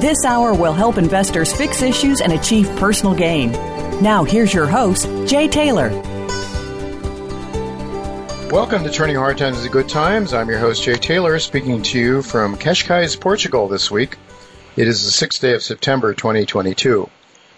This 0.00 0.24
hour 0.24 0.54
will 0.54 0.72
help 0.72 0.96
investors 0.96 1.52
fix 1.52 1.82
issues 1.82 2.20
and 2.20 2.32
achieve 2.32 2.66
personal 2.76 3.14
gain. 3.14 3.52
Now, 4.02 4.24
here's 4.24 4.52
your 4.52 4.66
host, 4.66 5.06
Jay 5.26 5.46
Taylor. 5.46 5.90
Welcome 8.50 8.84
to 8.84 8.90
Turning 8.90 9.16
Hard 9.16 9.36
Times 9.36 9.58
into 9.58 9.70
Good 9.70 9.90
Times. 9.90 10.32
I'm 10.32 10.48
your 10.48 10.58
host, 10.58 10.82
Jay 10.82 10.96
Taylor, 10.96 11.38
speaking 11.38 11.82
to 11.82 11.98
you 11.98 12.22
from 12.22 12.56
Cascais, 12.56 13.20
Portugal 13.20 13.68
this 13.68 13.90
week. 13.90 14.16
It 14.76 14.88
is 14.88 15.04
the 15.04 15.10
sixth 15.10 15.42
day 15.42 15.54
of 15.54 15.62
September 15.62 16.14
2022. 16.14 17.10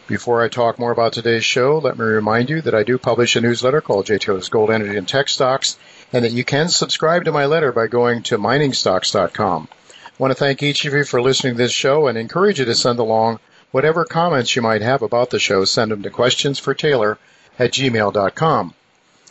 Before 0.08 0.42
I 0.42 0.48
talk 0.48 0.78
more 0.78 0.90
about 0.90 1.12
today's 1.12 1.44
show, 1.44 1.78
let 1.78 1.96
me 1.96 2.04
remind 2.04 2.50
you 2.50 2.60
that 2.62 2.74
I 2.74 2.82
do 2.82 2.98
publish 2.98 3.36
a 3.36 3.40
newsletter 3.40 3.80
called 3.80 4.06
Jay 4.06 4.18
Taylor's 4.18 4.48
Gold 4.48 4.70
Energy 4.70 4.98
and 4.98 5.08
Tech 5.08 5.28
Stocks 5.28 5.78
and 6.12 6.24
that 6.24 6.32
you 6.32 6.44
can 6.44 6.68
subscribe 6.68 7.24
to 7.24 7.32
my 7.32 7.46
letter 7.46 7.72
by 7.72 7.86
going 7.86 8.24
to 8.24 8.38
miningstocks.com. 8.38 9.68
Want 10.16 10.30
to 10.30 10.36
thank 10.36 10.62
each 10.62 10.84
of 10.84 10.92
you 10.92 11.02
for 11.02 11.20
listening 11.20 11.54
to 11.54 11.58
this 11.58 11.72
show 11.72 12.06
and 12.06 12.16
encourage 12.16 12.60
you 12.60 12.64
to 12.66 12.74
send 12.76 13.00
along 13.00 13.40
whatever 13.72 14.04
comments 14.04 14.54
you 14.54 14.62
might 14.62 14.82
have 14.82 15.02
about 15.02 15.30
the 15.30 15.40
show. 15.40 15.64
Send 15.64 15.90
them 15.90 16.04
to 16.04 16.10
questions 16.10 16.60
for 16.60 16.72
Taylor 16.72 17.18
at 17.58 17.72
gmail.com. 17.72 18.74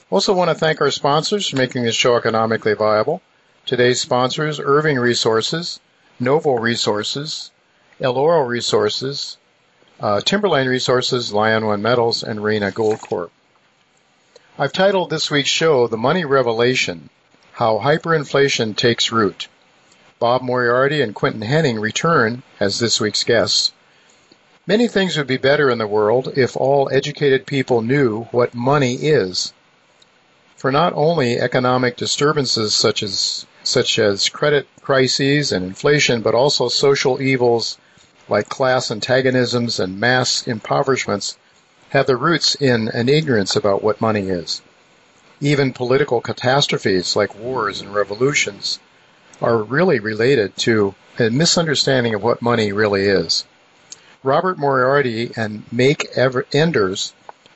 Also 0.10 0.34
want 0.34 0.50
to 0.50 0.56
thank 0.56 0.82
our 0.82 0.92
sponsors 0.92 1.48
for 1.48 1.56
making 1.56 1.84
this 1.84 1.96
show 1.96 2.18
economically 2.18 2.74
viable. 2.74 3.22
Today's 3.66 4.02
sponsors, 4.02 4.60
Irving 4.60 5.00
Resources, 5.00 5.80
Novo 6.20 6.56
Resources, 6.56 7.52
Eloro 8.02 8.46
Resources, 8.46 9.38
uh, 10.02 10.20
Timberline 10.20 10.68
Resources, 10.68 11.32
Lion 11.32 11.66
One 11.66 11.82
Metals, 11.82 12.24
and 12.24 12.44
Reyna 12.44 12.72
Gold 12.72 13.00
Corp. 13.00 13.32
I've 14.60 14.74
titled 14.74 15.10
this 15.10 15.32
week's 15.32 15.50
show 15.50 15.88
The 15.88 15.96
Money 15.96 16.26
Revelation 16.26 17.10
How 17.54 17.80
Hyperinflation 17.80 18.76
Takes 18.76 19.14
Root. 19.14 19.48
Bob 20.24 20.42
Moriarty 20.42 21.02
and 21.02 21.14
Quentin 21.14 21.42
Hennigh 21.42 21.78
return 21.78 22.44
as 22.58 22.80
this 22.80 23.02
week's 23.02 23.26
guests. 23.26 23.74
Many 24.66 24.88
things 24.88 25.18
would 25.18 25.28
be 25.28 25.36
better 25.36 25.70
in 25.70 25.80
the 25.80 25.86
world 25.86 26.38
if 26.38 26.56
all 26.56 26.88
educated 26.94 27.46
people 27.46 27.82
knew 27.82 28.24
what 28.32 28.54
money 28.54 28.94
is. 28.94 29.52
For 30.56 30.72
not 30.72 30.94
only 30.96 31.42
economic 31.42 31.98
disturbances 31.98 32.74
such 32.74 33.04
as 33.04 33.46
such 33.64 34.00
as 34.00 34.30
credit 34.30 34.66
crises 34.82 35.52
and 35.52 35.66
inflation, 35.66 36.22
but 36.22 36.34
also 36.34 36.70
social 36.70 37.22
evils 37.22 37.78
like 38.30 38.48
class 38.48 38.90
antagonisms 38.90 39.78
and 39.78 40.00
mass 40.00 40.48
impoverishments 40.48 41.36
have 41.90 42.08
their 42.08 42.16
roots 42.16 42.56
in 42.56 42.88
an 42.88 43.10
ignorance 43.10 43.58
about 43.58 43.84
what 43.84 44.00
money 44.00 44.30
is. 44.30 44.62
Even 45.42 45.74
political 45.74 46.22
catastrophes 46.22 47.14
like 47.18 47.36
wars 47.36 47.82
and 47.82 47.94
revolutions 47.94 48.80
are 49.44 49.62
really 49.62 50.00
related 50.00 50.56
to 50.56 50.96
a 51.20 51.30
misunderstanding 51.30 52.16
of 52.16 52.24
what 52.24 52.42
money 52.42 52.72
really 52.72 53.06
is. 53.06 53.44
Robert 54.24 54.58
Moriarty 54.58 55.32
and 55.36 55.64
Make 55.70 56.08
Enders 56.54 57.12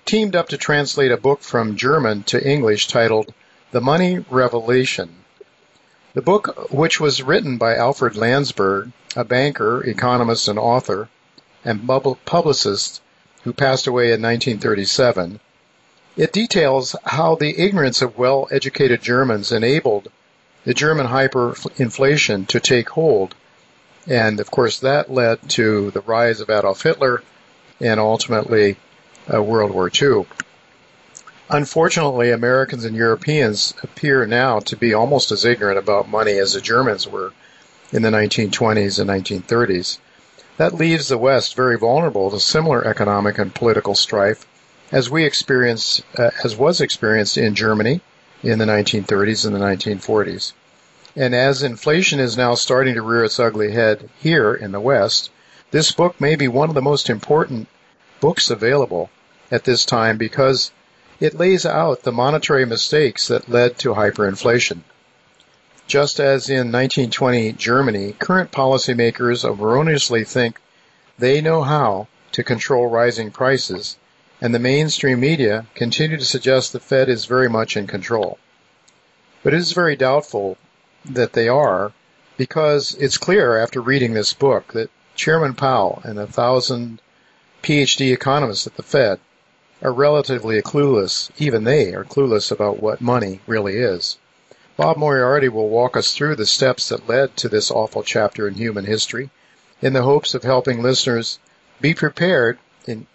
teamed 0.05 0.35
up 0.35 0.49
to 0.49 0.57
translate 0.57 1.13
a 1.13 1.17
book 1.17 1.41
from 1.41 1.77
German 1.77 2.23
to 2.23 2.45
English 2.45 2.89
titled 2.89 3.33
The 3.71 3.79
Money 3.79 4.25
Revelation. 4.29 5.23
The 6.13 6.21
book, 6.21 6.69
which 6.71 6.99
was 6.99 7.23
written 7.23 7.57
by 7.57 7.75
Alfred 7.75 8.15
Lansburgh, 8.17 8.91
a 9.15 9.23
banker, 9.23 9.81
economist, 9.81 10.49
and 10.49 10.59
author, 10.59 11.07
and 11.63 11.87
publicist, 12.25 13.01
who 13.43 13.53
passed 13.53 13.87
away 13.87 14.07
in 14.07 14.21
1937. 14.21 15.39
It 16.17 16.33
details 16.33 16.97
how 17.05 17.35
the 17.35 17.57
ignorance 17.57 18.01
of 18.01 18.17
well 18.17 18.49
educated 18.51 19.01
Germans 19.01 19.53
enabled 19.53 20.11
the 20.67 20.73
German 20.73 21.07
hyperinflation 21.07 22.45
to 22.45 22.59
take 22.59 22.89
hold. 22.89 23.33
And 24.05 24.37
of 24.41 24.51
course, 24.51 24.79
that 24.79 25.09
led 25.09 25.47
to 25.51 25.91
the 25.91 26.01
rise 26.01 26.41
of 26.41 26.49
Adolf 26.49 26.81
Hitler 26.81 27.23
and 27.79 28.01
ultimately 28.01 28.75
uh, 29.33 29.41
World 29.41 29.71
War 29.71 29.89
II. 29.89 30.25
Unfortunately, 31.49 32.31
Americans 32.31 32.83
and 32.83 32.97
Europeans 32.97 33.75
appear 33.81 34.25
now 34.25 34.59
to 34.59 34.75
be 34.75 34.93
almost 34.93 35.31
as 35.31 35.45
ignorant 35.45 35.79
about 35.79 36.09
money 36.09 36.37
as 36.37 36.51
the 36.51 36.59
Germans 36.59 37.07
were 37.07 37.31
in 37.93 38.01
the 38.01 38.09
1920s 38.09 38.99
and 38.99 39.09
1930s. 39.09 39.99
That 40.57 40.75
leaves 40.75 41.07
the 41.07 41.17
West 41.17 41.55
very 41.55 41.77
vulnerable 41.77 42.29
to 42.29 42.41
similar 42.41 42.85
economic 42.85 43.37
and 43.37 43.55
political 43.55 43.95
strife 43.95 44.45
as 44.91 45.09
we 45.09 45.23
experience, 45.23 46.01
uh, 46.17 46.31
as 46.43 46.57
was 46.57 46.81
experienced 46.81 47.37
in 47.37 47.55
Germany 47.55 48.01
in 48.43 48.59
the 48.59 48.65
1930s 48.65 49.45
and 49.45 49.55
the 49.55 49.59
1940s. 49.59 50.53
And 51.15 51.33
as 51.33 51.63
inflation 51.63 52.19
is 52.19 52.37
now 52.37 52.53
starting 52.53 52.93
to 52.93 53.01
rear 53.01 53.23
its 53.23 53.39
ugly 53.39 53.71
head 53.71 54.09
here 54.19 54.53
in 54.53 54.71
the 54.71 54.79
West, 54.79 55.31
this 55.71 55.91
book 55.91 56.21
may 56.21 56.35
be 56.35 56.47
one 56.47 56.69
of 56.69 56.75
the 56.75 56.81
most 56.81 57.09
important 57.09 57.67
books 58.19 58.49
available 58.49 59.09
at 59.51 59.63
this 59.63 59.85
time 59.85 60.17
because 60.17 60.71
it 61.19 61.37
lays 61.37 61.65
out 61.65 62.03
the 62.03 62.11
monetary 62.11 62.65
mistakes 62.65 63.27
that 63.27 63.49
led 63.49 63.77
to 63.79 63.95
hyperinflation. 63.95 64.81
Just 65.87 66.19
as 66.19 66.49
in 66.49 66.71
1920 66.71 67.53
Germany, 67.53 68.13
current 68.19 68.51
policymakers 68.51 69.43
erroneously 69.43 70.23
think 70.23 70.61
they 71.17 71.41
know 71.41 71.63
how 71.63 72.07
to 72.33 72.43
control 72.43 72.87
rising 72.87 73.31
prices, 73.31 73.97
and 74.39 74.53
the 74.53 74.59
mainstream 74.59 75.19
media 75.19 75.65
continue 75.73 76.17
to 76.17 76.25
suggest 76.25 76.71
the 76.71 76.79
Fed 76.79 77.09
is 77.09 77.25
very 77.25 77.49
much 77.49 77.75
in 77.75 77.87
control. 77.87 78.37
But 79.43 79.53
it 79.53 79.57
is 79.57 79.71
very 79.71 79.95
doubtful 79.95 80.57
that 81.05 81.33
they 81.33 81.47
are 81.47 81.93
because 82.37 82.95
it's 82.99 83.17
clear 83.17 83.57
after 83.57 83.81
reading 83.81 84.13
this 84.13 84.33
book 84.33 84.73
that 84.73 84.91
Chairman 85.15 85.55
Powell 85.55 86.01
and 86.03 86.19
a 86.19 86.27
thousand 86.27 87.01
PhD 87.63 88.13
economists 88.13 88.67
at 88.67 88.75
the 88.75 88.83
Fed 88.83 89.19
are 89.81 89.91
relatively 89.91 90.61
clueless, 90.61 91.31
even 91.37 91.63
they 91.63 91.93
are 91.93 92.03
clueless 92.03 92.51
about 92.51 92.81
what 92.81 93.01
money 93.01 93.39
really 93.47 93.77
is. 93.77 94.17
Bob 94.75 94.97
Moriarty 94.97 95.49
will 95.49 95.69
walk 95.69 95.97
us 95.97 96.13
through 96.13 96.35
the 96.35 96.45
steps 96.45 96.89
that 96.89 97.09
led 97.09 97.35
to 97.37 97.49
this 97.49 97.71
awful 97.71 98.03
chapter 98.03 98.47
in 98.47 98.53
human 98.53 98.85
history 98.85 99.31
in 99.81 99.93
the 99.93 100.03
hopes 100.03 100.35
of 100.35 100.43
helping 100.43 100.83
listeners 100.83 101.39
be 101.81 101.95
prepared 101.95 102.59
in, 102.85 103.07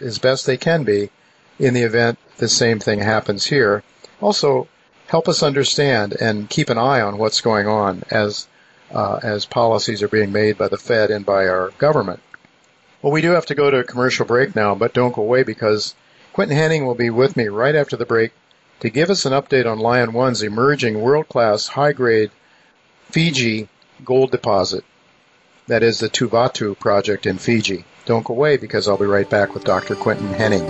as 0.00 0.18
best 0.18 0.46
they 0.46 0.56
can 0.56 0.84
be 0.84 1.10
in 1.58 1.74
the 1.74 1.82
event 1.82 2.18
the 2.38 2.48
same 2.48 2.78
thing 2.78 3.00
happens 3.00 3.46
here. 3.46 3.82
Also, 4.20 4.68
help 5.06 5.28
us 5.28 5.42
understand 5.42 6.16
and 6.20 6.48
keep 6.48 6.70
an 6.70 6.78
eye 6.78 7.00
on 7.00 7.18
what's 7.18 7.40
going 7.40 7.66
on 7.66 8.02
as 8.10 8.46
uh, 8.92 9.20
as 9.22 9.46
policies 9.46 10.02
are 10.02 10.08
being 10.08 10.32
made 10.32 10.58
by 10.58 10.68
the 10.68 10.76
Fed 10.76 11.10
and 11.10 11.24
by 11.24 11.46
our 11.46 11.70
government. 11.78 12.20
Well, 13.02 13.12
we 13.12 13.22
do 13.22 13.30
have 13.30 13.46
to 13.46 13.54
go 13.54 13.70
to 13.70 13.78
a 13.78 13.84
commercial 13.84 14.26
break 14.26 14.56
now, 14.56 14.74
but 14.74 14.92
don't 14.92 15.14
go 15.14 15.22
away 15.22 15.42
because 15.42 15.94
Quentin 16.32 16.56
Hennigh 16.56 16.84
will 16.84 16.94
be 16.94 17.10
with 17.10 17.36
me 17.36 17.48
right 17.48 17.74
after 17.74 17.96
the 17.96 18.04
break 18.04 18.32
to 18.80 18.90
give 18.90 19.10
us 19.10 19.24
an 19.24 19.32
update 19.32 19.70
on 19.70 19.78
Lion 19.78 20.12
One's 20.12 20.42
emerging 20.42 21.00
world-class 21.00 21.68
high-grade 21.68 22.30
Fiji 23.10 23.68
gold 24.04 24.30
deposit. 24.30 24.84
That 25.66 25.82
is 25.82 26.00
the 26.00 26.08
Tuvatu 26.08 26.78
project 26.78 27.26
in 27.26 27.38
Fiji. 27.38 27.84
Don't 28.10 28.24
go 28.24 28.34
away 28.34 28.56
because 28.56 28.88
I'll 28.88 28.98
be 28.98 29.04
right 29.06 29.30
back 29.30 29.54
with 29.54 29.62
Dr. 29.62 29.94
Quentin 29.94 30.26
Hennigh. 30.30 30.66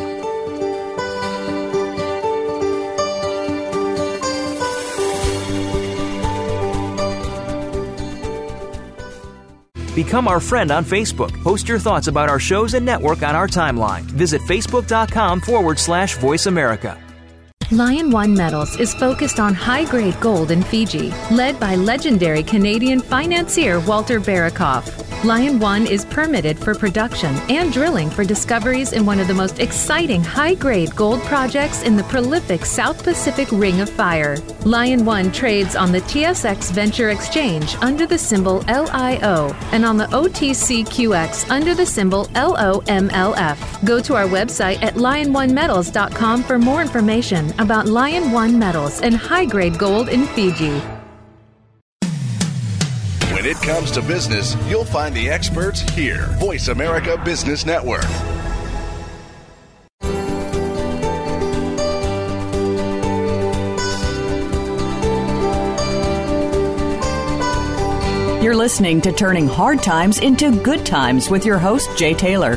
Become 9.95 10.29
our 10.29 10.39
friend 10.39 10.71
on 10.71 10.85
Facebook. 10.85 11.33
Post 11.43 11.67
your 11.67 11.79
thoughts 11.79 12.09
about 12.09 12.29
our 12.29 12.39
shows 12.39 12.75
and 12.75 12.85
network 12.85 13.23
on 13.23 13.35
our 13.35 13.49
timeline. 13.49 14.03
Visit 14.03 14.43
facebook.com 14.43 15.41
forward 15.41 15.79
slash 15.79 16.19
voice 16.19 16.45
America. 16.45 17.03
Lion 17.71 18.11
One 18.11 18.35
Metals 18.35 18.79
is 18.79 18.93
focused 18.93 19.41
on 19.41 19.55
high 19.55 19.87
grade 19.87 20.21
gold 20.21 20.51
in 20.51 20.63
Fiji, 20.63 21.11
led 21.31 21.59
by 21.59 21.75
legendary 21.77 22.43
Canadian 22.43 23.01
financier 23.01 23.81
Walter 23.81 24.21
Berukoff. 24.21 25.10
Lion 25.23 25.59
One 25.59 25.87
is 25.87 26.07
permitted 26.07 26.59
for 26.59 26.75
production 26.75 27.35
and 27.51 27.71
drilling 27.75 28.09
for 28.09 28.25
discoveries 28.25 28.95
in 28.95 29.05
one 29.05 29.21
of 29.21 29.29
the 29.29 29.35
most 29.35 29.59
exciting 29.59 30.25
high 30.25 30.55
grade 30.55 30.97
gold 30.97 31.21
projects 31.25 31.83
in 31.83 31.95
the 31.95 32.05
prolific 32.05 32.65
South 32.65 33.05
Pacific 33.05 33.47
Ring 33.53 33.83
of 33.83 33.91
Fire. 33.91 34.39
Lion 34.65 35.05
One 35.05 35.31
trades 35.31 35.77
on 35.77 35.93
the 35.93 36.01
TSX 36.01 36.73
Venture 36.73 37.11
Exchange 37.11 37.77
under 37.83 38.07
the 38.07 38.17
symbol 38.17 38.65
LIO 38.67 39.55
and 39.73 39.85
on 39.85 39.99
the 39.99 40.07
OTCQX 40.07 41.51
under 41.51 41.75
the 41.75 41.85
symbol 41.85 42.25
LOMLF. 42.29 43.85
Go 43.85 44.01
to 44.01 44.15
our 44.15 44.27
website 44.27 44.83
at 44.83 44.95
liononemetals.com 44.95 46.43
for 46.45 46.59
more 46.59 46.81
information 46.81 47.53
about 47.61 47.87
Lion 47.87 48.33
One 48.33 48.59
Metals 48.59 49.03
and 49.03 49.15
high 49.15 49.45
grade 49.45 49.79
gold 49.79 50.09
in 50.09 50.25
Fiji. 50.29 50.81
It 53.51 53.61
comes 53.63 53.91
to 53.91 54.03
business, 54.03 54.55
you'll 54.69 54.85
find 54.85 55.13
the 55.13 55.29
experts 55.29 55.81
here. 55.81 56.27
Voice 56.39 56.69
America 56.69 57.21
Business 57.25 57.67
Network. 57.67 58.05
You're 68.41 68.55
listening 68.55 69.01
to 69.01 69.11
Turning 69.11 69.49
Hard 69.49 69.83
Times 69.83 70.21
into 70.21 70.53
Good 70.63 70.87
Times 70.87 71.29
with 71.29 71.45
your 71.45 71.59
host, 71.59 71.91
Jay 71.99 72.15
Taylor. 72.15 72.57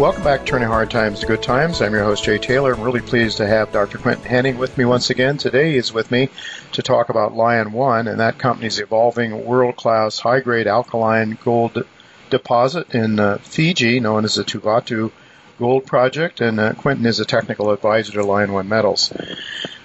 Welcome 0.00 0.24
back 0.24 0.40
to 0.40 0.46
Turning 0.46 0.68
Hard 0.68 0.90
Times 0.90 1.20
to 1.20 1.26
Good 1.26 1.42
Times. 1.42 1.82
I'm 1.82 1.92
your 1.92 2.04
host, 2.04 2.24
Jay 2.24 2.38
Taylor. 2.38 2.72
I'm 2.72 2.80
really 2.80 3.02
pleased 3.02 3.36
to 3.36 3.46
have 3.46 3.70
Dr. 3.70 3.98
Quentin 3.98 4.24
Hennigh 4.24 4.56
with 4.56 4.78
me 4.78 4.86
once 4.86 5.10
again. 5.10 5.36
Today 5.36 5.74
he's 5.74 5.92
with 5.92 6.10
me 6.10 6.30
to 6.72 6.80
talk 6.80 7.10
about 7.10 7.36
Lion 7.36 7.72
One, 7.72 8.08
and 8.08 8.18
that 8.18 8.38
company's 8.38 8.78
evolving 8.78 9.44
world 9.44 9.76
class 9.76 10.18
high 10.18 10.40
grade 10.40 10.66
alkaline 10.66 11.36
gold 11.44 11.84
deposit 12.30 12.94
in 12.94 13.20
uh, 13.20 13.36
Fiji, 13.42 14.00
known 14.00 14.24
as 14.24 14.36
the 14.36 14.42
Tuvatu 14.42 15.12
Gold 15.58 15.84
Project. 15.84 16.40
And 16.40 16.58
uh, 16.58 16.72
Quentin 16.72 17.04
is 17.04 17.20
a 17.20 17.26
technical 17.26 17.70
advisor 17.70 18.12
to 18.14 18.24
Lion 18.24 18.54
One 18.54 18.70
Metals, 18.70 19.12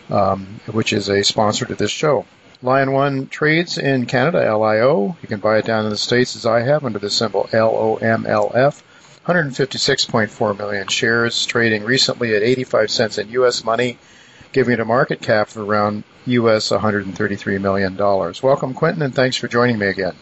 um, 0.10 0.62
which 0.72 0.94
is 0.94 1.10
a 1.10 1.26
sponsor 1.26 1.66
to 1.66 1.76
this 1.76 1.92
show. 1.92 2.26
Lion 2.62 2.94
One 2.94 3.28
trades 3.28 3.78
in 3.78 4.06
Canada, 4.06 4.58
LIO. 4.58 5.18
You 5.22 5.28
can 5.28 5.42
buy 5.42 5.58
it 5.58 5.66
down 5.66 5.84
in 5.84 5.90
the 5.90 5.98
States 5.98 6.38
as 6.38 6.46
I 6.46 6.62
have 6.62 6.86
under 6.86 7.00
the 7.00 7.10
symbol 7.10 7.50
LOMLF. 7.52 8.82
156.4 9.26 10.58
million 10.58 10.88
shares, 10.88 11.46
trading 11.46 11.84
recently 11.84 12.36
at 12.36 12.44
85 12.44 12.92
cents 12.92 13.18
in 13.18 13.30
U.S. 13.32 13.64
money, 13.64 13.98
giving 14.52 14.74
it 14.76 14.80
a 14.80 14.86
market 14.86 15.22
cap 15.22 15.50
of 15.50 15.58
around 15.58 16.04
U.S. 16.28 16.70
133 16.70 17.58
million 17.58 17.96
dollars. 17.96 18.44
Welcome, 18.44 18.74
Quentin, 18.74 19.02
and 19.02 19.16
thanks 19.16 19.36
for 19.36 19.48
joining 19.48 19.80
me 19.80 19.88
again. 19.88 20.14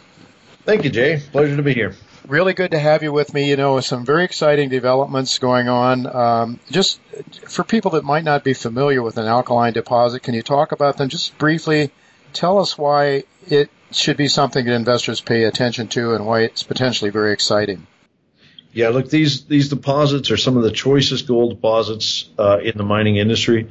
Thank 0.66 0.86
you, 0.86 0.90
Jay. 0.90 1.22
Pleasure 1.32 1.58
to 1.58 1.64
be 1.64 1.74
here. 1.74 1.96
Really 2.28 2.54
good 2.54 2.72
to 2.72 2.80
have 2.80 3.04
you 3.04 3.12
with 3.12 3.34
me. 3.34 3.50
You 3.50 3.58
know, 3.58 3.82
some 3.82 4.06
very 4.06 4.24
exciting 4.24 4.70
developments 4.70 5.38
going 5.38 5.68
on. 5.68 6.08
Um, 6.08 6.60
just 6.72 7.02
for 7.50 7.66
people 7.66 7.92
that 7.92 8.06
might 8.06 8.24
not 8.24 8.46
be 8.46 8.54
familiar 8.54 9.04
with 9.04 9.18
an 9.18 9.26
alkaline 9.26 9.74
deposit, 9.74 10.24
can 10.24 10.34
you 10.34 10.42
talk 10.42 10.72
about 10.72 10.96
them 10.96 11.10
just 11.10 11.38
briefly? 11.38 11.92
Tell 12.32 12.60
us 12.60 12.78
why 12.78 13.24
it 13.50 13.70
should 13.92 14.16
be 14.16 14.30
something 14.30 14.66
that 14.66 14.74
investors 14.74 15.20
pay 15.20 15.44
attention 15.44 15.90
to 15.90 16.16
and 16.16 16.26
why 16.26 16.44
it's 16.44 16.64
potentially 16.64 17.12
very 17.12 17.34
exciting. 17.34 17.86
Yeah, 18.74 18.90
look, 18.90 19.08
these 19.08 19.46
these 19.46 19.70
deposits 19.70 20.32
are 20.32 20.38
some 20.38 20.58
of 20.58 20.64
the 20.64 20.72
choicest 20.72 21.28
gold 21.28 21.52
deposits 21.52 22.30
uh, 22.40 22.58
in 22.58 22.76
the 22.76 22.84
mining 22.84 23.18
industry. 23.18 23.68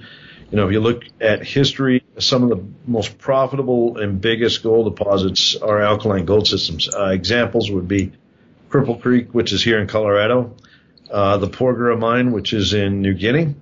You 0.51 0.57
know, 0.57 0.67
if 0.67 0.73
you 0.73 0.81
look 0.81 1.03
at 1.21 1.45
history, 1.45 2.05
some 2.19 2.45
of 2.45 2.51
the 2.51 2.65
most 2.87 3.19
profitable 3.19 3.99
and 3.99 4.21
biggest 4.21 4.63
gold 4.63 4.95
deposits 4.95 5.57
are 5.57 5.81
alkaline 5.81 6.25
gold 6.25 6.47
systems. 6.47 6.89
Uh, 6.95 7.07
examples 7.07 7.71
would 7.71 7.89
be 7.89 8.13
Cripple 8.71 9.01
Creek, 9.01 9.35
which 9.35 9.53
is 9.53 9.65
here 9.65 9.81
in 9.81 9.89
Colorado, 9.89 10.55
uh, 11.11 11.37
the 11.39 11.49
Porgera 11.49 11.99
mine, 11.99 12.31
which 12.31 12.53
is 12.53 12.73
in 12.73 13.03
New 13.03 13.15
Guinea, 13.15 13.57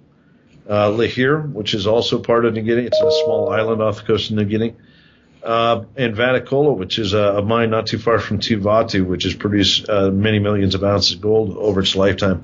uh, 0.68 0.90
Lihir, 0.90 1.50
which 1.50 1.72
is 1.72 1.86
also 1.86 2.18
part 2.18 2.44
of 2.44 2.52
New 2.52 2.62
Guinea. 2.62 2.84
It's 2.84 3.00
a 3.00 3.10
small 3.24 3.50
island 3.50 3.80
off 3.80 3.96
the 3.98 4.02
coast 4.02 4.30
of 4.30 4.36
New 4.36 4.44
Guinea 4.44 4.74
uh, 5.42 5.84
and 5.96 6.14
Vatukoula, 6.14 6.76
which 6.76 6.98
is 6.98 7.12
a, 7.12 7.38
a, 7.38 7.42
mine 7.42 7.70
not 7.70 7.86
too 7.86 7.98
far 7.98 8.18
from 8.18 8.38
Tuvatu, 8.38 9.06
which 9.06 9.24
has 9.24 9.34
produced 9.34 9.88
uh, 9.88 10.10
many 10.10 10.38
millions 10.38 10.74
of 10.74 10.84
ounces 10.84 11.14
of 11.14 11.20
gold 11.20 11.56
over 11.56 11.80
its 11.80 11.96
lifetime. 11.96 12.42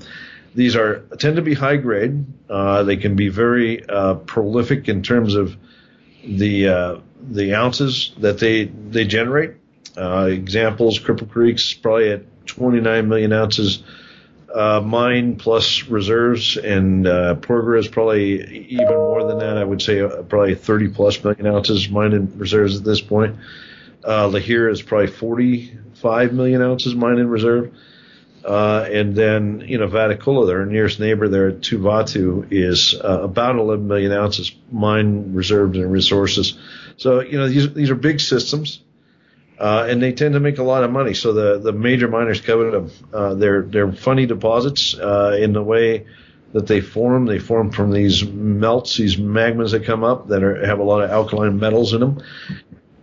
These 0.55 0.75
are 0.75 0.99
tend 1.19 1.35
to 1.35 1.41
be 1.41 1.53
high 1.53 1.77
grade. 1.77 2.25
Uh, 2.49 2.83
they 2.83 2.97
can 2.97 3.15
be 3.15 3.29
very 3.29 3.87
uh, 3.87 4.15
prolific 4.15 4.89
in 4.89 5.03
terms 5.03 5.35
of 5.35 5.55
the 6.23 6.69
uh, 6.69 6.99
the 7.21 7.53
ounces 7.53 8.11
that 8.17 8.39
they 8.39 8.65
they 8.65 9.05
generate. 9.05 9.51
Uh, 9.95 10.29
examples: 10.31 10.99
Cripple 10.99 11.29
Creek's 11.29 11.73
probably 11.73 12.11
at 12.11 12.47
29 12.47 13.07
million 13.07 13.33
ounces 13.33 13.83
uh, 14.53 14.81
mine 14.81 15.35
plus 15.35 15.83
reserves, 15.83 16.57
and 16.57 17.05
uh, 17.05 17.35
Porgera 17.35 17.79
is 17.79 17.87
probably 17.87 18.67
even 18.67 18.87
more 18.87 19.23
than 19.25 19.39
that. 19.39 19.57
I 19.57 19.63
would 19.63 19.81
say 19.81 20.01
uh, 20.01 20.23
probably 20.23 20.55
30 20.55 20.89
plus 20.89 21.23
million 21.23 21.47
ounces 21.47 21.89
mine 21.89 22.13
and 22.13 22.39
reserves 22.39 22.77
at 22.77 22.83
this 22.83 23.01
point. 23.01 23.35
Uh, 24.03 24.29
Lihir 24.29 24.71
is 24.71 24.81
probably 24.81 25.07
45 25.07 26.33
million 26.33 26.61
ounces 26.61 26.95
mine 26.95 27.17
in 27.17 27.29
reserve. 27.29 27.73
Uh, 28.45 28.87
and 28.89 29.13
then, 29.13 29.61
you 29.67 29.77
know, 29.77 29.87
Vatukoula, 29.87 30.47
their 30.47 30.65
nearest 30.65 31.01
neighbor 31.01 31.27
there 31.27 31.49
at 31.49 31.59
Tuvatu, 31.59 32.47
is 32.49 32.95
uh, 32.95 33.23
about 33.23 33.57
11 33.57 33.85
million 33.85 34.13
ounces 34.13 34.55
mine 34.71 35.33
reserves 35.33 35.77
and 35.77 35.91
resources. 35.91 36.57
So, 36.95 37.19
you 37.19 37.37
know, 37.37 37.49
these, 37.49 37.73
these 37.73 37.89
are 37.89 37.95
big 37.95 38.21
systems 38.21 38.79
uh, 39.59 39.87
and 39.89 40.01
they 40.01 40.11
tend 40.11 40.33
to 40.33 40.39
make 40.39 40.57
a 40.59 40.63
lot 40.63 40.83
of 40.83 40.91
money. 40.91 41.13
So 41.13 41.33
the, 41.33 41.59
the 41.59 41.71
major 41.73 42.07
miners 42.07 42.41
covet 42.41 42.71
them. 42.71 42.91
Uh, 43.11 43.33
they're 43.33 43.63
they're 43.63 43.91
funny 43.91 44.25
deposits 44.25 44.95
uh, 44.95 45.37
in 45.39 45.53
the 45.53 45.63
way 45.63 46.05
that 46.53 46.67
they 46.67 46.81
form. 46.81 47.25
They 47.25 47.39
form 47.39 47.71
from 47.71 47.91
these 47.91 48.23
melts, 48.25 48.97
these 48.97 49.15
magmas 49.15 49.71
that 49.71 49.85
come 49.85 50.03
up 50.03 50.27
that 50.27 50.43
are, 50.43 50.65
have 50.65 50.79
a 50.79 50.83
lot 50.83 51.03
of 51.03 51.09
alkaline 51.09 51.59
metals 51.59 51.93
in 51.93 52.01
them. 52.01 52.23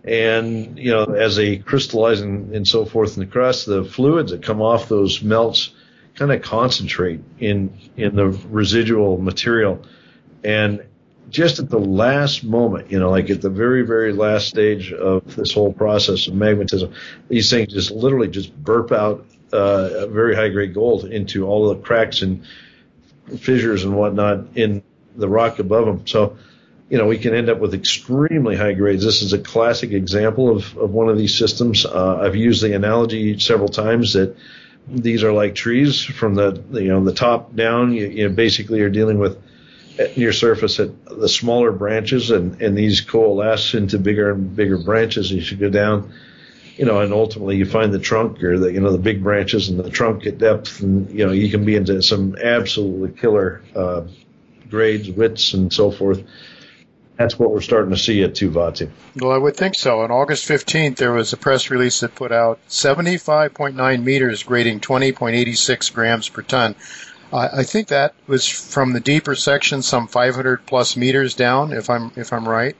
And 0.03 0.77
you 0.77 0.91
know, 0.91 1.03
as 1.03 1.35
they 1.35 1.57
crystallize 1.57 2.21
and, 2.21 2.55
and 2.55 2.67
so 2.67 2.85
forth 2.85 3.17
in 3.17 3.21
the 3.21 3.31
crust, 3.31 3.65
the 3.65 3.83
fluids 3.83 4.31
that 4.31 4.43
come 4.43 4.61
off 4.61 4.87
those 4.87 5.21
melts 5.21 5.71
kind 6.13 6.31
of 6.31 6.41
concentrate 6.41 7.21
in 7.39 7.77
in 7.97 8.15
the 8.15 8.27
residual 8.49 9.17
material. 9.17 9.83
And 10.43 10.85
just 11.29 11.59
at 11.59 11.69
the 11.69 11.79
last 11.79 12.43
moment, 12.43 12.91
you 12.91 12.99
know, 12.99 13.09
like 13.09 13.29
at 13.29 13.41
the 13.41 13.49
very, 13.49 13.81
very 13.81 14.13
last 14.13 14.47
stage 14.47 14.93
of 14.93 15.35
this 15.35 15.51
whole 15.51 15.73
process 15.73 16.27
of 16.27 16.33
magmatism, 16.33 16.93
these 17.27 17.49
things 17.49 17.73
just 17.73 17.91
literally 17.91 18.27
just 18.27 18.55
burp 18.55 18.91
out 18.91 19.25
uh, 19.51 20.07
very 20.07 20.35
high 20.35 20.49
grade 20.49 20.73
gold 20.73 21.05
into 21.05 21.47
all 21.47 21.69
the 21.69 21.75
cracks 21.75 22.21
and 22.21 22.45
fissures 23.39 23.83
and 23.83 23.95
whatnot 23.95 24.45
in 24.55 24.83
the 25.15 25.27
rock 25.27 25.59
above 25.59 25.85
them. 25.85 26.07
So, 26.07 26.37
you 26.89 26.97
know, 26.97 27.07
we 27.07 27.17
can 27.17 27.33
end 27.33 27.49
up 27.49 27.59
with 27.59 27.73
extremely 27.73 28.55
high 28.55 28.73
grades. 28.73 29.03
This 29.03 29.21
is 29.21 29.33
a 29.33 29.39
classic 29.39 29.91
example 29.91 30.55
of, 30.55 30.77
of 30.77 30.91
one 30.91 31.09
of 31.09 31.17
these 31.17 31.37
systems. 31.37 31.85
Uh, 31.85 32.17
I've 32.17 32.35
used 32.35 32.61
the 32.61 32.75
analogy 32.75 33.39
several 33.39 33.69
times 33.69 34.13
that 34.13 34.35
these 34.87 35.23
are 35.23 35.31
like 35.31 35.55
trees 35.55 36.03
from 36.03 36.35
the, 36.35 36.63
you 36.73 36.89
know, 36.89 37.03
the 37.03 37.13
top 37.13 37.55
down. 37.55 37.93
You, 37.93 38.07
you 38.07 38.29
basically 38.29 38.81
are 38.81 38.89
dealing 38.89 39.17
with 39.17 39.41
near 40.17 40.33
surface 40.33 40.79
at 40.79 41.05
the 41.05 41.29
smaller 41.29 41.71
branches 41.71 42.31
and, 42.31 42.61
and 42.61 42.77
these 42.77 43.01
coalesce 43.01 43.73
into 43.73 43.97
bigger 43.97 44.31
and 44.31 44.55
bigger 44.55 44.77
branches 44.77 45.31
as 45.31 45.49
you 45.51 45.57
go 45.57 45.69
down 45.69 46.11
you 46.77 46.85
know 46.85 46.99
and 46.99 47.13
ultimately 47.13 47.55
you 47.55 47.65
find 47.65 47.93
the 47.93 47.99
trunk 47.99 48.43
or 48.43 48.59
the 48.59 48.73
you 48.73 48.79
know 48.79 48.91
the 48.91 48.97
big 48.97 49.23
branches 49.23 49.69
and 49.69 49.79
the 49.79 49.89
trunk 49.89 50.25
at 50.25 50.37
depth 50.37 50.81
and 50.81 51.09
you 51.11 51.25
know 51.25 51.31
you 51.31 51.49
can 51.49 51.63
be 51.65 51.75
into 51.75 52.01
some 52.01 52.35
absolutely 52.43 53.17
killer 53.19 53.61
uh, 53.75 54.01
grades 54.69 55.09
widths 55.09 55.53
and 55.53 55.71
so 55.71 55.91
forth 55.91 56.23
that's 57.17 57.39
what 57.39 57.51
we're 57.51 57.61
starting 57.61 57.91
to 57.91 57.97
see 57.97 58.23
at 58.23 58.31
Tuvatu. 58.31 58.89
Well, 59.15 59.31
I 59.31 59.37
would 59.37 59.55
think 59.55 59.75
so. 59.75 60.01
On 60.01 60.11
August 60.11 60.49
15th, 60.49 60.97
there 60.97 61.13
was 61.13 61.31
a 61.31 61.37
press 61.37 61.69
release 61.69 62.01
that 62.01 62.13
put 62.13 62.33
out 62.33 62.59
75.9 62.67 64.03
meters 64.03 64.43
grading 64.43 64.81
20.86 64.81 65.93
grams 65.93 66.27
per 66.27 66.41
ton 66.41 66.75
I 67.35 67.63
think 67.63 67.89
that 67.89 68.13
was 68.27 68.47
from 68.47 68.93
the 68.93 68.99
deeper 68.99 69.35
section, 69.35 69.81
some 69.81 70.07
500 70.07 70.65
plus 70.65 70.95
meters 70.95 71.33
down, 71.33 71.73
if 71.73 71.89
I'm 71.89 72.11
if 72.15 72.31
I'm 72.31 72.47
right 72.47 72.75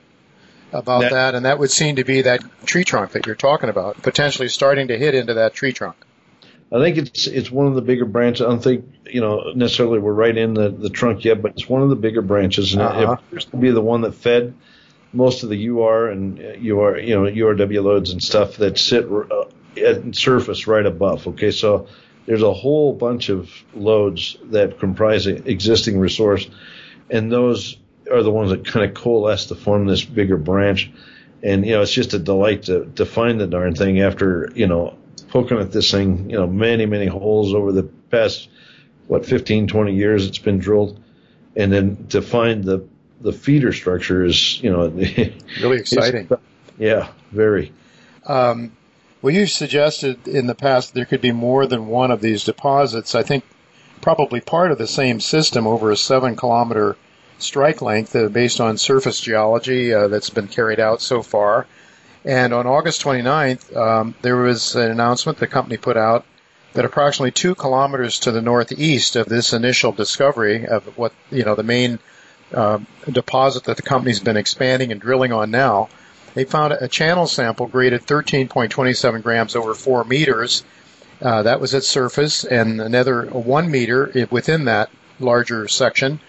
about 0.72 1.02
that, 1.02 1.10
that, 1.10 1.34
and 1.34 1.44
that 1.44 1.58
would 1.58 1.70
seem 1.70 1.96
to 1.96 2.04
be 2.04 2.22
that 2.22 2.42
tree 2.64 2.84
trunk 2.84 3.12
that 3.12 3.26
you're 3.26 3.34
talking 3.34 3.68
about, 3.68 4.02
potentially 4.02 4.48
starting 4.48 4.88
to 4.88 4.98
hit 4.98 5.14
into 5.14 5.34
that 5.34 5.54
tree 5.54 5.72
trunk. 5.72 5.96
I 6.72 6.78
think 6.78 6.96
it's 6.96 7.26
it's 7.26 7.50
one 7.50 7.66
of 7.66 7.74
the 7.74 7.82
bigger 7.82 8.04
branches. 8.04 8.42
I 8.42 8.48
don't 8.48 8.62
think 8.62 8.84
you 9.06 9.20
know 9.20 9.52
necessarily 9.54 9.98
we're 9.98 10.12
right 10.12 10.36
in 10.36 10.54
the, 10.54 10.70
the 10.70 10.90
trunk 10.90 11.24
yet, 11.24 11.40
but 11.40 11.52
it's 11.52 11.68
one 11.68 11.82
of 11.82 11.90
the 11.90 11.96
bigger 11.96 12.22
branches, 12.22 12.72
and 12.72 12.82
uh-huh. 12.82 13.00
it 13.00 13.08
appears 13.08 13.44
to 13.46 13.56
be 13.56 13.70
the 13.70 13.80
one 13.80 14.00
that 14.00 14.14
fed 14.14 14.54
most 15.12 15.44
of 15.44 15.48
the 15.48 15.68
UR 15.68 16.08
and 16.08 16.38
UR 16.38 16.98
you 16.98 17.14
know 17.14 17.30
URW 17.30 17.82
lodes 17.82 18.10
and 18.10 18.22
stuff 18.22 18.56
that 18.56 18.78
sit 18.78 19.06
uh, 19.08 19.44
at 19.76 20.16
surface 20.16 20.66
right 20.66 20.84
above. 20.84 21.28
Okay, 21.28 21.52
so 21.52 21.86
there's 22.26 22.42
a 22.42 22.52
whole 22.52 22.92
bunch 22.92 23.28
of 23.28 23.50
lodes 23.74 24.36
that 24.46 24.78
comprise 24.78 25.26
an 25.26 25.44
existing 25.46 25.98
resource, 25.98 26.48
and 27.08 27.30
those 27.32 27.76
are 28.10 28.22
the 28.22 28.30
ones 28.30 28.50
that 28.50 28.66
kind 28.66 28.88
of 28.88 28.94
coalesce 28.94 29.46
to 29.46 29.54
form 29.54 29.86
this 29.86 30.04
bigger 30.04 30.36
branch. 30.36 30.90
And 31.42 31.64
you 31.64 31.72
know, 31.72 31.82
it's 31.82 31.92
just 31.92 32.14
a 32.14 32.18
delight 32.18 32.64
to 32.64 32.90
to 32.96 33.06
find 33.06 33.40
the 33.40 33.46
darn 33.46 33.74
thing 33.74 34.00
after 34.00 34.50
you 34.54 34.66
know 34.66 34.96
poking 35.28 35.58
at 35.58 35.72
this 35.72 35.90
thing, 35.90 36.30
you 36.30 36.36
know, 36.36 36.46
many 36.46 36.86
many 36.86 37.06
holes 37.06 37.54
over 37.54 37.72
the 37.72 37.84
past 37.84 38.48
what 39.06 39.24
15, 39.24 39.68
20 39.68 39.94
years 39.94 40.26
it's 40.26 40.38
been 40.38 40.58
drilled, 40.58 41.00
and 41.54 41.72
then 41.72 42.06
to 42.08 42.22
find 42.22 42.64
the 42.64 42.86
the 43.20 43.32
feeder 43.32 43.72
structure 43.72 44.24
is 44.24 44.60
you 44.62 44.70
know 44.70 44.88
really 45.60 45.78
exciting. 45.78 46.28
Yeah, 46.78 47.08
very. 47.30 47.72
Um, 48.26 48.76
well, 49.22 49.34
you've 49.34 49.50
suggested 49.50 50.28
in 50.28 50.46
the 50.46 50.54
past 50.54 50.94
there 50.94 51.04
could 51.04 51.20
be 51.20 51.32
more 51.32 51.66
than 51.66 51.86
one 51.86 52.10
of 52.10 52.20
these 52.20 52.44
deposits. 52.44 53.14
I 53.14 53.22
think 53.22 53.44
probably 54.00 54.40
part 54.40 54.70
of 54.70 54.78
the 54.78 54.86
same 54.86 55.20
system 55.20 55.66
over 55.66 55.90
a 55.90 55.96
seven 55.96 56.36
kilometer 56.36 56.96
strike 57.38 57.82
length 57.82 58.14
uh, 58.14 58.28
based 58.28 58.60
on 58.60 58.78
surface 58.78 59.20
geology 59.20 59.92
uh, 59.92 60.08
that's 60.08 60.30
been 60.30 60.48
carried 60.48 60.80
out 60.80 61.00
so 61.00 61.22
far. 61.22 61.66
And 62.24 62.52
on 62.52 62.66
August 62.66 63.02
29th, 63.02 63.76
um, 63.76 64.14
there 64.22 64.36
was 64.36 64.74
an 64.74 64.90
announcement 64.90 65.38
the 65.38 65.46
company 65.46 65.76
put 65.76 65.96
out 65.96 66.24
that 66.72 66.84
approximately 66.84 67.30
two 67.30 67.54
kilometers 67.54 68.18
to 68.20 68.32
the 68.32 68.42
northeast 68.42 69.16
of 69.16 69.26
this 69.28 69.52
initial 69.52 69.92
discovery 69.92 70.66
of 70.66 70.84
what, 70.98 71.12
you 71.30 71.44
know, 71.44 71.54
the 71.54 71.62
main 71.62 71.98
uh, 72.52 72.78
deposit 73.10 73.64
that 73.64 73.76
the 73.76 73.82
company's 73.82 74.20
been 74.20 74.36
expanding 74.36 74.92
and 74.92 75.00
drilling 75.00 75.32
on 75.32 75.50
now, 75.50 75.88
they 76.36 76.44
found 76.44 76.74
a 76.74 76.86
channel 76.86 77.26
sample 77.26 77.66
graded 77.66 78.02
13.27 78.02 79.22
grams 79.22 79.56
over 79.56 79.72
four 79.72 80.04
meters. 80.04 80.64
Uh, 81.20 81.42
that 81.44 81.62
was 81.62 81.74
at 81.74 81.82
surface, 81.82 82.44
and 82.44 82.78
another 82.78 83.24
one 83.24 83.70
meter 83.70 84.12
within 84.30 84.66
that 84.66 84.90
larger 85.18 85.66
section, 85.66 86.20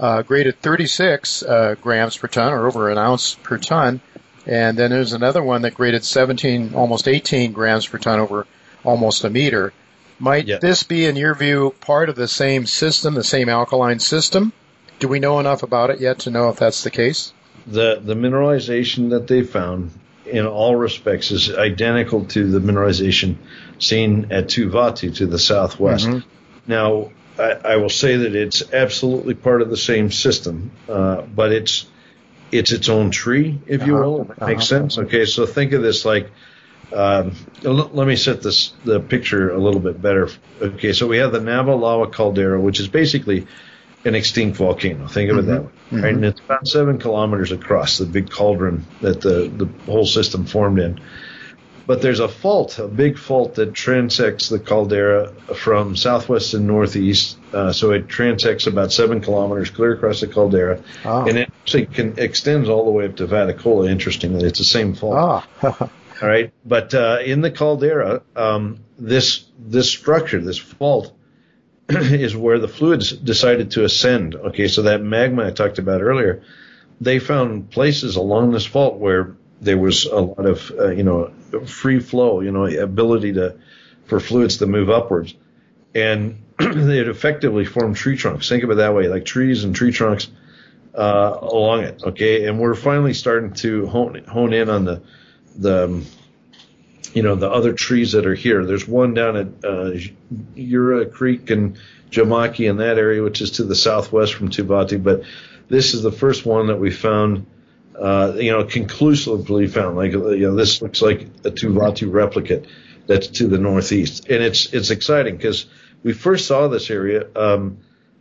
uh, 0.00 0.22
graded 0.22 0.60
36 0.60 1.44
uh, 1.44 1.76
grams 1.80 2.16
per 2.16 2.26
ton, 2.26 2.52
or 2.52 2.66
over 2.66 2.90
an 2.90 2.98
ounce 2.98 3.36
per 3.36 3.56
ton. 3.56 4.00
And 4.46 4.76
then 4.76 4.90
there's 4.90 5.12
another 5.12 5.44
one 5.44 5.62
that 5.62 5.74
graded 5.74 6.04
17, 6.04 6.74
almost 6.74 7.06
18 7.06 7.52
grams 7.52 7.86
per 7.86 7.98
ton 7.98 8.18
over 8.18 8.48
almost 8.82 9.22
a 9.22 9.30
meter. 9.30 9.72
Might 10.18 10.48
yeah. 10.48 10.58
this 10.58 10.82
be, 10.82 11.06
in 11.06 11.14
your 11.14 11.36
view, 11.36 11.72
part 11.80 12.08
of 12.08 12.16
the 12.16 12.26
same 12.26 12.66
system, 12.66 13.14
the 13.14 13.22
same 13.22 13.48
alkaline 13.48 14.00
system? 14.00 14.52
Do 14.98 15.06
we 15.06 15.20
know 15.20 15.38
enough 15.38 15.62
about 15.62 15.90
it 15.90 16.00
yet 16.00 16.18
to 16.20 16.30
know 16.30 16.48
if 16.48 16.56
that's 16.56 16.82
the 16.82 16.90
case? 16.90 17.32
The 17.66 18.00
the 18.02 18.14
mineralization 18.14 19.10
that 19.10 19.26
they 19.26 19.42
found 19.42 19.92
in 20.26 20.46
all 20.46 20.76
respects 20.76 21.30
is 21.30 21.52
identical 21.52 22.24
to 22.26 22.50
the 22.50 22.60
mineralization 22.60 23.36
seen 23.78 24.28
at 24.30 24.46
Tuvatu 24.46 25.14
to 25.16 25.26
the 25.26 25.38
southwest. 25.38 26.06
Mm-hmm. 26.06 26.28
Now, 26.66 27.10
I, 27.38 27.50
I, 27.64 27.76
will 27.76 27.88
say 27.88 28.16
that 28.16 28.34
it's 28.34 28.72
absolutely 28.72 29.34
part 29.34 29.62
of 29.62 29.70
the 29.70 29.76
same 29.76 30.10
system, 30.10 30.70
uh, 30.88 31.22
but 31.22 31.52
it's 31.52 31.86
it's 32.50 32.72
its 32.72 32.88
own 32.88 33.10
tree, 33.10 33.58
if 33.66 33.86
you 33.86 33.94
uh-huh. 33.96 34.04
will. 34.04 34.20
Uh-huh. 34.22 34.46
Makes 34.46 34.68
sense. 34.68 34.98
Okay, 34.98 35.24
so 35.24 35.46
think 35.46 35.72
of 35.72 35.82
this 35.82 36.04
like. 36.04 36.30
Um, 36.92 37.32
let 37.62 38.06
me 38.06 38.16
set 38.16 38.42
this 38.42 38.74
the 38.84 39.00
picture 39.00 39.50
a 39.50 39.56
little 39.56 39.80
bit 39.80 40.02
better. 40.02 40.28
Okay, 40.60 40.92
so 40.92 41.06
we 41.06 41.16
have 41.18 41.32
the 41.32 41.38
Navilawa 41.38 42.12
caldera, 42.12 42.60
which 42.60 42.80
is 42.80 42.88
basically 42.88 43.46
an 44.04 44.14
extinct 44.14 44.56
volcano. 44.56 45.06
Think 45.06 45.30
of 45.30 45.36
mm-hmm. 45.36 45.50
it 45.50 45.52
that 45.52 45.62
way. 45.62 45.68
Mm-hmm. 45.68 46.02
Right? 46.02 46.14
And 46.14 46.24
it's 46.24 46.40
about 46.40 46.66
seven 46.66 46.98
kilometers 46.98 47.52
across 47.52 47.98
the 47.98 48.06
big 48.06 48.30
cauldron 48.30 48.84
that 49.00 49.20
the, 49.20 49.48
the 49.54 49.66
whole 49.90 50.06
system 50.06 50.46
formed 50.46 50.78
in. 50.78 51.00
But 51.86 52.00
there's 52.00 52.20
a 52.20 52.28
fault, 52.28 52.78
a 52.78 52.86
big 52.86 53.18
fault 53.18 53.56
that 53.56 53.72
transects 53.72 54.48
the 54.48 54.58
caldera 54.58 55.32
from 55.54 55.96
southwest 55.96 56.54
and 56.54 56.66
northeast. 56.66 57.38
Uh, 57.52 57.72
so 57.72 57.90
it 57.90 58.06
transects 58.06 58.66
about 58.66 58.92
seven 58.92 59.20
kilometers 59.20 59.70
clear 59.70 59.92
across 59.92 60.20
the 60.20 60.28
caldera, 60.28 60.82
oh. 61.04 61.26
and 61.26 61.36
it 61.36 61.52
actually 61.62 61.86
can 61.86 62.18
extends 62.18 62.68
all 62.68 62.84
the 62.84 62.90
way 62.90 63.06
up 63.06 63.16
to 63.16 63.26
Vatukoula. 63.26 63.90
Interestingly, 63.90 64.46
it's 64.46 64.58
the 64.58 64.64
same 64.64 64.94
fault. 64.94 65.44
Oh. 65.62 65.76
all 66.22 66.28
right, 66.28 66.52
but 66.64 66.94
uh, 66.94 67.18
in 67.24 67.40
the 67.40 67.50
caldera, 67.50 68.22
um, 68.36 68.78
this 68.98 69.44
this 69.58 69.90
structure, 69.90 70.40
this 70.40 70.58
fault, 70.58 71.12
is 71.88 72.36
where 72.36 72.58
the 72.58 72.68
fluids 72.68 73.12
decided 73.12 73.72
to 73.72 73.84
ascend. 73.84 74.34
Okay, 74.34 74.68
so 74.68 74.82
that 74.82 75.02
magma 75.02 75.46
I 75.46 75.50
talked 75.50 75.78
about 75.78 76.02
earlier, 76.02 76.42
they 77.00 77.18
found 77.18 77.70
places 77.70 78.16
along 78.16 78.52
this 78.52 78.66
fault 78.66 78.98
where 78.98 79.36
there 79.60 79.78
was 79.78 80.06
a 80.06 80.20
lot 80.20 80.46
of 80.46 80.70
uh, 80.78 80.88
you 80.88 81.02
know 81.02 81.32
free 81.66 82.00
flow, 82.00 82.40
you 82.40 82.50
know, 82.50 82.66
ability 82.66 83.34
to 83.34 83.56
for 84.06 84.20
fluids 84.20 84.58
to 84.58 84.66
move 84.66 84.90
upwards, 84.90 85.34
and 85.94 86.42
it 86.58 87.08
effectively 87.08 87.64
formed 87.64 87.96
tree 87.96 88.16
trunks. 88.16 88.48
Think 88.48 88.64
of 88.64 88.70
it 88.70 88.76
that 88.76 88.94
way, 88.94 89.08
like 89.08 89.24
trees 89.24 89.64
and 89.64 89.74
tree 89.74 89.92
trunks 89.92 90.28
uh, 90.94 91.38
along 91.40 91.84
it. 91.84 92.02
Okay, 92.02 92.46
and 92.46 92.58
we're 92.58 92.74
finally 92.74 93.14
starting 93.14 93.52
to 93.54 93.86
hone 93.86 94.22
hone 94.24 94.52
in 94.52 94.68
on 94.68 94.84
the 94.84 95.02
the 95.56 96.04
you 97.14 97.22
know 97.22 97.34
the 97.34 97.50
other 97.50 97.72
trees 97.72 98.12
that 98.12 98.26
are 98.26 98.34
here. 98.34 98.64
There's 98.64 98.86
one 98.86 99.14
down 99.14 99.36
at 99.36 99.64
uh, 99.64 99.92
Ura 100.54 101.06
Creek 101.06 101.50
and 101.50 101.78
Jamaki 102.10 102.68
in 102.68 102.76
that 102.78 102.98
area, 102.98 103.22
which 103.22 103.40
is 103.40 103.52
to 103.52 103.64
the 103.64 103.74
southwest 103.74 104.34
from 104.34 104.50
Tuvatu. 104.50 105.02
But 105.02 105.22
this 105.68 105.94
is 105.94 106.02
the 106.02 106.12
first 106.12 106.44
one 106.44 106.66
that 106.66 106.76
we 106.76 106.90
found, 106.90 107.46
uh, 107.98 108.34
you 108.36 108.52
know, 108.52 108.64
conclusively 108.64 109.66
found. 109.66 109.96
Like 109.96 110.12
you 110.12 110.38
know, 110.38 110.54
this 110.54 110.82
looks 110.82 111.02
like 111.02 111.22
a 111.44 111.50
Tuvatu 111.50 112.12
replicate 112.12 112.66
that's 113.06 113.28
to 113.28 113.48
the 113.48 113.58
northeast, 113.58 114.28
and 114.28 114.42
it's 114.42 114.72
it's 114.72 114.90
exciting 114.90 115.36
because 115.36 115.66
we 116.02 116.12
first 116.12 116.46
saw 116.46 116.68
this 116.68 116.90
area. 116.90 117.26
Um, 117.36 117.78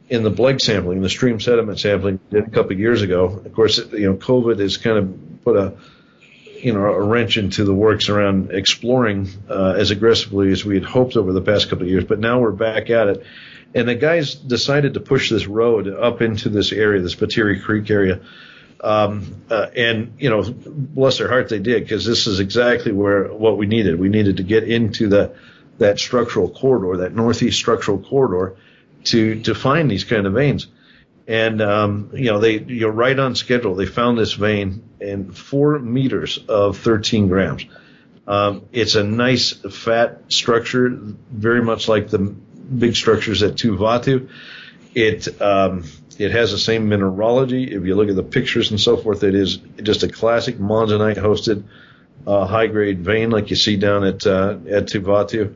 in 0.09 0.23
the 0.23 0.29
BLEG 0.29 0.59
sampling, 0.59 1.01
the 1.01 1.09
stream 1.09 1.39
sediment 1.39 1.79
sampling 1.79 2.19
did 2.29 2.45
a 2.45 2.49
couple 2.49 2.73
of 2.73 2.79
years 2.79 3.01
ago. 3.01 3.23
Of 3.45 3.53
course, 3.53 3.77
you 3.93 4.09
know, 4.09 4.15
COVID 4.15 4.59
has 4.59 4.75
kind 4.75 4.97
of 4.97 5.41
put 5.45 5.55
a 5.55 5.73
you 6.63 6.73
know 6.73 6.85
a 6.85 7.01
wrench 7.01 7.37
into 7.37 7.63
the 7.63 7.73
works 7.73 8.09
around 8.09 8.51
exploring 8.51 9.29
uh, 9.49 9.75
as 9.77 9.91
aggressively 9.91 10.51
as 10.51 10.63
we 10.63 10.75
had 10.75 10.83
hoped 10.83 11.17
over 11.17 11.33
the 11.33 11.41
past 11.41 11.69
couple 11.69 11.83
of 11.83 11.89
years. 11.89 12.05
But 12.05 12.19
now 12.19 12.39
we're 12.39 12.51
back 12.51 12.89
at 12.89 13.07
it, 13.07 13.25
and 13.73 13.87
the 13.87 13.95
guys 13.95 14.35
decided 14.35 14.93
to 14.95 14.99
push 14.99 15.29
this 15.29 15.47
road 15.47 15.87
up 15.87 16.21
into 16.21 16.49
this 16.49 16.71
area, 16.71 17.01
this 17.01 17.15
Patiri 17.15 17.61
Creek 17.61 17.89
area. 17.89 18.21
Um, 18.83 19.43
uh, 19.51 19.67
and 19.75 20.13
you 20.17 20.31
know, 20.31 20.43
bless 20.43 21.19
their 21.19 21.29
heart, 21.29 21.49
they 21.49 21.59
did 21.59 21.83
because 21.83 22.03
this 22.03 22.25
is 22.25 22.39
exactly 22.39 22.91
where 22.91 23.31
what 23.31 23.57
we 23.57 23.67
needed. 23.67 23.99
We 23.99 24.09
needed 24.09 24.37
to 24.37 24.43
get 24.43 24.63
into 24.63 25.07
the 25.07 25.35
that 25.77 25.99
structural 25.99 26.49
corridor, 26.49 26.97
that 27.03 27.15
northeast 27.15 27.57
structural 27.57 27.99
corridor, 27.99 28.55
to 29.05 29.41
to 29.41 29.53
find 29.53 29.89
these 29.89 30.03
kind 30.03 30.25
of 30.25 30.33
veins 30.33 30.67
and 31.27 31.61
um, 31.61 32.11
you 32.13 32.31
know 32.31 32.39
they 32.39 32.59
you're 32.59 32.91
right 32.91 33.17
on 33.17 33.35
schedule. 33.35 33.75
They 33.75 33.85
found 33.85 34.17
this 34.17 34.33
vein 34.33 34.83
in 34.99 35.31
four 35.31 35.79
meters 35.79 36.39
of 36.47 36.77
13 36.77 37.27
grams. 37.27 37.65
Um, 38.27 38.65
it's 38.71 38.95
a 38.95 39.03
nice 39.03 39.51
fat 39.51 40.31
structure, 40.31 40.89
very 40.89 41.61
much 41.63 41.87
like 41.87 42.09
the 42.09 42.19
big 42.19 42.95
structures 42.95 43.43
at 43.43 43.55
Tuvatu. 43.55 44.29
It 44.93 45.41
um, 45.41 45.83
it 46.17 46.31
has 46.31 46.51
the 46.51 46.57
same 46.57 46.89
mineralogy. 46.89 47.73
If 47.73 47.85
you 47.85 47.95
look 47.95 48.09
at 48.09 48.15
the 48.15 48.23
pictures 48.23 48.71
and 48.71 48.79
so 48.79 48.97
forth, 48.97 49.23
it 49.23 49.35
is 49.35 49.57
just 49.81 50.03
a 50.03 50.07
classic 50.07 50.57
monzonite 50.57 51.17
hosted 51.17 51.63
uh, 52.27 52.45
high 52.45 52.67
grade 52.67 52.99
vein 52.99 53.31
like 53.31 53.49
you 53.49 53.55
see 53.55 53.77
down 53.77 54.03
at 54.03 54.25
uh, 54.25 54.57
at 54.69 54.85
Tuvatu 54.85 55.55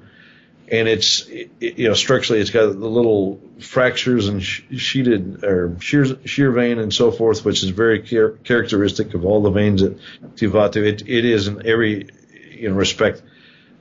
and 0.72 0.88
it's 0.88 1.28
you 1.28 1.88
know 1.88 1.94
structurally 1.94 2.42
it's 2.42 2.50
got 2.50 2.68
the 2.68 2.88
little 2.88 3.40
fractures 3.60 4.28
and 4.28 4.44
sheeted 4.44 5.44
or 5.44 5.80
shear, 5.80 6.06
shear 6.26 6.52
vein 6.52 6.80
and 6.80 6.94
so 6.94 7.12
forth, 7.12 7.46
which 7.46 7.64
is 7.64 7.70
very 7.70 8.02
char- 8.02 8.32
characteristic 8.44 9.14
of 9.14 9.26
all 9.26 9.42
the 9.42 9.52
veins 9.52 9.84
at 9.84 9.94
Tuvatu. 10.36 10.78
It, 10.78 11.08
it 11.08 11.26
is 11.26 11.48
in 11.48 11.66
every 11.66 12.10
you 12.52 12.70
know 12.70 12.76
respect 12.76 13.22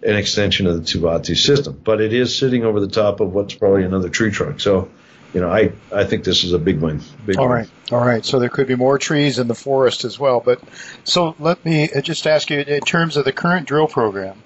an 0.04 0.16
extension 0.16 0.66
of 0.66 0.74
the 0.76 0.82
Tuvatu 0.82 1.36
system, 1.36 1.80
but 1.82 2.00
it 2.00 2.12
is 2.12 2.36
sitting 2.36 2.64
over 2.64 2.78
the 2.78 2.88
top 2.88 3.20
of 3.20 3.32
what's 3.32 3.54
probably 3.54 3.84
another 3.84 4.10
tree 4.10 4.30
trunk. 4.30 4.60
So, 4.60 4.90
you 5.32 5.40
know, 5.40 5.50
I, 5.50 5.72
I 5.90 6.04
think 6.04 6.24
this 6.24 6.44
is 6.44 6.52
a 6.52 6.58
big 6.58 6.80
one. 6.80 7.00
Big 7.24 7.38
all 7.38 7.48
right, 7.48 7.68
all 7.90 8.04
right. 8.04 8.24
So 8.24 8.38
there 8.38 8.50
could 8.50 8.66
be 8.66 8.76
more 8.76 8.98
trees 8.98 9.38
in 9.38 9.48
the 9.48 9.54
forest 9.54 10.04
as 10.04 10.18
well. 10.18 10.40
But 10.40 10.60
so 11.04 11.34
let 11.38 11.64
me 11.64 11.90
uh, 11.90 12.02
just 12.02 12.26
ask 12.26 12.50
you 12.50 12.60
in 12.60 12.80
terms 12.82 13.16
of 13.16 13.24
the 13.24 13.32
current 13.32 13.66
drill 13.66 13.88
program. 13.88 14.42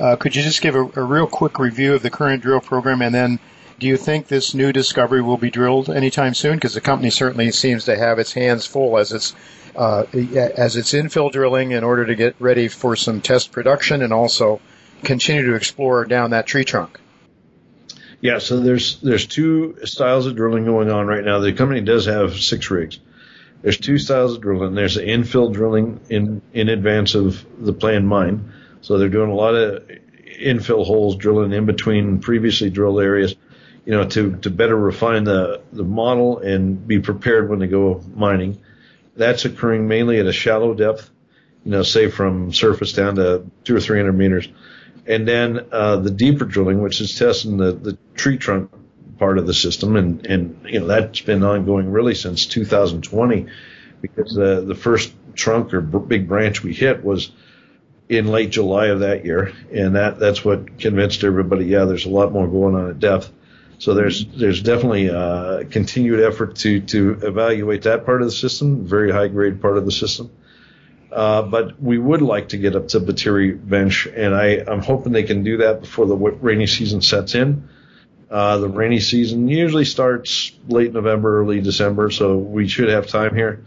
Uh, 0.00 0.16
could 0.16 0.34
you 0.34 0.42
just 0.42 0.62
give 0.62 0.74
a, 0.74 0.80
a, 0.96 1.02
real 1.02 1.26
quick 1.26 1.58
review 1.58 1.94
of 1.94 2.02
the 2.02 2.10
current 2.10 2.42
drill 2.42 2.60
program 2.60 3.02
and 3.02 3.14
then 3.14 3.38
Do 3.78 3.88
you 3.88 3.96
think 3.96 4.28
this 4.28 4.54
new 4.54 4.72
discovery 4.72 5.22
will 5.22 5.36
be 5.36 5.50
drilled 5.50 5.90
anytime 5.90 6.34
soon? 6.34 6.54
Because 6.54 6.74
the 6.74 6.80
company 6.80 7.10
certainly 7.10 7.50
seems 7.50 7.86
to 7.86 7.96
have 7.98 8.20
its 8.20 8.32
hands 8.32 8.64
full 8.64 8.96
as 8.96 9.10
it's 9.10 9.34
uh, 9.74 10.04
as 10.56 10.76
its 10.76 10.92
infill 10.92 11.32
drilling 11.32 11.72
in 11.72 11.82
order 11.82 12.06
to 12.06 12.14
get 12.14 12.36
ready 12.38 12.68
for 12.68 12.94
some 12.94 13.20
test 13.20 13.50
production 13.50 14.02
and 14.02 14.12
also 14.12 14.60
continue 15.02 15.46
to 15.46 15.54
explore 15.54 16.04
down 16.04 16.30
that 16.30 16.46
tree 16.46 16.64
trunk. 16.64 17.00
Yeah, 18.20 18.38
so 18.38 18.60
there's 18.60 19.00
there's 19.00 19.26
two 19.26 19.78
styles 19.84 20.26
of 20.26 20.36
drilling 20.36 20.64
going 20.64 20.88
on 20.88 21.08
right 21.08 21.24
now. 21.24 21.40
The 21.40 21.52
company 21.52 21.80
does 21.80 22.06
have 22.06 22.38
six 22.38 22.70
rigs. 22.70 23.00
There's 23.62 23.78
two 23.78 23.98
styles 23.98 24.36
of 24.36 24.42
drilling. 24.42 24.76
There's 24.76 24.94
the 24.94 25.02
infill 25.02 25.52
drilling 25.52 26.00
in 26.08 26.40
in 26.52 26.68
advance 26.68 27.16
of 27.16 27.44
the 27.58 27.72
planned 27.72 28.06
mine. 28.06 28.52
So 28.82 28.98
they're 28.98 29.08
doing 29.08 29.30
a 29.30 29.34
lot 29.34 29.54
of 29.54 29.88
infill 30.40 30.84
holes, 30.84 31.16
drilling 31.16 31.52
in 31.52 31.66
between 31.66 32.20
previously 32.20 32.70
drilled 32.70 33.00
areas, 33.00 33.34
you 33.84 33.92
know, 33.92 34.06
to 34.08 34.36
to 34.36 34.50
better 34.50 34.76
refine 34.76 35.24
the 35.24 35.62
the 35.72 35.84
model 35.84 36.38
and 36.38 36.86
be 36.86 37.00
prepared 37.00 37.48
when 37.48 37.58
they 37.58 37.68
go 37.68 38.02
mining. 38.14 38.60
That's 39.16 39.44
occurring 39.44 39.88
mainly 39.88 40.20
at 40.20 40.26
a 40.26 40.32
shallow 40.32 40.74
depth, 40.74 41.10
you 41.64 41.70
know, 41.70 41.82
say 41.82 42.08
from 42.08 42.52
surface 42.52 42.92
down 42.92 43.16
to 43.16 43.46
two 43.64 43.76
or 43.76 43.80
three 43.80 43.98
hundred 43.98 44.14
meters 44.14 44.48
and 45.06 45.26
then 45.26 45.66
uh, 45.72 45.96
the 45.96 46.10
deeper 46.10 46.44
drilling, 46.44 46.80
which 46.80 47.00
is 47.00 47.18
testing 47.18 47.56
the, 47.56 47.72
the 47.72 47.98
tree 48.14 48.38
trunk 48.38 48.70
part 49.18 49.38
of 49.38 49.46
the 49.46 49.54
system, 49.54 49.96
and 49.96 50.26
and 50.26 50.60
you 50.64 50.80
know 50.80 50.86
that's 50.86 51.20
been 51.20 51.42
ongoing 51.42 51.90
really 51.90 52.14
since 52.14 52.46
2020, 52.46 53.46
because 54.00 54.34
the 54.34 54.60
the 54.60 54.74
first 54.74 55.12
trunk 55.34 55.74
or 55.74 55.80
big 55.80 56.28
branch 56.28 56.62
we 56.62 56.72
hit 56.72 57.02
was 57.02 57.32
in 58.12 58.26
late 58.26 58.50
July 58.50 58.88
of 58.88 59.00
that 59.00 59.24
year, 59.24 59.54
and 59.72 59.96
that 59.96 60.18
that's 60.18 60.44
what 60.44 60.78
convinced 60.78 61.24
everybody. 61.24 61.64
Yeah, 61.64 61.86
there's 61.86 62.04
a 62.04 62.10
lot 62.10 62.30
more 62.30 62.46
going 62.46 62.74
on 62.74 62.90
at 62.90 63.00
depth. 63.00 63.32
So 63.78 63.94
there's 63.94 64.26
there's 64.26 64.60
definitely 64.60 65.06
a 65.06 65.18
uh, 65.18 65.64
continued 65.64 66.20
effort 66.20 66.56
to 66.56 66.80
to 66.80 67.18
evaluate 67.22 67.82
that 67.82 68.04
part 68.04 68.20
of 68.20 68.28
the 68.28 68.32
system, 68.32 68.84
very 68.84 69.10
high 69.10 69.28
grade 69.28 69.62
part 69.62 69.78
of 69.78 69.86
the 69.86 69.92
system. 69.92 70.30
Uh, 71.10 71.42
but 71.42 71.82
we 71.82 71.98
would 71.98 72.20
like 72.20 72.50
to 72.50 72.58
get 72.58 72.76
up 72.76 72.88
to 72.88 73.00
Batiri 73.00 73.52
bench, 73.66 74.06
and 74.06 74.34
I, 74.34 74.62
I'm 74.66 74.80
hoping 74.80 75.12
they 75.12 75.24
can 75.24 75.42
do 75.42 75.58
that 75.58 75.80
before 75.80 76.06
the 76.06 76.16
rainy 76.16 76.66
season 76.66 77.00
sets 77.00 77.34
in. 77.34 77.68
Uh, 78.30 78.58
the 78.58 78.68
rainy 78.68 79.00
season 79.00 79.48
usually 79.48 79.84
starts 79.84 80.52
late 80.68 80.92
November, 80.92 81.40
early 81.40 81.60
December, 81.60 82.10
so 82.10 82.36
we 82.36 82.68
should 82.68 82.88
have 82.88 83.06
time 83.06 83.34
here. 83.34 83.64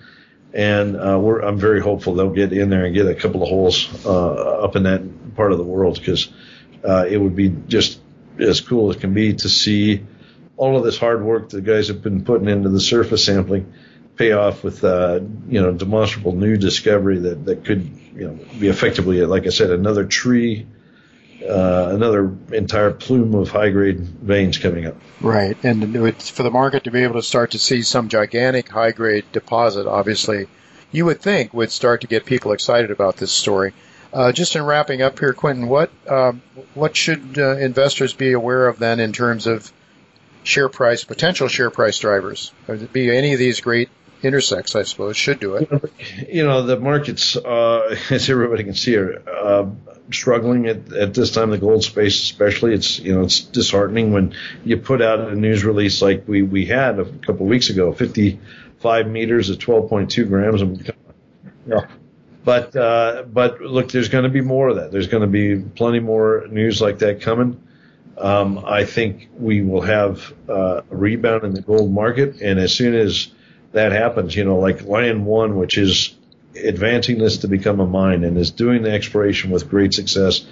And 0.56 0.96
uh, 0.96 1.20
I'm 1.20 1.60
very 1.60 1.82
hopeful 1.82 2.16
they'll 2.16 2.30
get 2.30 2.54
in 2.54 2.70
there 2.70 2.86
and 2.86 2.96
get 2.96 3.08
a 3.08 3.16
couple 3.16 3.44
of 3.44 3.50
holes 3.50 4.06
uh, 4.06 4.64
up 4.64 4.76
in 4.78 4.84
that 4.84 5.36
part 5.36 5.52
of 5.52 5.58
the 5.58 5.66
world 5.66 6.00
because 6.00 6.30
uh, 6.88 7.06
it 7.10 7.18
would 7.18 7.36
be 7.36 7.50
just 7.68 8.00
as 8.40 8.62
cool 8.62 8.90
as 8.90 8.96
can 8.96 9.14
be 9.14 9.34
to 9.34 9.50
see 9.50 10.06
all 10.58 10.78
of 10.78 10.84
this 10.84 10.98
hard 10.98 11.24
work 11.24 11.50
the 11.50 11.62
guys 11.62 11.90
have 11.90 12.02
been 12.02 12.24
putting 12.24 12.48
into 12.48 12.70
the 12.70 12.80
surface 12.80 13.26
sampling 13.26 13.74
pay 14.16 14.32
off 14.32 14.64
with 14.64 14.84
uh, 14.84 15.20
you 15.48 15.62
know 15.62 15.72
demonstrable 15.72 16.34
new 16.34 16.58
discovery 16.58 17.20
that 17.20 17.46
that 17.46 17.66
could 17.66 17.86
you 18.16 18.28
know 18.28 18.40
be 18.60 18.68
effectively 18.68 19.22
like 19.26 19.46
I 19.46 19.50
said 19.50 19.72
another 19.72 20.06
tree. 20.06 20.68
Uh, 21.42 21.90
another 21.92 22.34
entire 22.54 22.92
plume 22.92 23.36
of 23.36 23.50
high 23.50 23.70
grade 23.70 24.00
veins 24.00 24.58
coming 24.58 24.86
up. 24.86 24.96
Right, 25.20 25.58
and 25.64 26.16
for 26.22 26.44
the 26.44 26.52
market 26.52 26.86
to 26.86 26.92
be 26.92 27.04
able 27.04 27.16
to 27.16 27.24
start 27.24 27.52
to 27.52 27.60
see 27.60 27.82
some 27.82 28.08
gigantic 28.08 28.70
high 28.70 28.92
grade 28.92 29.26
deposit, 29.34 29.86
obviously, 29.86 30.48
you 30.92 31.06
would 31.06 31.22
think 31.22 31.54
would 31.54 31.72
start 31.72 32.02
to 32.02 32.08
get 32.08 32.26
people 32.26 32.54
excited 32.54 32.90
about 32.90 33.18
this 33.18 33.32
story. 33.32 33.74
Uh, 34.14 34.32
just 34.32 34.56
in 34.56 34.64
wrapping 34.64 35.02
up 35.02 35.20
here, 35.20 35.34
Quentin, 35.34 35.68
what 35.68 35.92
um, 36.08 36.42
what 36.74 36.96
should 36.96 37.38
uh, 37.38 37.58
investors 37.58 38.14
be 38.14 38.32
aware 38.32 38.68
of 38.68 38.80
then 38.80 39.02
in 39.02 39.12
terms 39.12 39.46
of 39.46 39.72
share 40.44 40.70
price, 40.70 41.04
potential 41.04 41.50
share 41.50 41.70
price 41.70 42.00
drivers? 42.00 42.54
Would 42.68 42.82
it 42.82 42.94
be 42.94 43.16
any 43.16 43.34
of 43.34 43.40
these 43.40 43.60
great 43.60 43.90
intersects, 44.24 44.76
I 44.76 44.84
suppose, 44.84 45.18
should 45.18 45.40
do 45.40 45.56
it. 45.56 45.70
You 46.30 46.46
know, 46.46 46.64
the 46.64 46.80
markets, 46.80 47.36
uh, 47.36 47.96
as 48.10 48.30
everybody 48.30 48.64
can 48.64 48.74
see, 48.74 48.96
are 48.96 49.22
uh, 49.28 49.70
struggling 50.12 50.68
at, 50.68 50.94
at 50.94 51.14
this 51.14 51.32
time. 51.32 51.52
The 51.52 51.58
gold 51.58 51.84
space, 51.84 52.22
especially, 52.24 52.74
it's 52.74 53.00
you 53.00 53.14
know 53.14 53.24
it's 53.24 53.42
disheartening 53.42 54.14
when 54.14 54.36
you 54.64 54.78
put 54.78 55.02
out 55.02 55.20
a 55.20 55.36
news 55.36 55.64
release 55.64 56.02
like 56.02 56.28
we 56.28 56.42
we 56.42 56.66
had 56.66 57.00
a 57.00 57.06
couple 57.06 57.46
of 57.46 57.50
weeks 57.50 57.70
ago, 57.70 57.92
55 57.92 59.08
meters 59.08 59.50
at 59.50 59.60
12.2 59.60 60.28
grams. 60.28 60.62
And, 60.62 60.94
yeah. 61.68 61.88
But 62.44 62.76
uh, 62.76 63.24
but 63.24 63.62
look, 63.62 63.92
there's 63.92 64.10
going 64.10 64.24
to 64.24 64.30
be 64.30 64.42
more 64.42 64.70
of 64.70 64.76
that. 64.76 64.92
There's 64.92 65.08
going 65.08 65.22
to 65.22 65.28
be 65.28 65.60
plenty 65.60 66.00
more 66.00 66.46
news 66.50 66.80
like 66.80 67.00
that 67.00 67.22
coming. 67.22 67.62
Um, 68.18 68.64
I 68.66 68.86
think 68.86 69.30
we 69.38 69.62
will 69.62 69.82
have 69.82 70.34
uh, 70.48 70.82
a 70.90 70.96
rebound 70.96 71.44
in 71.44 71.54
the 71.54 71.62
gold 71.62 71.92
market, 71.92 72.42
and 72.42 72.60
as 72.60 72.74
soon 72.74 72.94
as 72.94 73.30
that 73.76 73.92
happens, 73.92 74.36
you 74.36 74.44
know, 74.44 74.58
like 74.58 74.84
Lion 74.84 75.26
One, 75.26 75.56
which 75.58 75.78
is 75.78 76.16
advancing 76.56 77.18
this 77.18 77.40
to 77.40 77.48
become 77.48 77.80
a 77.80 77.86
mine 77.86 78.24
and 78.24 78.38
is 78.38 78.52
doing 78.52 78.82
the 78.82 78.92
exploration 78.92 79.52
with 79.52 79.70
great 79.70 79.94
success 79.94 80.46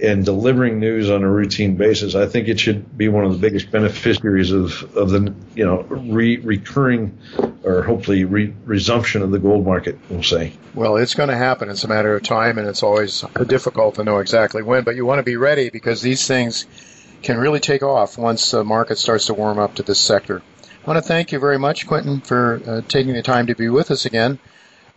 and 0.00 0.24
delivering 0.24 0.80
news 0.80 1.10
on 1.10 1.22
a 1.22 1.30
routine 1.30 1.76
basis, 1.76 2.14
I 2.14 2.26
think 2.26 2.48
it 2.48 2.58
should 2.58 2.96
be 2.96 3.08
one 3.08 3.24
of 3.24 3.32
the 3.32 3.38
biggest 3.38 3.70
beneficiaries 3.70 4.50
of, 4.50 4.96
of 4.96 5.10
the 5.10 5.34
you 5.54 5.64
know 5.64 5.82
re- 5.82 6.36
recurring 6.38 7.18
or 7.62 7.82
hopefully 7.82 8.24
re- 8.24 8.54
resumption 8.64 9.22
of 9.22 9.30
the 9.30 9.38
gold 9.38 9.64
market. 9.64 9.98
We'll 10.08 10.22
say. 10.22 10.52
Well, 10.74 10.96
it's 10.96 11.14
going 11.14 11.28
to 11.28 11.36
happen. 11.36 11.70
It's 11.70 11.84
a 11.84 11.88
matter 11.88 12.14
of 12.14 12.22
time, 12.22 12.58
and 12.58 12.68
it's 12.68 12.82
always 12.82 13.24
difficult 13.46 13.96
to 13.96 14.04
know 14.04 14.18
exactly 14.18 14.62
when. 14.62 14.84
But 14.84 14.96
you 14.96 15.06
want 15.06 15.20
to 15.20 15.24
be 15.24 15.36
ready 15.36 15.70
because 15.70 16.02
these 16.02 16.26
things 16.26 16.66
can 17.22 17.38
really 17.38 17.60
take 17.60 17.82
off 17.82 18.18
once 18.18 18.50
the 18.50 18.64
market 18.64 18.98
starts 18.98 19.26
to 19.26 19.34
warm 19.34 19.58
up 19.58 19.76
to 19.76 19.82
this 19.82 19.98
sector. 19.98 20.42
I 20.84 20.86
want 20.86 21.02
to 21.02 21.08
thank 21.08 21.32
you 21.32 21.38
very 21.38 21.58
much, 21.58 21.86
Quentin, 21.86 22.20
for 22.20 22.60
uh, 22.66 22.82
taking 22.86 23.14
the 23.14 23.22
time 23.22 23.46
to 23.46 23.54
be 23.54 23.70
with 23.70 23.90
us 23.90 24.04
again. 24.04 24.38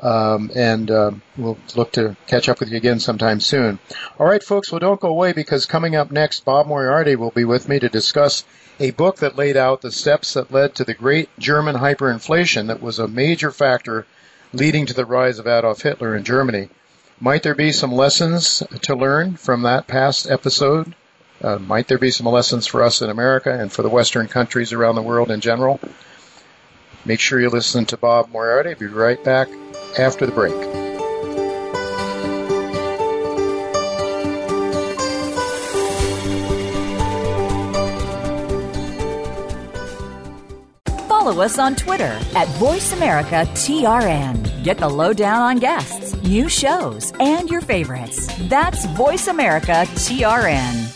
Um, 0.01 0.51
and 0.53 0.91
uh, 0.91 1.11
we'll 1.37 1.57
look 1.77 1.93
to 1.93 2.17
catch 2.27 2.49
up 2.49 2.59
with 2.59 2.69
you 2.69 2.75
again 2.75 2.99
sometime 2.99 3.39
soon. 3.39 3.79
All 4.19 4.27
right, 4.27 4.43
folks, 4.43 4.69
well, 4.69 4.79
don't 4.79 4.99
go 4.99 5.07
away 5.07 5.31
because 5.31 5.65
coming 5.65 5.95
up 5.95 6.11
next, 6.11 6.43
Bob 6.43 6.67
Moriarty 6.67 7.15
will 7.15 7.31
be 7.31 7.45
with 7.45 7.69
me 7.69 7.79
to 7.79 7.87
discuss 7.87 8.43
a 8.81 8.91
book 8.91 9.19
that 9.19 9.37
laid 9.37 9.55
out 9.55 9.81
the 9.81 9.91
steps 9.93 10.33
that 10.33 10.51
led 10.51 10.75
to 10.75 10.83
the 10.83 10.93
great 10.93 11.29
German 11.39 11.77
hyperinflation 11.77 12.67
that 12.67 12.81
was 12.81 12.99
a 12.99 13.07
major 13.07 13.49
factor 13.49 14.05
leading 14.51 14.87
to 14.87 14.93
the 14.93 15.05
rise 15.05 15.39
of 15.39 15.47
Adolf 15.47 15.83
Hitler 15.83 16.17
in 16.17 16.25
Germany. 16.25 16.67
Might 17.21 17.43
there 17.43 17.55
be 17.55 17.71
some 17.71 17.93
lessons 17.93 18.61
to 18.81 18.93
learn 18.93 19.37
from 19.37 19.61
that 19.61 19.87
past 19.87 20.29
episode? 20.29 20.93
Uh, 21.41 21.59
might 21.59 21.87
there 21.87 21.99
be 21.99 22.11
some 22.11 22.25
lessons 22.25 22.65
for 22.65 22.83
us 22.83 23.01
in 23.01 23.09
America 23.09 23.51
and 23.51 23.71
for 23.71 23.83
the 23.83 23.89
Western 23.89 24.27
countries 24.27 24.73
around 24.73 24.95
the 24.95 25.01
world 25.01 25.31
in 25.31 25.39
general? 25.39 25.79
Make 27.05 27.19
sure 27.19 27.39
you 27.39 27.49
listen 27.49 27.85
to 27.85 27.97
Bob 27.97 28.29
Moriarty. 28.31 28.73
Be 28.73 28.87
right 28.87 29.23
back 29.23 29.47
after 29.97 30.25
the 30.25 30.31
break. 30.31 30.53
Follow 41.07 41.41
us 41.41 41.59
on 41.59 41.75
Twitter 41.75 42.19
at 42.35 42.47
VoiceAmericaTRN. 42.57 44.63
Get 44.63 44.77
the 44.77 44.89
lowdown 44.89 45.41
on 45.41 45.57
guests, 45.57 46.15
new 46.23 46.47
shows, 46.47 47.11
and 47.19 47.49
your 47.49 47.61
favorites. 47.61 48.29
That's 48.47 48.85
VoiceAmericaTRN. 48.87 50.86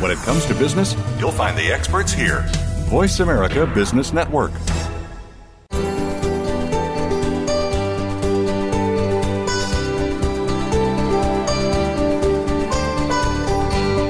When 0.00 0.10
it 0.10 0.18
comes 0.18 0.44
to 0.46 0.54
business, 0.54 0.96
you'll 1.20 1.30
find 1.30 1.56
the 1.56 1.72
experts 1.72 2.12
here. 2.12 2.44
Voice 2.88 3.20
America 3.20 3.64
Business 3.64 4.12
Network. 4.12 4.50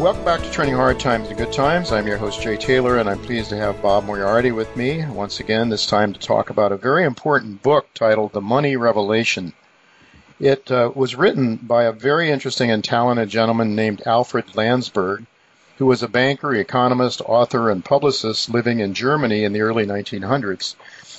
Welcome 0.00 0.24
back 0.24 0.40
to 0.40 0.50
Turning 0.50 0.72
Hard 0.72 0.98
Times 0.98 1.28
to 1.28 1.34
Good 1.34 1.52
Times. 1.52 1.92
I'm 1.92 2.06
your 2.06 2.16
host, 2.16 2.40
Jay 2.40 2.56
Taylor, 2.56 2.96
and 2.96 3.06
I'm 3.06 3.18
pleased 3.18 3.50
to 3.50 3.56
have 3.58 3.82
Bob 3.82 4.06
Moriarty 4.06 4.50
with 4.50 4.74
me 4.74 5.04
once 5.04 5.40
again, 5.40 5.68
this 5.68 5.84
time 5.84 6.14
to 6.14 6.18
talk 6.18 6.48
about 6.48 6.72
a 6.72 6.78
very 6.78 7.04
important 7.04 7.62
book 7.62 7.86
titled 7.92 8.32
The 8.32 8.40
Money 8.40 8.76
Revelation. 8.76 9.52
It 10.40 10.70
uh, 10.70 10.90
was 10.94 11.16
written 11.16 11.56
by 11.56 11.84
a 11.84 11.92
very 11.92 12.30
interesting 12.30 12.70
and 12.70 12.82
talented 12.82 13.28
gentleman 13.28 13.76
named 13.76 14.00
Alfred 14.06 14.46
Lansburgh, 14.54 15.26
who 15.76 15.84
was 15.84 16.02
a 16.02 16.08
banker, 16.08 16.54
economist, 16.54 17.20
author, 17.20 17.68
and 17.68 17.84
publicist 17.84 18.48
living 18.48 18.80
in 18.80 18.94
Germany 18.94 19.44
in 19.44 19.52
the 19.52 19.60
early 19.60 19.84
1900s. 19.84 20.76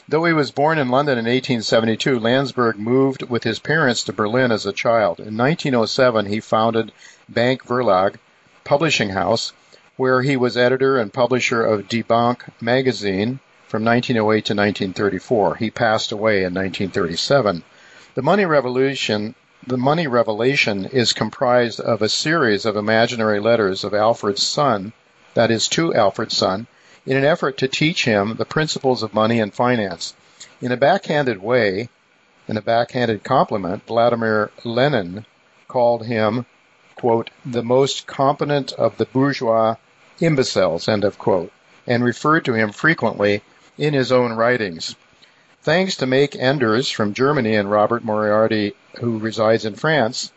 Though 0.10 0.26
he 0.26 0.34
was 0.34 0.50
born 0.50 0.80
in 0.80 0.90
London 0.90 1.20
in 1.20 1.26
1872, 1.26 2.20
Lansburgh 2.20 2.80
moved 2.80 3.30
with 3.30 3.44
his 3.44 3.60
parents 3.60 4.06
to 4.06 4.12
Berlin 4.12 4.52
as 4.52 4.66
a 4.66 4.74
child. 4.74 5.20
In 5.20 5.38
1907, 5.38 6.26
he 6.26 6.40
founded 6.40 6.92
Bank 7.30 7.64
Verlag, 7.64 8.16
publishing 8.72 9.10
house, 9.10 9.52
where 9.98 10.22
he 10.22 10.38
was 10.38 10.56
editor 10.56 10.98
and 10.98 11.12
publisher 11.12 11.62
of 11.62 11.90
Die 11.90 12.04
Bank 12.04 12.46
magazine 12.62 13.38
from 13.68 13.84
1908 13.84 14.46
to 14.46 14.54
1934. 14.54 15.56
He 15.56 15.70
passed 15.70 16.14
away 16.14 16.38
in 16.46 16.54
1937. 16.54 17.64
The 18.16 18.22
Money 18.22 18.46
Revolution 18.46 19.36
the 19.68 19.76
Money 19.76 20.08
Revelation 20.08 20.86
is 20.86 21.12
comprised 21.12 21.82
of 21.82 22.02
a 22.02 22.08
series 22.08 22.66
of 22.66 22.78
imaginary 22.78 23.42
letters 23.42 23.84
of 23.84 23.94
Alfred's 23.94 24.42
son, 24.42 24.94
that 25.34 25.52
is, 25.52 25.68
to 25.68 25.94
Alfred's 25.94 26.38
son, 26.38 26.66
in 27.06 27.18
an 27.18 27.26
effort 27.26 27.58
to 27.58 27.68
teach 27.68 28.06
him 28.06 28.38
the 28.38 28.46
principles 28.46 29.04
of 29.04 29.14
money 29.14 29.42
and 29.42 29.54
finance. 29.54 30.14
In 30.62 30.72
a 30.72 30.78
backhanded 30.78 31.44
way, 31.44 31.90
in 32.48 32.56
a 32.56 32.62
backhanded 32.62 33.26
compliment, 33.26 33.86
Vladimir 33.86 34.50
Lenin 34.64 35.26
called 35.68 36.06
him 36.06 36.46
quote, 37.02 37.32
the 37.44 37.64
most 37.64 38.06
competent 38.06 38.72
of 38.74 38.96
the 38.98 39.06
bourgeois 39.06 39.76
imbeciles, 40.20 40.88
end 40.88 41.04
of 41.04 41.18
quote, 41.18 41.52
and 41.88 42.04
referred 42.04 42.46
to 42.46 42.54
him 42.54 42.72
frequently 42.72 43.42
in 43.76 43.92
his 43.92 44.12
own 44.12 44.34
writings. 44.34 44.96
Thanks 45.64 45.96
to 45.96 46.06
Make 46.06 46.36
Enders 46.36 46.92
from 46.92 47.16
Germany 47.16 47.56
and 47.56 47.72
Robert 47.72 48.04
Moriarty, 48.04 48.76
who 49.00 49.18
resides 49.18 49.66
in 49.66 49.74
France, 49.74 50.32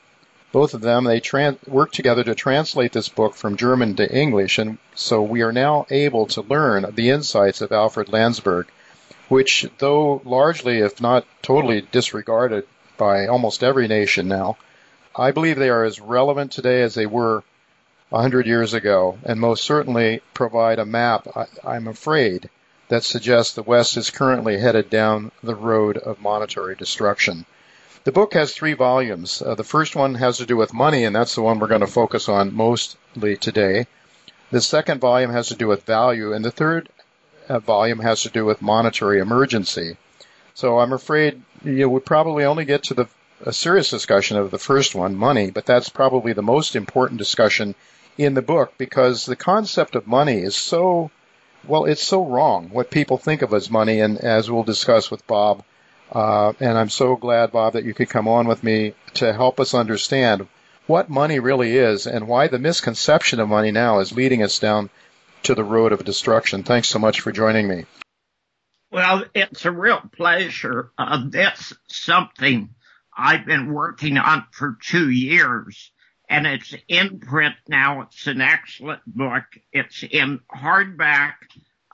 both 0.52 0.72
of 0.72 0.80
them, 0.80 1.04
they 1.04 1.20
tran- 1.20 1.58
worked 1.68 1.94
together 1.94 2.24
to 2.24 2.34
translate 2.34 2.92
this 2.92 3.10
book 3.10 3.34
from 3.34 3.58
German 3.58 3.94
to 3.96 4.10
English, 4.10 4.58
and 4.58 4.78
so 4.94 5.20
we 5.20 5.42
are 5.42 5.52
now 5.52 5.84
able 5.90 6.24
to 6.28 6.40
learn 6.40 6.86
the 6.94 7.10
insights 7.10 7.60
of 7.60 7.72
Alfred 7.72 8.08
Lansburgh, 8.08 8.68
which, 9.28 9.66
though 9.80 10.22
largely, 10.24 10.78
if 10.78 10.98
not 10.98 11.26
totally 11.42 11.82
disregarded 11.92 12.66
by 12.96 13.26
almost 13.26 13.62
every 13.62 13.86
nation 13.86 14.28
now, 14.28 14.56
I 15.16 15.30
believe 15.30 15.58
they 15.58 15.70
are 15.70 15.84
as 15.84 16.00
relevant 16.00 16.50
today 16.50 16.82
as 16.82 16.94
they 16.94 17.06
were 17.06 17.44
a 18.10 18.20
hundred 18.20 18.46
years 18.46 18.74
ago, 18.74 19.18
and 19.24 19.38
most 19.38 19.62
certainly 19.62 20.20
provide 20.34 20.78
a 20.80 20.84
map, 20.84 21.28
I, 21.64 21.76
am 21.76 21.86
afraid, 21.86 22.50
that 22.88 23.04
suggests 23.04 23.54
the 23.54 23.62
West 23.62 23.96
is 23.96 24.10
currently 24.10 24.58
headed 24.58 24.90
down 24.90 25.30
the 25.42 25.54
road 25.54 25.98
of 25.98 26.20
monetary 26.20 26.74
destruction. 26.74 27.46
The 28.02 28.12
book 28.12 28.34
has 28.34 28.52
three 28.52 28.74
volumes. 28.74 29.40
Uh, 29.40 29.54
the 29.54 29.62
first 29.62 29.94
one 29.94 30.16
has 30.16 30.38
to 30.38 30.46
do 30.46 30.56
with 30.56 30.74
money, 30.74 31.04
and 31.04 31.14
that's 31.14 31.36
the 31.36 31.42
one 31.42 31.58
we're 31.58 31.68
going 31.68 31.80
to 31.80 31.86
focus 31.86 32.28
on 32.28 32.54
mostly 32.54 33.36
today. 33.36 33.86
The 34.50 34.60
second 34.60 35.00
volume 35.00 35.30
has 35.30 35.48
to 35.48 35.54
do 35.54 35.68
with 35.68 35.84
value, 35.84 36.32
and 36.32 36.44
the 36.44 36.50
third 36.50 36.88
uh, 37.48 37.60
volume 37.60 38.00
has 38.00 38.22
to 38.22 38.30
do 38.30 38.44
with 38.44 38.60
monetary 38.60 39.20
emergency. 39.20 39.96
So 40.54 40.80
I'm 40.80 40.92
afraid 40.92 41.40
you 41.64 41.88
would 41.88 42.04
probably 42.04 42.44
only 42.44 42.64
get 42.64 42.82
to 42.84 42.94
the 42.94 43.08
a 43.44 43.52
serious 43.52 43.90
discussion 43.90 44.38
of 44.38 44.50
the 44.50 44.58
first 44.58 44.94
one, 44.94 45.14
money, 45.14 45.50
but 45.50 45.66
that's 45.66 45.88
probably 45.90 46.32
the 46.32 46.42
most 46.42 46.76
important 46.76 47.18
discussion 47.18 47.74
in 48.16 48.34
the 48.34 48.42
book 48.42 48.72
because 48.78 49.26
the 49.26 49.36
concept 49.36 49.94
of 49.94 50.06
money 50.06 50.38
is 50.38 50.56
so, 50.56 51.10
well, 51.66 51.84
it's 51.84 52.02
so 52.02 52.24
wrong 52.24 52.70
what 52.70 52.90
people 52.90 53.18
think 53.18 53.42
of 53.42 53.52
as 53.52 53.70
money, 53.70 54.00
and 54.00 54.18
as 54.18 54.50
we'll 54.50 54.62
discuss 54.62 55.10
with 55.10 55.26
Bob. 55.26 55.62
Uh, 56.10 56.52
and 56.60 56.78
I'm 56.78 56.88
so 56.88 57.16
glad, 57.16 57.52
Bob, 57.52 57.74
that 57.74 57.84
you 57.84 57.92
could 57.92 58.08
come 58.08 58.28
on 58.28 58.46
with 58.46 58.62
me 58.62 58.94
to 59.14 59.32
help 59.32 59.60
us 59.60 59.74
understand 59.74 60.46
what 60.86 61.10
money 61.10 61.38
really 61.38 61.76
is 61.76 62.06
and 62.06 62.28
why 62.28 62.48
the 62.48 62.58
misconception 62.58 63.40
of 63.40 63.48
money 63.48 63.70
now 63.70 64.00
is 64.00 64.12
leading 64.12 64.42
us 64.42 64.58
down 64.58 64.90
to 65.42 65.54
the 65.54 65.64
road 65.64 65.92
of 65.92 66.04
destruction. 66.04 66.62
Thanks 66.62 66.88
so 66.88 66.98
much 66.98 67.20
for 67.20 67.32
joining 67.32 67.68
me. 67.68 67.84
Well, 68.90 69.24
it's 69.34 69.64
a 69.64 69.72
real 69.72 70.00
pleasure. 70.12 70.92
Uh, 70.96 71.24
that's 71.28 71.72
something 71.88 72.74
I've 73.16 73.46
been 73.46 73.72
working 73.72 74.18
on 74.18 74.46
for 74.52 74.76
two 74.82 75.10
years 75.10 75.92
and 76.28 76.46
it's 76.46 76.74
in 76.88 77.20
print 77.20 77.54
now. 77.68 78.02
It's 78.02 78.26
an 78.26 78.40
excellent 78.40 79.02
book. 79.06 79.44
It's 79.72 80.02
in 80.02 80.40
hardback. 80.54 81.34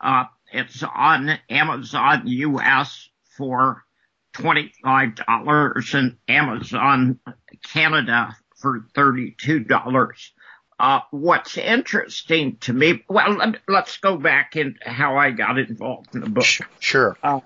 Uh, 0.00 0.24
it's 0.52 0.82
on 0.82 1.38
Amazon 1.48 2.22
US 2.26 3.08
for 3.36 3.84
$25 4.34 5.94
and 5.94 6.16
Amazon 6.28 7.18
Canada 7.62 8.36
for 8.56 8.80
$32. 8.94 10.30
Uh, 10.78 11.00
what's 11.10 11.58
interesting 11.58 12.56
to 12.58 12.72
me, 12.72 13.04
well, 13.08 13.36
let, 13.68 13.84
us 13.84 13.98
go 13.98 14.16
back 14.16 14.56
into 14.56 14.78
how 14.88 15.16
I 15.16 15.30
got 15.30 15.58
involved 15.58 16.14
in 16.14 16.22
the 16.22 16.30
book. 16.30 16.46
Sure. 16.78 17.16
Uh, 17.22 17.40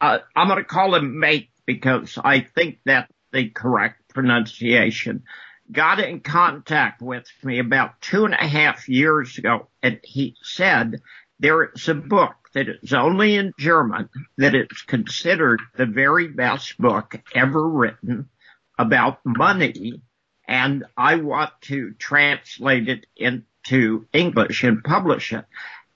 uh, 0.00 0.18
I'm 0.34 0.48
going 0.48 0.58
to 0.58 0.64
call 0.64 0.94
him 0.94 1.20
Make 1.20 1.50
because 1.68 2.18
I 2.24 2.40
think 2.40 2.78
that's 2.86 3.12
the 3.30 3.50
correct 3.50 4.14
pronunciation, 4.14 5.24
got 5.70 6.00
in 6.00 6.20
contact 6.20 7.02
with 7.02 7.26
me 7.44 7.58
about 7.58 8.00
two 8.00 8.24
and 8.24 8.32
a 8.32 8.48
half 8.48 8.88
years 8.88 9.36
ago, 9.36 9.68
and 9.82 10.00
he 10.02 10.34
said 10.42 11.02
there 11.38 11.64
is 11.64 11.86
a 11.86 11.94
book 11.94 12.36
that 12.54 12.68
is 12.82 12.94
only 12.94 13.36
in 13.36 13.52
German 13.58 14.08
that 14.38 14.54
is 14.54 14.80
considered 14.86 15.60
the 15.76 15.84
very 15.84 16.28
best 16.28 16.78
book 16.78 17.20
ever 17.34 17.68
written 17.68 18.30
about 18.78 19.18
money, 19.26 20.00
and 20.46 20.86
I 20.96 21.16
want 21.16 21.52
to 21.64 21.92
translate 21.98 22.88
it 22.88 23.04
into 23.14 24.06
English 24.14 24.64
and 24.64 24.82
publish 24.82 25.34
it. 25.34 25.44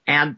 And 0.07 0.37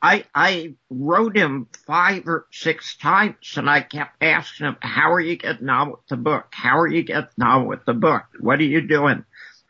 I, 0.00 0.24
I 0.34 0.74
wrote 0.90 1.36
him 1.36 1.68
five 1.86 2.28
or 2.28 2.46
six 2.52 2.96
times 2.96 3.54
and 3.56 3.68
I 3.68 3.80
kept 3.80 4.22
asking 4.22 4.66
him, 4.66 4.76
how 4.80 5.12
are 5.12 5.20
you 5.20 5.36
getting 5.36 5.68
on 5.68 5.90
with 5.90 6.06
the 6.08 6.16
book? 6.16 6.46
How 6.52 6.78
are 6.78 6.86
you 6.86 7.02
getting 7.02 7.42
on 7.42 7.66
with 7.66 7.84
the 7.84 7.94
book? 7.94 8.24
What 8.38 8.60
are 8.60 8.64
you 8.64 8.86
doing? 8.86 9.24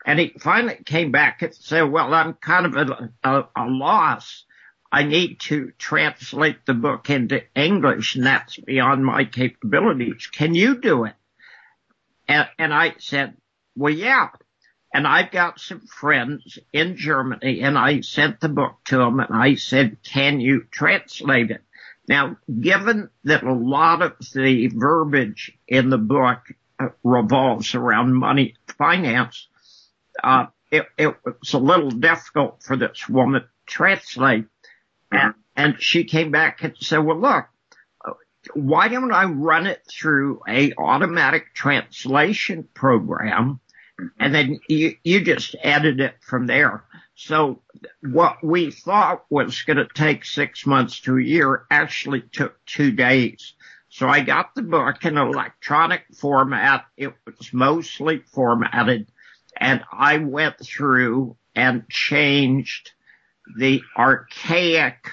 And 0.05 0.19
he 0.19 0.33
finally 0.39 0.77
came 0.85 1.11
back 1.11 1.41
and 1.41 1.53
said, 1.53 1.83
well, 1.83 2.13
I'm 2.13 2.33
kind 2.33 2.65
of 2.65 2.75
a, 2.75 3.11
a, 3.23 3.47
a 3.55 3.65
loss. 3.65 4.45
I 4.91 5.03
need 5.03 5.39
to 5.41 5.71
translate 5.77 6.65
the 6.65 6.73
book 6.73 7.09
into 7.09 7.43
English 7.55 8.15
and 8.15 8.25
that's 8.25 8.57
beyond 8.57 9.05
my 9.05 9.25
capabilities. 9.25 10.27
Can 10.31 10.55
you 10.55 10.79
do 10.79 11.05
it? 11.05 11.13
And, 12.27 12.47
and 12.57 12.73
I 12.73 12.95
said, 12.99 13.35
well, 13.75 13.93
yeah. 13.93 14.29
And 14.93 15.05
I've 15.05 15.31
got 15.31 15.59
some 15.59 15.81
friends 15.81 16.57
in 16.73 16.97
Germany 16.97 17.61
and 17.61 17.77
I 17.77 18.01
sent 18.01 18.39
the 18.39 18.49
book 18.49 18.77
to 18.85 18.97
them 18.97 19.19
and 19.19 19.35
I 19.35 19.55
said, 19.55 19.97
can 20.03 20.39
you 20.39 20.65
translate 20.71 21.51
it? 21.51 21.61
Now, 22.07 22.37
given 22.59 23.09
that 23.25 23.43
a 23.43 23.53
lot 23.53 24.01
of 24.01 24.13
the 24.33 24.67
verbiage 24.73 25.55
in 25.67 25.91
the 25.91 25.99
book 25.99 26.39
uh, 26.79 26.87
revolves 27.03 27.75
around 27.75 28.15
money 28.15 28.55
finance, 28.79 29.47
uh, 30.23 30.47
it, 30.71 30.87
it, 30.97 31.15
was 31.23 31.53
a 31.53 31.59
little 31.59 31.91
difficult 31.91 32.63
for 32.63 32.75
this 32.75 33.07
woman 33.07 33.41
to 33.41 33.47
translate. 33.67 34.45
And, 35.11 35.35
and 35.55 35.75
she 35.79 36.03
came 36.03 36.31
back 36.31 36.63
and 36.63 36.75
said, 36.79 36.99
well, 36.99 37.19
look, 37.19 37.45
why 38.53 38.87
don't 38.87 39.11
I 39.11 39.25
run 39.25 39.67
it 39.67 39.83
through 39.87 40.41
a 40.47 40.73
automatic 40.77 41.53
translation 41.53 42.67
program 42.73 43.59
Mm-hmm. 43.99 44.23
and 44.23 44.33
then 44.35 44.59
you, 44.69 44.95
you 45.03 45.21
just 45.21 45.55
added 45.63 45.99
it 45.99 46.15
from 46.21 46.47
there. 46.47 46.85
So 47.15 47.61
what 48.01 48.37
we 48.41 48.71
thought 48.71 49.25
was 49.29 49.61
going 49.63 49.77
to 49.77 49.87
take 49.93 50.23
six 50.23 50.65
months 50.65 51.01
to 51.01 51.17
a 51.17 51.21
year 51.21 51.65
actually 51.69 52.21
took 52.21 52.63
two 52.65 52.91
days. 52.91 53.53
So 53.89 54.07
I 54.07 54.21
got 54.21 54.55
the 54.55 54.61
book 54.61 55.03
in 55.03 55.17
electronic 55.17 56.03
format. 56.15 56.85
It 56.95 57.13
was 57.25 57.51
mostly 57.51 58.19
formatted 58.19 59.11
and 59.57 59.83
I 59.91 60.17
went 60.17 60.59
through 60.63 61.35
and 61.55 61.89
changed 61.89 62.91
the 63.57 63.81
archaic 63.97 65.09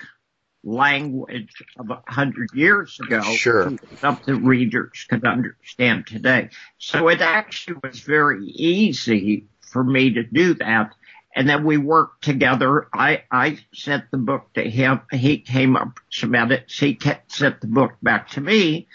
language 0.67 1.63
of 1.79 1.91
a 1.91 2.03
hundred 2.09 2.51
years 2.53 2.99
ago 3.01 3.23
sure. 3.23 3.73
something 4.01 4.45
readers 4.45 5.07
could 5.09 5.25
understand 5.25 6.07
today. 6.07 6.49
So 6.79 7.09
it 7.09 7.21
actually 7.21 7.79
was 7.83 8.01
very 8.01 8.45
easy 8.45 9.47
for 9.61 9.85
me 9.85 10.15
to 10.15 10.25
do 10.25 10.55
that. 10.55 10.93
And 11.35 11.49
then 11.49 11.65
we 11.65 11.77
worked 11.77 12.25
together. 12.25 12.89
I, 12.93 13.23
I 13.31 13.59
sent 13.73 14.11
the 14.11 14.19
book 14.19 14.53
to 14.55 14.69
him. 14.69 15.03
He 15.13 15.39
came 15.39 15.77
up 15.77 15.87
with 15.87 16.05
some 16.11 16.35
edits. 16.35 16.79
He 16.79 16.99
sent 17.29 17.61
the 17.61 17.67
book 17.67 17.93
back 18.03 18.31
to 18.31 18.41
me. 18.41 18.89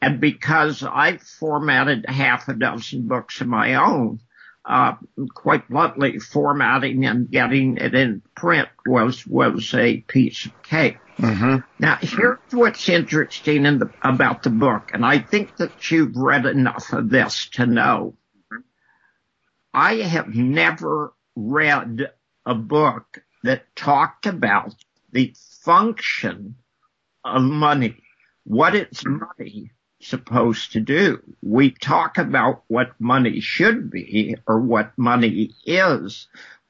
And 0.00 0.20
because 0.20 0.84
I 0.84 1.16
formatted 1.16 2.06
half 2.08 2.48
a 2.48 2.54
dozen 2.54 3.08
books 3.08 3.40
of 3.40 3.48
my 3.48 3.74
own, 3.74 4.20
uh, 4.68 4.94
quite 5.34 5.68
bluntly, 5.68 6.18
formatting 6.18 7.06
and 7.06 7.30
getting 7.30 7.78
it 7.78 7.94
in 7.94 8.22
print 8.36 8.68
was 8.86 9.26
was 9.26 9.72
a 9.74 9.98
piece 10.02 10.44
of 10.44 10.62
cake. 10.62 10.98
Mm-hmm. 11.16 11.56
Now, 11.78 11.98
here's 12.00 12.38
what's 12.52 12.88
interesting 12.88 13.64
in 13.64 13.78
the, 13.78 13.90
about 14.02 14.42
the 14.42 14.50
book, 14.50 14.90
and 14.92 15.04
I 15.04 15.20
think 15.20 15.56
that 15.56 15.90
you've 15.90 16.14
read 16.16 16.44
enough 16.44 16.92
of 16.92 17.08
this 17.08 17.48
to 17.54 17.66
know. 17.66 18.14
I 19.72 19.96
have 19.96 20.28
never 20.34 21.14
read 21.34 22.10
a 22.44 22.54
book 22.54 23.22
that 23.44 23.74
talked 23.74 24.26
about 24.26 24.74
the 25.12 25.34
function 25.62 26.56
of 27.24 27.42
money, 27.42 27.96
what 28.44 28.74
it's 28.74 29.02
money 29.04 29.72
supposed 30.00 30.72
to 30.72 30.80
do. 30.80 31.22
We 31.42 31.70
talk 31.70 32.18
about 32.18 32.62
what 32.68 32.92
money 32.98 33.40
should 33.40 33.90
be 33.90 34.36
or 34.46 34.60
what 34.60 34.96
money 34.96 35.54
is, 35.64 36.28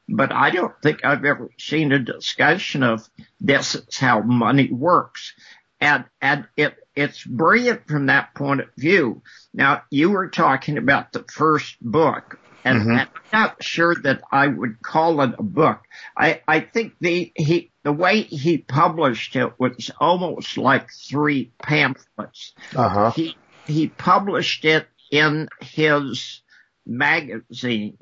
but 0.09 0.33
I 0.33 0.51
don't 0.51 0.75
think 0.83 1.05
I've 1.05 1.25
ever 1.25 1.51
seen 1.59 1.93
a 1.93 1.99
discussion 1.99 2.83
of 2.83 3.09
this 3.41 3.75
is 3.75 3.99
how 3.99 4.21
money 4.21 4.71
works. 4.73 5.35
And, 5.81 6.07
and 6.21 6.49
it, 6.57 6.75
it's 6.97 7.23
brilliant 7.23 7.87
from 7.87 8.07
that 8.07 8.35
point 8.35 8.61
of 8.61 8.69
view. 8.77 9.23
Now, 9.55 9.83
you 9.91 10.11
were 10.11 10.29
talking 10.29 10.79
about 10.79 11.13
the 11.13 11.25
first 11.33 11.77
book, 11.81 12.39
and, 12.65 12.81
mm-hmm. 12.81 12.91
and, 12.91 13.01
I'm 13.01 13.09
not 13.33 13.63
sure 13.63 13.95
that 14.03 14.23
I 14.33 14.49
would 14.49 14.83
call 14.83 15.21
it 15.21 15.35
a 15.39 15.43
book. 15.43 15.83
I, 16.17 16.41
I 16.49 16.61
think 16.61 16.95
the 17.01 17.33
he 17.37 17.71
the 17.89 17.93
way 17.95 18.21
he 18.21 18.59
published 18.59 19.35
it 19.35 19.59
was 19.59 19.91
almost 19.99 20.59
like 20.59 20.91
three 20.93 21.51
pamphlets. 21.63 22.53
Uh-huh. 22.77 23.13
He 23.13 23.35
he 23.67 23.89
published 23.89 24.67
it 24.67 24.87
in 25.11 25.49
his 25.63 26.43
magazine, 26.85 27.97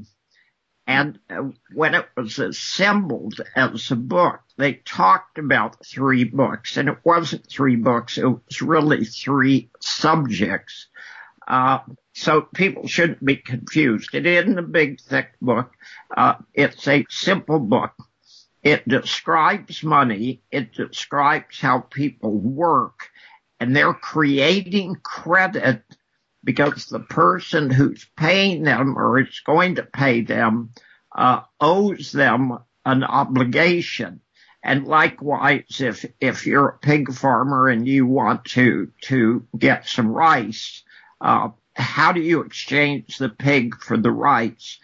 and 0.88 1.20
uh, 1.30 1.50
when 1.72 1.94
it 1.94 2.08
was 2.16 2.40
assembled 2.40 3.40
as 3.54 3.92
a 3.92 3.94
book, 3.94 4.40
they 4.56 4.72
talked 4.72 5.38
about 5.38 5.86
three 5.86 6.24
books, 6.24 6.76
and 6.76 6.88
it 6.88 6.98
wasn't 7.04 7.48
three 7.48 7.76
books; 7.76 8.18
it 8.18 8.26
was 8.26 8.60
really 8.60 9.04
three 9.04 9.70
subjects. 9.78 10.88
Uh, 11.46 11.78
so 12.12 12.40
people 12.40 12.88
shouldn't 12.88 13.24
be 13.24 13.36
confused. 13.36 14.16
It 14.16 14.26
isn't 14.26 14.58
a 14.58 14.62
big, 14.62 15.00
thick 15.00 15.34
book. 15.40 15.70
Uh, 16.10 16.34
it's 16.54 16.88
a 16.88 17.06
simple 17.08 17.60
book. 17.60 17.92
It 18.66 18.88
describes 18.88 19.84
money. 19.84 20.42
It 20.50 20.72
describes 20.72 21.60
how 21.60 21.82
people 21.82 22.32
work 22.32 23.10
and 23.60 23.76
they're 23.76 23.94
creating 23.94 24.96
credit 25.04 25.84
because 26.42 26.86
the 26.86 26.98
person 26.98 27.70
who's 27.70 28.08
paying 28.16 28.64
them 28.64 28.98
or 28.98 29.20
is 29.20 29.40
going 29.46 29.76
to 29.76 29.84
pay 29.84 30.22
them 30.22 30.72
uh, 31.14 31.42
owes 31.60 32.10
them 32.10 32.58
an 32.84 33.04
obligation. 33.04 34.20
And 34.64 34.84
likewise, 34.84 35.80
if 35.80 36.04
if 36.18 36.44
you're 36.44 36.70
a 36.70 36.78
pig 36.78 37.12
farmer 37.12 37.68
and 37.68 37.86
you 37.86 38.04
want 38.04 38.46
to 38.56 38.90
to 39.02 39.46
get 39.56 39.86
some 39.86 40.08
rice, 40.08 40.82
uh, 41.20 41.50
how 41.74 42.10
do 42.10 42.20
you 42.20 42.40
exchange 42.40 43.18
the 43.18 43.28
pig 43.28 43.76
for 43.76 43.96
the 43.96 44.10
rice? 44.10 44.80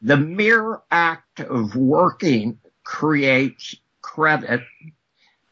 The 0.00 0.16
mere 0.16 0.80
act 0.90 1.38
of 1.38 1.76
working 1.76 2.58
creates 2.84 3.76
credit 4.00 4.62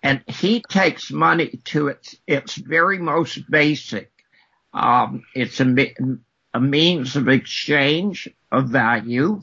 and 0.02 0.22
he 0.26 0.62
takes 0.62 1.10
money 1.10 1.60
to 1.64 1.88
its, 1.88 2.16
its 2.26 2.54
very 2.54 2.98
most 2.98 3.50
basic. 3.50 4.10
Um, 4.72 5.24
it's 5.34 5.60
a, 5.60 5.94
a 6.54 6.60
means 6.60 7.16
of 7.16 7.28
exchange 7.28 8.28
of 8.50 8.68
value. 8.68 9.42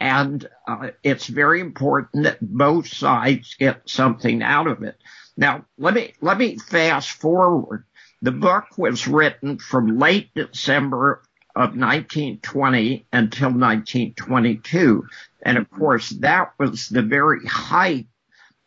And 0.00 0.48
uh, 0.66 0.90
it's 1.02 1.26
very 1.26 1.60
important 1.60 2.24
that 2.24 2.38
both 2.40 2.88
sides 2.88 3.56
get 3.58 3.82
something 3.88 4.42
out 4.42 4.66
of 4.66 4.82
it. 4.82 4.96
Now, 5.36 5.66
let 5.78 5.94
me, 5.94 6.14
let 6.20 6.38
me 6.38 6.56
fast 6.58 7.10
forward 7.10 7.84
the 8.22 8.32
book 8.32 8.78
was 8.78 9.06
written 9.06 9.58
from 9.58 9.98
late 9.98 10.30
December 10.34 11.22
of 11.56 11.76
1920 11.76 13.06
until 13.12 13.48
1922. 13.48 15.06
And 15.42 15.58
of 15.58 15.70
course, 15.70 16.10
that 16.10 16.52
was 16.58 16.88
the 16.88 17.02
very 17.02 17.46
height 17.46 18.06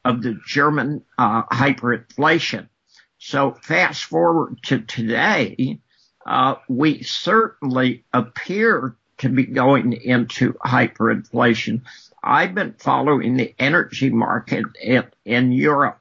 of 0.06 0.22
the 0.22 0.40
German 0.46 1.04
uh, 1.18 1.44
hyperinflation. 1.44 2.70
So 3.18 3.58
fast 3.62 4.06
forward 4.06 4.62
to 4.64 4.80
today, 4.82 5.80
uh, 6.26 6.56
we 6.70 7.04
certainly 7.04 8.06
appear 8.14 8.96
to 9.18 9.30
be 9.30 9.46
going 9.46 9.94
into 9.94 10.54
hyperinflation. 10.54 11.82
I've 12.24 12.56
been 12.56 12.76
following 12.78 13.36
the 13.36 13.54
energy 13.60 14.10
market 14.10 14.66
in, 14.82 15.06
in 15.26 15.52
Europe 15.52 16.00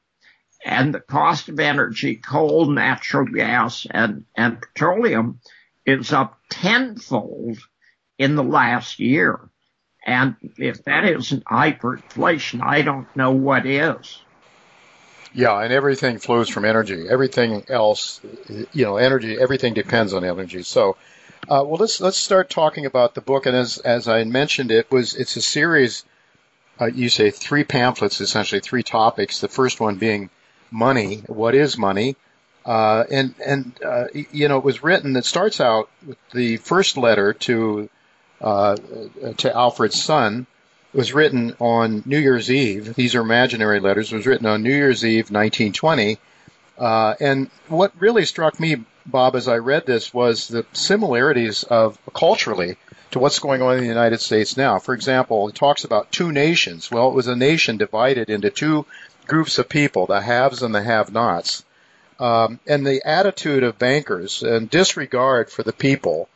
and 0.64 0.92
the 0.92 1.00
cost 1.00 1.48
of 1.48 1.58
energy, 1.60 2.16
coal, 2.16 2.66
natural 2.66 3.24
gas, 3.24 3.86
and, 3.90 4.24
and 4.36 4.60
petroleum 4.60 5.40
is 5.86 6.12
up 6.12 6.38
tenfold 6.50 7.58
in 8.18 8.34
the 8.34 8.42
last 8.42 8.98
year. 8.98 9.48
And 10.04 10.36
if 10.56 10.84
that 10.84 11.04
isn't 11.04 11.44
hyperinflation, 11.44 12.62
I 12.62 12.82
don't 12.82 13.14
know 13.16 13.32
what 13.32 13.66
is. 13.66 14.20
Yeah, 15.34 15.60
and 15.60 15.72
everything 15.72 16.18
flows 16.18 16.48
from 16.48 16.64
energy. 16.64 17.06
Everything 17.08 17.64
else, 17.68 18.20
you 18.72 18.84
know, 18.84 18.96
energy. 18.96 19.36
Everything 19.38 19.74
depends 19.74 20.14
on 20.14 20.24
energy. 20.24 20.62
So, 20.62 20.96
uh, 21.42 21.62
well, 21.66 21.76
let's 21.76 22.00
let's 22.00 22.16
start 22.16 22.48
talking 22.48 22.86
about 22.86 23.14
the 23.14 23.20
book. 23.20 23.46
And 23.46 23.56
as 23.56 23.78
as 23.78 24.08
I 24.08 24.24
mentioned, 24.24 24.70
it 24.70 24.90
was 24.90 25.14
it's 25.14 25.36
a 25.36 25.42
series. 25.42 26.04
Uh, 26.80 26.86
you 26.86 27.08
say 27.08 27.30
three 27.30 27.64
pamphlets, 27.64 28.20
essentially 28.20 28.60
three 28.60 28.82
topics. 28.82 29.40
The 29.40 29.48
first 29.48 29.80
one 29.80 29.96
being 29.96 30.30
money. 30.70 31.22
What 31.26 31.54
is 31.54 31.76
money? 31.76 32.16
Uh, 32.66 33.04
and 33.12 33.34
and 33.46 33.72
uh, 33.84 34.06
you 34.12 34.48
know, 34.48 34.58
it 34.58 34.64
was 34.64 34.82
written. 34.82 35.14
It 35.14 35.24
starts 35.24 35.60
out 35.60 35.88
with 36.04 36.18
the 36.32 36.56
first 36.56 36.96
letter 36.96 37.32
to 37.32 37.88
uh, 38.40 38.76
to 39.36 39.54
Alfred's 39.54 40.02
son. 40.02 40.46
It 40.92 40.98
was 40.98 41.14
written 41.14 41.54
on 41.60 42.02
New 42.06 42.18
Year's 42.18 42.50
Eve. 42.50 42.94
These 42.94 43.14
are 43.14 43.20
imaginary 43.20 43.78
letters. 43.78 44.12
It 44.12 44.16
was 44.16 44.26
written 44.26 44.46
on 44.46 44.62
New 44.62 44.74
Year's 44.74 45.04
Eve, 45.04 45.30
1920. 45.30 46.18
Uh, 46.78 47.14
and 47.20 47.50
what 47.68 47.92
really 47.98 48.24
struck 48.24 48.58
me, 48.58 48.84
Bob, 49.04 49.36
as 49.36 49.46
I 49.46 49.58
read 49.58 49.86
this, 49.86 50.12
was 50.12 50.48
the 50.48 50.66
similarities 50.72 51.62
of 51.64 51.98
culturally 52.14 52.76
to 53.12 53.18
what's 53.18 53.38
going 53.38 53.62
on 53.62 53.74
in 53.74 53.80
the 53.80 53.86
United 53.86 54.20
States 54.20 54.56
now. 54.56 54.78
For 54.78 54.92
example, 54.94 55.48
it 55.48 55.54
talks 55.54 55.84
about 55.84 56.10
two 56.10 56.32
nations. 56.32 56.90
Well, 56.90 57.08
it 57.08 57.14
was 57.14 57.28
a 57.28 57.36
nation 57.36 57.76
divided 57.76 58.28
into 58.28 58.50
two 58.50 58.86
groups 59.26 59.58
of 59.58 59.68
people, 59.68 60.06
the 60.06 60.20
haves 60.20 60.62
and 60.62 60.74
the 60.74 60.82
have-nots. 60.82 61.64
Um, 62.18 62.60
and 62.66 62.86
the 62.86 63.02
attitude 63.06 63.62
of 63.62 63.78
bankers 63.78 64.42
and 64.42 64.70
disregard 64.70 65.50
for 65.50 65.62
the 65.62 65.72
people, 65.72 66.28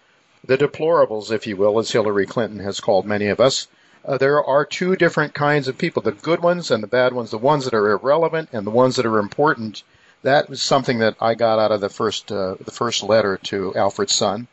the 0.45 0.59
deplorables, 0.59 1.33
if 1.33 1.47
you 1.47 1.57
will, 1.57 1.79
as 1.79 1.91
Hillary 1.91 2.27
Clinton 2.27 2.61
has 2.61 2.81
called 2.81 3.07
many 3.07 3.29
of 3.29 3.41
us. 3.41 3.67
Uh, 4.05 4.19
there 4.19 4.43
are 4.45 4.65
two 4.65 4.97
different 4.97 5.35
kinds 5.35 5.69
of 5.69 5.79
people, 5.79 6.03
the 6.03 6.13
good 6.13 6.43
ones 6.43 6.71
and 6.71 6.83
the 6.83 6.89
bad 6.89 7.13
ones, 7.13 7.31
the 7.31 7.39
ones 7.39 7.65
that 7.65 7.75
are 7.75 7.91
irrelevant 7.93 8.49
and 8.53 8.67
the 8.67 8.71
ones 8.71 8.97
that 8.97 9.07
are 9.07 9.19
important. 9.19 9.83
That 10.23 10.49
was 10.51 10.63
something 10.63 10.99
that 10.99 11.17
I 11.21 11.35
got 11.35 11.59
out 11.59 11.73
of 11.73 11.81
the 11.81 11.89
first, 11.89 12.31
uh, 12.31 12.57
the 12.63 12.71
first 12.71 13.03
letter 13.03 13.39
to 13.45 13.75
Alfred's 13.75 14.15
son. 14.15 14.49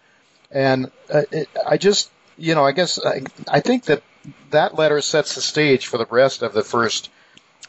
And 0.51 0.91
uh, 1.13 1.23
it, 1.31 1.49
I 1.65 1.77
just, 1.77 2.09
you 2.37 2.55
know, 2.55 2.65
I 2.65 2.71
guess 2.71 3.03
I, 3.03 3.23
I 3.49 3.59
think 3.59 3.85
that 3.85 4.03
that 4.51 4.75
letter 4.75 5.01
sets 5.01 5.35
the 5.35 5.41
stage 5.41 5.87
for 5.87 5.97
the 5.97 6.05
rest 6.05 6.41
of 6.41 6.53
the 6.53 6.63
first 6.63 7.09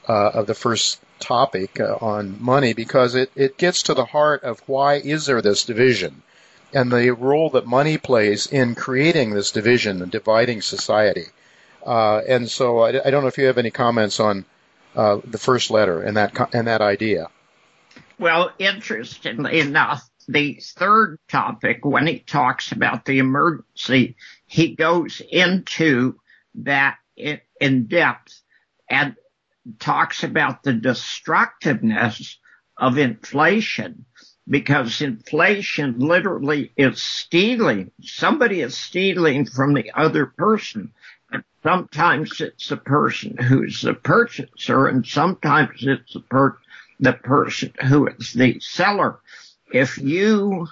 uh, 0.09 0.31
of 0.35 0.47
the 0.47 0.55
first 0.55 1.01
topic 1.19 1.81
uh, 1.81 1.97
on 2.01 2.43
money 2.43 2.73
because 2.73 3.15
it, 3.15 3.31
it 3.35 3.59
gets 3.59 3.85
to 3.85 3.95
the 3.95 4.05
heart 4.05 4.43
of 4.43 4.61
why 4.67 4.95
is 4.95 5.27
there 5.27 5.43
this 5.43 5.65
division 5.65 6.23
and 6.73 6.93
the 6.93 7.11
role 7.11 7.51
that 7.51 7.67
money 7.67 7.99
plays 7.99 8.47
in 8.47 8.75
creating 8.75 9.31
this 9.31 9.53
division 9.53 10.03
and 10.03 10.13
dividing 10.13 10.61
society. 10.61 11.27
Uh, 11.85 12.19
and 12.29 12.51
so 12.51 12.81
I, 12.81 13.07
I, 13.07 13.11
don't 13.11 13.23
know 13.23 13.29
if 13.29 13.39
you 13.39 13.47
have 13.47 13.59
any 13.59 13.71
comments 13.71 14.21
on 14.21 14.45
uh, 14.95 15.21
the 15.25 15.39
first 15.39 15.71
letter 15.71 16.03
and 16.03 16.17
that 16.17 16.37
and 16.53 16.67
that 16.67 16.83
idea. 16.83 17.29
Well, 18.19 18.51
interestingly 18.59 19.61
enough, 19.61 20.03
the 20.29 20.61
third 20.61 21.19
topic, 21.29 21.85
when 21.85 22.07
he 22.07 22.19
talks 22.19 22.73
about 22.73 23.05
the 23.05 23.19
emergency, 23.19 24.17
he 24.47 24.75
goes 24.75 25.23
into 25.31 26.21
that 26.57 26.99
in, 27.17 27.41
in 27.61 27.87
depth 27.87 28.43
and 28.91 29.15
talks 29.79 30.23
about 30.23 30.63
the 30.63 30.73
destructiveness 30.73 32.39
of 32.77 32.99
inflation 32.99 34.05
because 34.49 35.03
inflation 35.03 35.99
literally 35.99 36.73
is 36.77 37.03
stealing. 37.03 37.91
Somebody 38.03 38.61
is 38.61 38.77
stealing 38.77 39.47
from 39.47 39.75
the 39.75 39.91
other 39.95 40.27
person. 40.27 40.93
And 41.31 41.45
sometimes 41.63 42.41
it's 42.41 42.69
the 42.69 42.79
person 42.79 43.37
who's 43.37 43.83
the 43.83 43.95
purchaser 43.95 44.87
and 44.87 45.07
sometimes 45.07 45.71
it's 45.81 46.15
the, 46.15 46.21
per- 46.21 46.59
the 47.01 47.13
person 47.13 47.73
who 47.87 48.07
is 48.07 48.33
the 48.33 48.59
seller. 48.61 49.21
If 49.73 49.99
you 49.99 50.69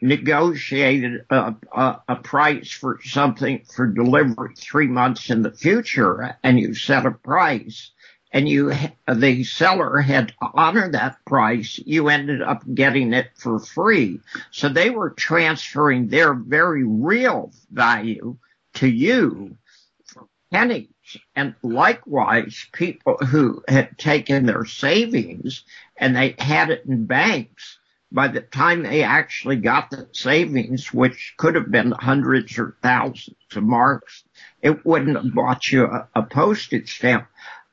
negotiated 0.00 1.24
a, 1.30 1.54
a, 1.72 2.02
a, 2.08 2.16
price 2.16 2.70
for 2.70 2.98
something 3.04 3.62
for 3.72 3.86
delivery 3.86 4.54
three 4.56 4.86
months 4.86 5.30
in 5.30 5.42
the 5.42 5.52
future 5.52 6.36
and 6.42 6.58
you 6.58 6.74
set 6.74 7.06
a 7.06 7.10
price 7.10 7.92
and 8.32 8.48
you, 8.48 8.72
the 9.12 9.44
seller 9.44 9.98
had 9.98 10.28
to 10.28 10.34
honor 10.54 10.90
that 10.90 11.24
price, 11.26 11.80
you 11.84 12.08
ended 12.08 12.42
up 12.42 12.62
getting 12.74 13.12
it 13.12 13.30
for 13.34 13.58
free. 13.58 14.20
So 14.50 14.68
they 14.68 14.90
were 14.90 15.10
transferring 15.10 16.08
their 16.08 16.34
very 16.34 16.84
real 16.84 17.52
value 17.70 18.36
to 18.74 18.88
you 18.88 19.56
for 20.04 20.28
pennies. 20.52 20.88
And 21.34 21.54
likewise, 21.62 22.66
people 22.72 23.16
who 23.16 23.64
had 23.66 23.98
taken 23.98 24.46
their 24.46 24.64
savings 24.64 25.64
and 25.96 26.14
they 26.14 26.36
had 26.38 26.70
it 26.70 26.84
in 26.86 27.06
banks, 27.06 27.78
by 28.12 28.28
the 28.28 28.40
time 28.40 28.82
they 28.82 29.02
actually 29.02 29.56
got 29.56 29.90
the 29.90 30.08
savings, 30.12 30.92
which 30.92 31.34
could 31.36 31.54
have 31.54 31.70
been 31.70 31.92
hundreds 31.92 32.58
or 32.58 32.76
thousands 32.82 33.36
of 33.54 33.62
marks, 33.62 34.24
it 34.62 34.84
wouldn't 34.84 35.16
have 35.16 35.34
bought 35.34 35.70
you 35.70 35.84
a, 35.84 36.08
a 36.14 36.22
postage 36.22 36.96
stamp. 36.96 37.26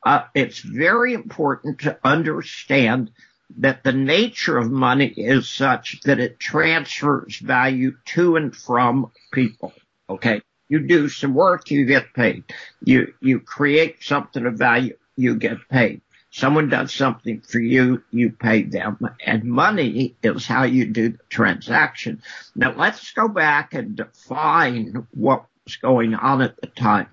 Uh, 0.06 0.24
it's 0.34 0.60
very 0.60 1.14
important 1.14 1.80
to 1.80 1.98
understand 2.04 3.12
that 3.58 3.84
the 3.84 3.94
nature 3.94 4.58
of 4.58 4.70
money 4.70 5.08
is 5.08 5.50
such 5.50 6.02
that 6.02 6.20
it 6.20 6.40
transfers 6.40 7.38
value 7.38 7.96
to 8.06 8.36
and 8.36 8.56
from 8.56 9.12
people. 9.32 9.74
Okay. 10.10 10.42
You 10.70 10.80
do 10.80 11.08
some 11.08 11.34
work, 11.34 11.72
you 11.72 11.86
get 11.86 12.14
paid. 12.14 12.44
You, 12.84 13.14
you 13.22 13.40
create 13.40 14.04
something 14.04 14.46
of 14.46 14.56
value, 14.56 14.98
you 15.16 15.36
get 15.36 15.58
paid. 15.70 16.02
Someone 16.30 16.68
does 16.68 16.94
something 16.94 17.40
for 17.42 17.60
you, 17.60 18.04
you 18.12 18.32
pay 18.32 18.64
them. 18.64 19.00
And 19.26 19.46
money 19.46 20.16
is 20.22 20.46
how 20.46 20.64
you 20.64 20.86
do 20.86 21.10
the 21.10 21.20
transaction. 21.30 22.22
Now 22.54 22.74
let's 22.76 23.12
go 23.14 23.30
back 23.30 23.74
and 23.74 23.96
define 23.96 25.08
what 25.12 25.46
was 25.64 25.78
going 25.78 26.14
on 26.16 26.42
at 26.42 26.60
the 26.60 26.68
time. 26.68 27.08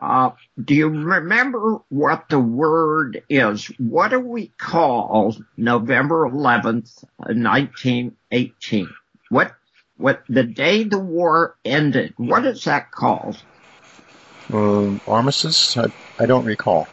Uh, 0.00 0.30
do 0.62 0.74
you 0.74 0.88
remember 0.88 1.78
what 1.88 2.28
the 2.28 2.38
word 2.38 3.22
is? 3.28 3.66
What 3.78 4.10
do 4.10 4.20
we 4.20 4.52
call 4.58 5.36
November 5.56 6.28
11th, 6.28 7.04
1918? 7.16 8.88
What, 9.28 9.52
what, 9.96 10.22
the 10.28 10.44
day 10.44 10.84
the 10.84 10.98
war 10.98 11.56
ended, 11.64 12.14
what 12.16 12.46
is 12.46 12.64
that 12.64 12.92
called? 12.92 13.42
Um, 14.52 15.00
armistice? 15.06 15.76
I, 15.76 15.92
I 16.18 16.26
don't 16.26 16.44
recall. 16.44 16.86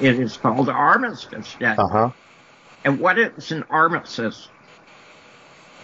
It 0.00 0.18
is 0.18 0.36
called 0.38 0.68
Armistice 0.70 1.54
Day. 1.60 1.74
Uh 1.76 1.88
huh. 1.88 2.10
And 2.84 2.98
what 2.98 3.18
is 3.18 3.52
an 3.52 3.64
armistice? 3.68 4.48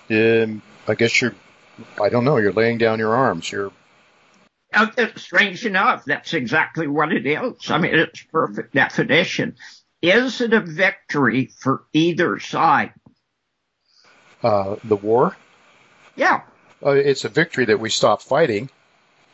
Um, 0.08 0.62
I 0.88 0.94
guess 0.94 1.20
you're, 1.20 1.34
I 2.02 2.08
don't 2.08 2.24
know, 2.24 2.38
you're 2.38 2.52
laying 2.52 2.78
down 2.78 2.98
your 2.98 3.14
arms. 3.14 3.52
You're 3.52 3.72
strange 5.16 5.66
enough, 5.66 6.04
that's 6.04 6.34
exactly 6.34 6.86
what 6.86 7.12
it 7.12 7.26
is. 7.26 7.70
I 7.70 7.78
mean, 7.78 7.94
it's 7.94 8.22
perfect 8.24 8.74
definition. 8.74 9.56
Is 10.02 10.40
it 10.40 10.52
a 10.52 10.60
victory 10.60 11.46
for 11.58 11.84
either 11.92 12.38
side? 12.38 12.92
Uh, 14.42 14.76
the 14.84 14.96
war? 14.96 15.36
Yeah. 16.14 16.42
Uh, 16.84 16.90
it's 16.90 17.24
a 17.24 17.28
victory 17.28 17.64
that 17.66 17.80
we 17.80 17.90
stop 17.90 18.22
fighting. 18.22 18.70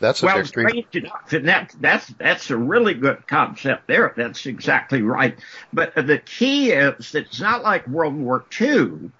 That's 0.00 0.22
a 0.22 0.26
well, 0.26 0.42
victory. 0.42 0.66
Strange 0.68 0.96
enough, 0.96 1.32
and 1.32 1.48
that, 1.48 1.74
that's 1.80 2.08
that's 2.18 2.50
a 2.50 2.56
really 2.56 2.94
good 2.94 3.24
concept 3.28 3.86
there. 3.86 4.12
That's 4.16 4.46
exactly 4.46 5.00
right. 5.00 5.38
But 5.72 5.94
the 5.94 6.18
key 6.18 6.72
is 6.72 7.12
that 7.12 7.26
it's 7.26 7.40
not 7.40 7.62
like 7.62 7.86
World 7.86 8.16
War 8.16 8.44
II, 8.60 9.12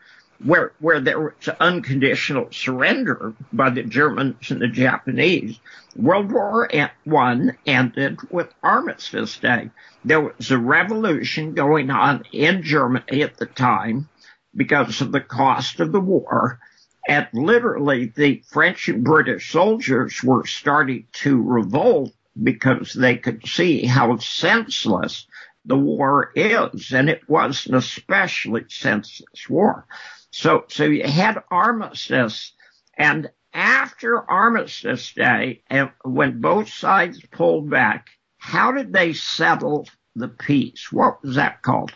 where 0.44 0.72
where 0.81 1.00
there 1.00 1.20
was 1.20 1.48
unconditional 1.61 2.48
surrender 2.50 3.35
by 3.52 3.70
the 3.70 3.83
Germans 3.83 4.50
and 4.50 4.61
the 4.61 4.68
Japanese. 4.68 5.59
World 5.94 6.33
War 6.33 6.68
One 7.05 7.57
ended 7.66 8.18
with 8.31 8.52
Armistice 8.62 9.38
Day. 9.38 9.70
There 10.05 10.20
was 10.20 10.50
a 10.50 10.59
revolution 10.59 11.55
going 11.55 11.90
on 11.90 12.24
in 12.33 12.62
Germany 12.62 13.22
at 13.22 13.37
the 13.37 13.46
time 13.46 14.09
because 14.55 15.00
of 15.00 15.12
the 15.12 15.20
cost 15.20 15.81
of 15.81 15.92
the 15.92 16.00
war. 16.00 16.59
And 17.07 17.26
literally 17.33 18.12
the 18.14 18.42
French 18.48 18.88
and 18.88 19.05
British 19.05 19.50
soldiers 19.50 20.22
were 20.22 20.46
starting 20.46 21.07
to 21.14 21.42
revolt 21.42 22.12
because 22.40 22.92
they 22.92 23.16
could 23.16 23.46
see 23.46 23.85
how 23.85 24.16
senseless 24.18 25.26
the 25.64 25.76
war 25.76 26.33
is. 26.35 26.92
And 26.92 27.11
it 27.11 27.28
was 27.28 27.66
an 27.66 27.74
especially 27.74 28.64
senseless 28.68 29.48
war. 29.48 29.87
So, 30.33 30.64
so 30.68 30.85
you 30.85 31.05
had 31.05 31.42
armistice 31.51 32.53
and 32.95 33.31
after 33.55 34.18
Armistice 34.31 35.12
Day, 35.12 35.62
and 35.68 35.90
when 36.05 36.40
both 36.40 36.68
sides 36.68 37.21
pulled 37.31 37.68
back, 37.71 38.09
how 38.38 38.73
did 38.73 38.92
they 38.92 39.12
settle 39.12 39.87
the 40.16 40.29
peace? 40.29 40.90
What 40.90 41.23
was 41.23 41.37
that 41.37 41.62
called? 41.62 41.92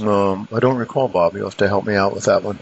Um, 0.00 0.48
I 0.52 0.60
don't 0.60 0.76
recall, 0.76 1.08
Bob. 1.08 1.34
You'll 1.34 1.46
have 1.46 1.56
to 1.58 1.68
help 1.68 1.86
me 1.86 1.94
out 1.94 2.14
with 2.14 2.24
that 2.26 2.42
one. 2.42 2.58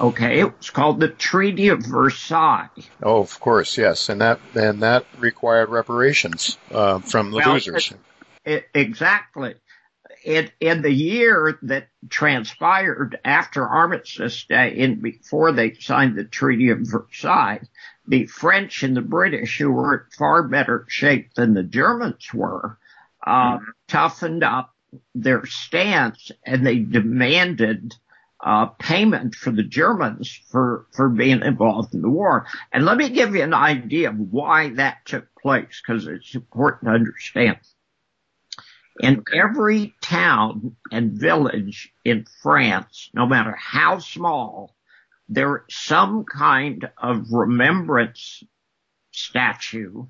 Okay, 0.00 0.40
it 0.40 0.56
was 0.56 0.70
called 0.70 0.98
the 0.98 1.08
Treaty 1.08 1.68
of 1.68 1.84
Versailles. 1.84 2.68
Oh, 3.02 3.20
of 3.20 3.38
course, 3.38 3.76
yes, 3.76 4.08
and 4.08 4.20
that 4.22 4.40
and 4.54 4.82
that 4.82 5.04
required 5.18 5.68
reparations 5.68 6.56
uh, 6.72 7.00
from 7.00 7.30
the 7.30 7.36
well, 7.36 7.52
losers. 7.52 7.92
It, 8.44 8.52
it, 8.52 8.68
exactly 8.74 9.54
in, 10.24 10.50
in 10.60 10.82
the 10.82 10.92
year 10.92 11.58
that 11.62 11.88
transpired 12.08 13.18
after 13.24 13.66
Armistice 13.66 14.44
Day 14.44 14.80
and 14.80 15.02
before 15.02 15.52
they 15.52 15.74
signed 15.74 16.16
the 16.16 16.24
Treaty 16.24 16.70
of 16.70 16.80
Versailles, 16.82 17.62
the 18.06 18.26
French 18.26 18.82
and 18.82 18.96
the 18.96 19.02
British, 19.02 19.58
who 19.58 19.70
were 19.70 19.94
in 19.94 20.16
far 20.16 20.42
better 20.42 20.84
shape 20.88 21.34
than 21.34 21.54
the 21.54 21.62
Germans 21.62 22.32
were, 22.34 22.78
uh, 23.26 23.58
mm-hmm. 23.58 23.64
toughened 23.88 24.42
up 24.42 24.74
their 25.14 25.46
stance 25.46 26.32
and 26.44 26.66
they 26.66 26.78
demanded 26.78 27.94
uh, 28.42 28.66
payment 28.66 29.34
for 29.34 29.50
the 29.50 29.62
Germans 29.62 30.40
for, 30.48 30.86
for 30.92 31.08
being 31.08 31.42
involved 31.42 31.94
in 31.94 32.02
the 32.02 32.08
war. 32.08 32.46
And 32.72 32.84
let 32.84 32.96
me 32.96 33.10
give 33.10 33.34
you 33.34 33.42
an 33.42 33.54
idea 33.54 34.08
of 34.08 34.18
why 34.18 34.70
that 34.74 35.04
took 35.04 35.26
place 35.40 35.82
because 35.86 36.06
it's 36.06 36.34
important 36.34 36.84
to 36.84 36.94
understand. 36.94 37.58
In 39.02 39.24
every 39.32 39.94
town 40.02 40.76
and 40.92 41.12
village 41.12 41.92
in 42.04 42.26
France, 42.42 43.10
no 43.14 43.26
matter 43.26 43.56
how 43.56 43.98
small, 43.98 44.76
there 45.28 45.64
is 45.68 45.74
some 45.74 46.24
kind 46.24 46.90
of 46.98 47.32
remembrance 47.32 48.44
statue 49.10 50.06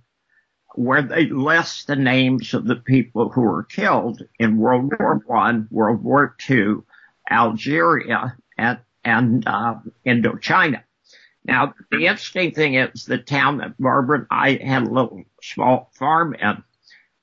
where 0.75 1.03
they 1.03 1.27
list 1.27 1.87
the 1.87 1.97
names 1.97 2.53
of 2.53 2.67
the 2.67 2.77
people 2.77 3.29
who 3.29 3.43
were 3.43 3.63
killed 3.63 4.23
in 4.39 4.59
World 4.59 4.93
War 4.99 5.23
One, 5.27 5.69
World 5.71 6.03
War 6.03 6.35
Two, 6.39 6.85
Algeria, 7.31 8.37
and, 8.59 8.81
and 9.05 9.47
uh, 9.47 9.77
Indochina. 10.05 10.83
Now, 11.45 11.75
the 11.91 12.07
interesting 12.07 12.53
thing 12.53 12.75
is 12.75 13.05
the 13.05 13.19
town 13.19 13.59
that 13.59 13.79
Barbara 13.79 14.19
and 14.19 14.27
I 14.31 14.59
had 14.63 14.83
a 14.83 14.91
little 14.91 15.25
small 15.43 15.91
farm 15.95 16.35
in 16.35 16.63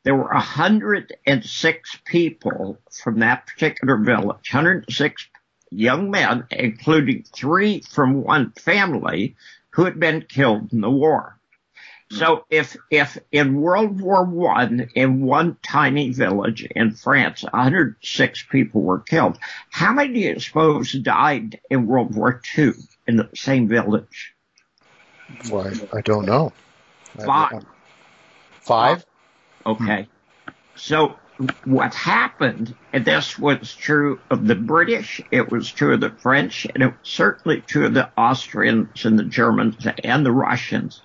there 0.08 0.16
were 0.16 0.30
106 0.30 1.98
people 2.06 2.78
from 2.90 3.20
that 3.20 3.46
particular 3.46 3.98
village, 3.98 4.54
106 4.54 5.28
young 5.70 6.10
men, 6.10 6.46
including 6.50 7.24
three 7.24 7.82
from 7.82 8.24
one 8.24 8.54
family 8.54 9.36
who 9.72 9.84
had 9.84 10.00
been 10.00 10.22
killed 10.22 10.72
in 10.72 10.80
the 10.80 10.90
war. 10.90 11.38
Hmm. 12.10 12.16
So 12.16 12.46
if, 12.50 12.78
if 12.90 13.18
in 13.34 13.60
World 13.60 14.00
War 14.00 14.24
One, 14.24 14.88
in 14.96 15.24
one 15.24 15.58
tiny 15.62 16.14
village 16.14 16.66
in 16.74 16.92
France, 16.92 17.44
106 17.44 18.46
people 18.50 18.84
were 18.84 19.00
killed, 19.00 19.38
how 19.72 19.92
many 19.92 20.14
do 20.14 20.20
you 20.22 20.40
suppose 20.40 20.94
died 20.94 21.60
in 21.70 21.86
World 21.86 22.16
War 22.16 22.40
Two 22.42 22.76
in 23.08 23.18
the 23.18 23.28
same 23.36 23.68
village? 23.68 24.34
Why, 25.50 25.74
I 25.94 26.00
don't 26.00 26.26
know. 26.26 26.54
Five. 27.18 27.66
Five? 28.62 29.06
Okay. 29.68 30.08
So 30.76 31.18
what 31.66 31.94
happened, 31.94 32.74
and 32.94 33.06
this 33.06 33.38
was 33.38 33.76
true 33.76 34.20
of 34.30 34.48
the 34.48 34.56
British, 34.56 35.22
it 35.30 35.52
was 35.52 35.72
true 35.72 35.94
of 35.94 36.02
the 36.02 36.10
French, 36.10 36.66
and 36.74 36.82
it 36.82 36.88
was 36.88 36.96
certainly 37.04 37.62
true 37.62 37.86
of 37.86 37.94
the 37.94 38.10
Austrians 38.18 39.06
and 39.06 39.20
the 39.20 39.26
Germans 39.26 39.86
and 40.04 40.26
the 40.26 40.32
Russians. 40.32 41.02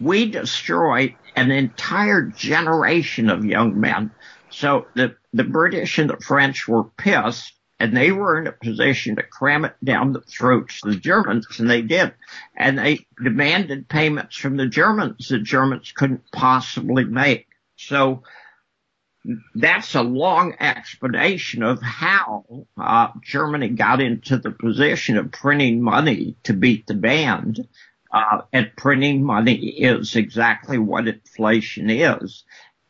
We 0.00 0.30
destroyed 0.30 1.14
an 1.36 1.50
entire 1.50 2.22
generation 2.22 3.30
of 3.30 3.44
young 3.44 3.80
men. 3.80 4.10
So 4.50 4.86
the, 4.94 5.16
the 5.32 5.44
British 5.44 5.98
and 5.98 6.10
the 6.10 6.18
French 6.18 6.68
were 6.68 6.84
pissed 6.84 7.52
and 7.78 7.96
they 7.96 8.10
were 8.10 8.38
in 8.38 8.46
a 8.46 8.52
position 8.52 9.16
to 9.16 9.22
cram 9.22 9.64
it 9.64 9.74
down 9.84 10.12
the 10.12 10.22
throats 10.22 10.80
of 10.82 10.92
the 10.92 10.98
Germans, 10.98 11.46
and 11.58 11.68
they 11.68 11.82
did. 11.82 12.14
And 12.56 12.78
they 12.78 13.06
demanded 13.22 13.88
payments 13.88 14.36
from 14.36 14.56
the 14.56 14.66
Germans 14.66 15.28
the 15.28 15.38
Germans 15.38 15.92
couldn't 15.94 16.32
possibly 16.32 17.04
make. 17.04 17.45
So 17.76 18.22
that's 19.54 19.94
a 19.94 20.02
long 20.02 20.54
explanation 20.60 21.62
of 21.62 21.82
how 21.82 22.66
uh, 22.78 23.08
Germany 23.22 23.68
got 23.68 24.00
into 24.00 24.38
the 24.38 24.50
position 24.50 25.18
of 25.18 25.32
printing 25.32 25.82
money 25.82 26.36
to 26.44 26.52
beat 26.52 26.86
the 26.86 26.94
band. 26.94 27.66
Uh, 28.12 28.42
and 28.52 28.70
printing 28.76 29.22
money 29.24 29.56
is 29.56 30.14
exactly 30.14 30.78
what 30.78 31.08
inflation 31.08 31.90
is. 31.90 32.44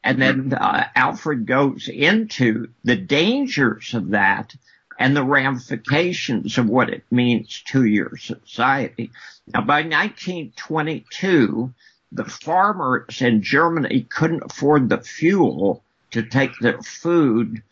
And 0.05 0.22
then 0.22 0.53
uh, 0.55 0.87
Alfred 0.95 1.47
goes 1.47 1.89
into 1.89 2.68
the 2.84 2.95
dangers 2.95 3.95
of 3.95 4.11
that 4.11 4.55
and 4.99 5.16
the 5.16 5.24
ramifications 5.24 6.59
of 6.59 6.68
what 6.68 6.91
it 6.91 7.03
means 7.11 7.62
to 7.68 7.84
your 7.84 8.16
society. 8.16 9.11
Now, 9.49 9.62
by 9.62 9.82
1922, 9.82 11.74
the 12.12 12.24
farmers 12.24 13.20
in 13.20 13.42
Germany 13.42 14.07
couldn't 14.09 14.44
afford 14.44 14.88
the 14.88 15.00
fuel 15.00 15.82
to 16.12 16.22
take 16.22 16.59
their 16.61 16.80
food 16.82 17.62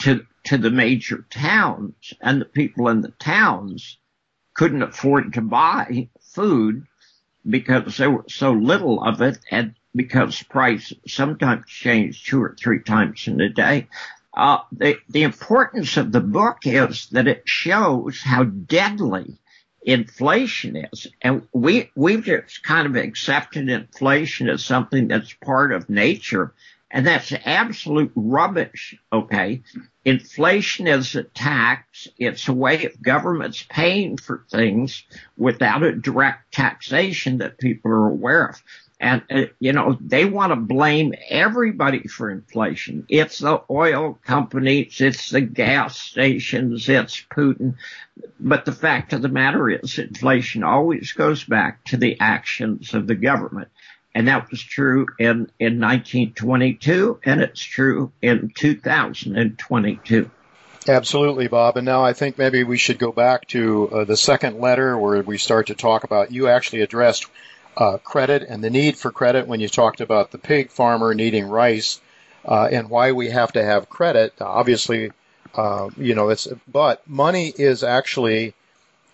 to 0.00 0.26
to 0.44 0.56
the 0.56 0.70
major 0.70 1.26
towns, 1.28 2.14
and 2.22 2.40
the 2.40 2.46
people 2.46 2.88
in 2.88 3.02
the 3.02 3.10
towns 3.12 3.98
couldn't 4.54 4.82
afford 4.82 5.34
to 5.34 5.42
buy 5.42 6.08
food 6.20 6.86
because 7.48 7.96
there 7.96 8.10
was 8.10 8.32
so 8.34 8.52
little 8.52 9.02
of 9.02 9.20
it, 9.20 9.38
and 9.50 9.74
because 9.94 10.42
price 10.44 10.92
sometimes 11.06 11.66
changed 11.66 12.26
two 12.26 12.42
or 12.42 12.56
three 12.58 12.82
times 12.82 13.26
in 13.26 13.40
a 13.40 13.48
day. 13.48 13.88
Uh, 14.32 14.58
the, 14.72 14.96
the 15.08 15.22
importance 15.22 15.96
of 15.96 16.12
the 16.12 16.20
book 16.20 16.58
is 16.64 17.08
that 17.10 17.26
it 17.26 17.42
shows 17.44 18.22
how 18.22 18.44
deadly 18.44 19.38
inflation 19.82 20.76
is. 20.76 21.06
And 21.22 21.46
we, 21.52 21.90
we've 21.94 22.24
just 22.24 22.62
kind 22.62 22.86
of 22.86 22.96
accepted 22.96 23.68
inflation 23.68 24.48
as 24.48 24.64
something 24.64 25.08
that's 25.08 25.32
part 25.34 25.72
of 25.72 25.88
nature. 25.88 26.52
And 26.90 27.06
that's 27.06 27.32
absolute 27.44 28.10
rubbish. 28.16 28.96
Okay. 29.12 29.62
Inflation 30.04 30.88
is 30.88 31.14
a 31.14 31.22
tax. 31.22 32.08
It's 32.18 32.48
a 32.48 32.52
way 32.52 32.84
of 32.84 33.00
governments 33.00 33.64
paying 33.68 34.16
for 34.16 34.44
things 34.50 35.04
without 35.36 35.82
a 35.82 35.94
direct 35.94 36.52
taxation 36.52 37.38
that 37.38 37.58
people 37.58 37.92
are 37.92 38.08
aware 38.08 38.48
of. 38.48 38.62
And, 39.00 39.22
uh, 39.30 39.44
you 39.58 39.72
know, 39.72 39.96
they 39.98 40.26
want 40.26 40.52
to 40.52 40.56
blame 40.56 41.14
everybody 41.30 42.06
for 42.06 42.30
inflation. 42.30 43.06
It's 43.08 43.38
the 43.38 43.62
oil 43.70 44.18
companies, 44.26 45.00
it's 45.00 45.30
the 45.30 45.40
gas 45.40 45.98
stations, 45.98 46.86
it's 46.86 47.24
Putin. 47.30 47.76
But 48.38 48.66
the 48.66 48.72
fact 48.72 49.14
of 49.14 49.22
the 49.22 49.28
matter 49.28 49.70
is 49.70 49.98
inflation 49.98 50.62
always 50.62 51.12
goes 51.12 51.42
back 51.44 51.82
to 51.86 51.96
the 51.96 52.20
actions 52.20 52.92
of 52.92 53.06
the 53.06 53.14
government. 53.14 53.68
And 54.14 54.28
that 54.28 54.50
was 54.50 54.60
true 54.62 55.06
in, 55.18 55.50
in 55.58 55.80
1922 55.80 57.20
and 57.24 57.40
it's 57.40 57.62
true 57.62 58.12
in 58.20 58.52
2022. 58.54 60.30
Absolutely, 60.88 61.48
Bob. 61.48 61.76
And 61.78 61.86
now 61.86 62.04
I 62.04 62.12
think 62.12 62.36
maybe 62.36 62.64
we 62.64 62.76
should 62.76 62.98
go 62.98 63.12
back 63.12 63.46
to 63.48 63.88
uh, 63.88 64.04
the 64.04 64.16
second 64.16 64.60
letter 64.60 64.98
where 64.98 65.22
we 65.22 65.38
start 65.38 65.68
to 65.68 65.74
talk 65.74 66.04
about 66.04 66.32
you 66.32 66.48
actually 66.48 66.82
addressed 66.82 67.26
uh, 67.76 67.98
credit 67.98 68.42
and 68.48 68.62
the 68.62 68.70
need 68.70 68.96
for 68.96 69.10
credit 69.10 69.46
when 69.46 69.60
you 69.60 69.68
talked 69.68 70.00
about 70.00 70.30
the 70.30 70.38
pig 70.38 70.70
farmer 70.70 71.14
needing 71.14 71.46
rice 71.46 72.00
uh, 72.44 72.68
and 72.70 72.90
why 72.90 73.12
we 73.12 73.30
have 73.30 73.52
to 73.52 73.62
have 73.62 73.88
credit. 73.88 74.34
Obviously, 74.40 75.12
uh, 75.54 75.88
you 75.96 76.14
know, 76.14 76.30
it's 76.30 76.48
but 76.70 77.06
money 77.08 77.52
is 77.56 77.82
actually 77.82 78.54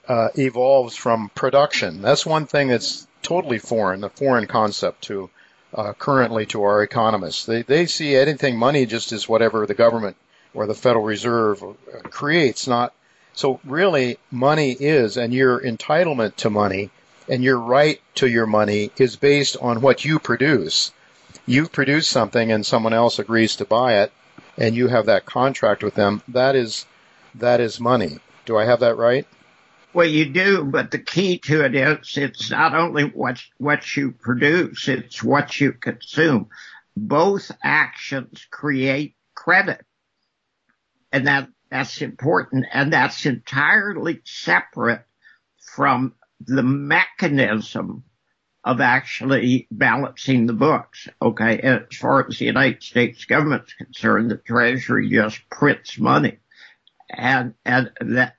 uh, 0.09 0.29
evolves 0.37 0.97
from 0.97 1.31
production. 1.35 2.03
That's 2.03 2.27
one 2.27 2.47
thing 2.47 2.69
that's 2.69 3.07
totally 3.23 3.59
foreign, 3.59 4.05
a 4.05 4.09
foreign 4.09 4.47
concept 4.47 5.03
to 5.03 5.31
uh, 5.75 5.93
currently 5.93 6.47
to 6.47 6.63
our 6.63 6.83
economists. 6.83 7.47
They 7.47 7.63
they 7.63 7.87
see 7.87 8.17
anything 8.17 8.57
money 8.57 8.87
just 8.87 9.13
as 9.13 9.29
whatever 9.29 9.67
the 9.67 9.75
government 9.75 10.17
or 10.55 10.67
the 10.67 10.75
Federal 10.75 11.05
Reserve 11.05 11.63
creates, 12.05 12.67
not 12.67 12.95
so 13.35 13.61
really 13.65 14.19
money 14.31 14.73
is, 14.73 15.19
and 15.19 15.35
your 15.35 15.61
entitlement 15.61 16.37
to 16.37 16.51
money 16.51 16.91
and 17.29 17.43
your 17.43 17.59
right 17.59 18.01
to 18.17 18.29
your 18.29 18.47
money 18.47 18.91
is 18.97 19.17
based 19.17 19.57
on 19.61 19.81
what 19.81 20.05
you 20.05 20.19
produce. 20.19 20.93
You 21.47 21.69
produce 21.69 22.09
something 22.09 22.53
and 22.53 22.65
someone 22.65 22.93
else 22.93 23.19
agrees 23.19 23.57
to 23.57 23.65
buy 23.65 24.03
it 24.03 24.13
and 24.59 24.75
you 24.75 24.89
have 24.89 25.07
that 25.07 25.27
contract 25.27 25.83
with 25.83 25.95
them. 25.95 26.23
That 26.29 26.57
is 26.57 26.87
that 27.35 27.61
is 27.61 27.79
money. 27.79 28.19
Do 28.47 28.57
I 28.57 28.65
have 28.65 28.81
that 28.81 28.97
right? 28.97 29.27
Well, 29.93 30.07
you 30.07 30.27
do, 30.27 30.65
but 30.65 30.91
the 30.91 30.99
key 30.99 31.39
to 31.41 31.65
it 31.65 31.75
is 31.75 32.17
it's 32.17 32.51
not 32.51 32.75
only 32.75 33.05
what 33.05 33.43
what 33.59 33.97
you 33.97 34.13
produce, 34.13 34.89
it's 34.89 35.23
what 35.23 35.61
you 35.61 35.73
consume. 35.73 36.49
Both 36.97 37.51
actions 37.63 38.47
create 38.51 39.15
credit. 39.35 39.85
And 41.13 41.27
that 41.27 41.49
that's 41.71 42.03
important 42.03 42.67
and 42.73 42.93
that's 42.93 43.27
entirely 43.27 44.21
separate 44.25 45.05
from 45.75 46.15
the 46.41 46.63
mechanism 46.63 48.05
of 48.67 48.81
actually 48.81 49.69
balancing 49.71 50.47
the 50.47 50.53
books. 50.53 51.09
Okay. 51.23 51.61
As 51.61 51.97
far 51.97 52.27
as 52.27 52.39
the 52.39 52.47
United 52.47 52.83
States 52.83 53.25
government's 53.25 53.73
concerned, 53.75 54.31
the 54.31 54.37
Treasury 54.37 55.09
just 55.09 55.49
prints 55.49 55.99
money. 55.99 56.39
And, 57.09 57.55
and 57.65 57.93
that, 58.01 58.35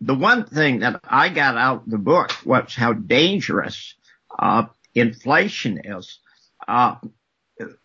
the 0.00 0.14
one 0.14 0.46
thing 0.46 0.80
that 0.80 1.00
I 1.04 1.28
got 1.28 1.56
out 1.56 1.84
of 1.84 1.90
the 1.90 1.98
book 1.98 2.32
was 2.44 2.74
how 2.74 2.92
dangerous, 2.92 3.94
uh, 4.36 4.64
inflation 4.96 5.80
is. 5.84 6.18
Uh, 6.66 6.96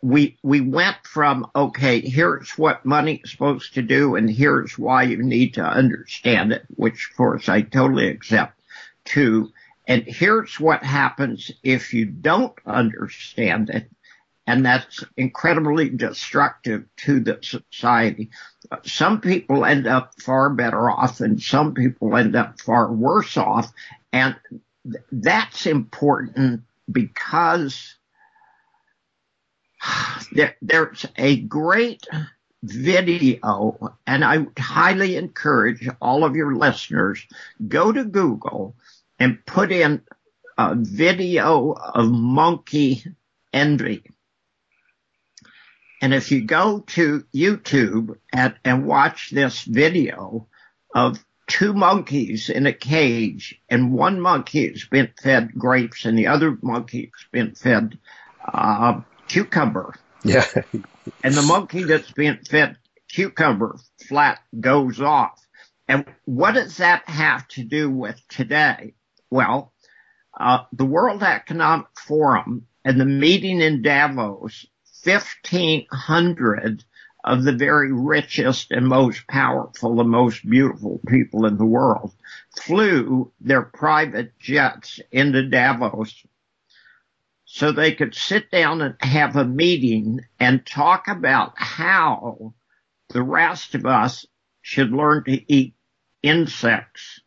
we, 0.01 0.39
we 0.41 0.61
went 0.61 0.97
from, 1.03 1.45
okay, 1.55 2.01
here's 2.01 2.49
what 2.57 2.85
money 2.85 3.21
is 3.23 3.31
supposed 3.31 3.75
to 3.75 3.83
do 3.83 4.15
and 4.15 4.29
here's 4.29 4.79
why 4.79 5.03
you 5.03 5.21
need 5.21 5.53
to 5.53 5.63
understand 5.63 6.51
it, 6.51 6.65
which 6.69 7.09
of 7.11 7.17
course 7.17 7.47
I 7.47 7.61
totally 7.61 8.07
accept 8.07 8.60
to, 9.05 9.51
and 9.87 10.03
here's 10.03 10.59
what 10.59 10.83
happens 10.83 11.51
if 11.63 11.93
you 11.93 12.05
don't 12.05 12.53
understand 12.65 13.69
it. 13.69 13.89
And 14.47 14.65
that's 14.65 15.03
incredibly 15.17 15.89
destructive 15.89 16.85
to 16.97 17.19
the 17.19 17.39
society. 17.41 18.29
Some 18.83 19.21
people 19.21 19.65
end 19.65 19.87
up 19.87 20.19
far 20.19 20.49
better 20.49 20.89
off 20.89 21.21
and 21.21 21.41
some 21.41 21.73
people 21.73 22.15
end 22.17 22.35
up 22.35 22.59
far 22.59 22.91
worse 22.91 23.37
off. 23.37 23.71
And 24.11 24.35
that's 25.11 25.65
important 25.67 26.61
because 26.91 27.95
there, 30.31 30.55
there's 30.61 31.05
a 31.17 31.41
great 31.41 32.05
video, 32.63 33.95
and 34.05 34.23
I 34.23 34.45
highly 34.57 35.15
encourage 35.15 35.87
all 36.01 36.23
of 36.23 36.35
your 36.35 36.55
listeners 36.55 37.25
go 37.67 37.91
to 37.91 38.03
Google 38.05 38.75
and 39.19 39.45
put 39.45 39.71
in 39.71 40.01
a 40.57 40.75
video 40.75 41.71
of 41.71 42.09
monkey 42.09 43.03
envy. 43.53 44.03
And 46.01 46.13
if 46.13 46.31
you 46.31 46.41
go 46.41 46.79
to 46.79 47.23
YouTube 47.33 48.17
and, 48.33 48.55
and 48.65 48.85
watch 48.85 49.29
this 49.29 49.61
video 49.63 50.47
of 50.95 51.23
two 51.47 51.73
monkeys 51.73 52.49
in 52.49 52.65
a 52.65 52.73
cage 52.73 53.61
and 53.69 53.93
one 53.93 54.19
monkey 54.19 54.69
has 54.69 54.85
been 54.85 55.09
fed 55.21 55.53
grapes 55.53 56.05
and 56.05 56.17
the 56.17 56.27
other 56.27 56.57
monkey 56.61 57.11
has 57.13 57.25
been 57.31 57.53
fed 57.53 57.99
uh, 58.45 59.01
cucumber. 59.27 59.93
Yeah. 60.23 60.45
and 61.23 61.33
the 61.33 61.41
monkey 61.41 61.83
that's 61.83 62.11
been 62.11 62.39
fed 62.49 62.77
cucumber 63.09 63.77
flat 64.07 64.39
goes 64.59 65.01
off. 65.01 65.45
And 65.87 66.05
what 66.25 66.53
does 66.53 66.77
that 66.77 67.07
have 67.09 67.47
to 67.49 67.63
do 67.63 67.89
with 67.89 68.21
today? 68.29 68.93
Well, 69.29 69.73
uh, 70.39 70.63
the 70.71 70.85
World 70.85 71.23
Economic 71.23 71.87
Forum 71.99 72.67
and 72.85 72.99
the 72.99 73.05
meeting 73.05 73.61
in 73.61 73.81
Davos, 73.81 74.65
1500 75.03 76.83
of 77.23 77.43
the 77.43 77.51
very 77.51 77.91
richest 77.91 78.71
and 78.71 78.87
most 78.87 79.27
powerful 79.27 79.99
and 79.99 80.09
most 80.09 80.47
beautiful 80.49 80.99
people 81.07 81.45
in 81.45 81.57
the 81.57 81.65
world 81.65 82.13
flew 82.59 83.31
their 83.39 83.61
private 83.61 84.37
jets 84.39 84.99
into 85.11 85.47
Davos 85.47 86.25
so 87.53 87.73
they 87.73 87.91
could 87.91 88.15
sit 88.15 88.49
down 88.49 88.81
and 88.81 88.95
have 89.01 89.35
a 89.35 89.43
meeting 89.43 90.21
and 90.39 90.65
talk 90.65 91.09
about 91.09 91.51
how 91.57 92.53
the 93.09 93.21
rest 93.21 93.75
of 93.75 93.85
us 93.85 94.25
should 94.61 94.93
learn 94.93 95.25
to 95.25 95.53
eat 95.53 95.75
insects. 96.23 97.19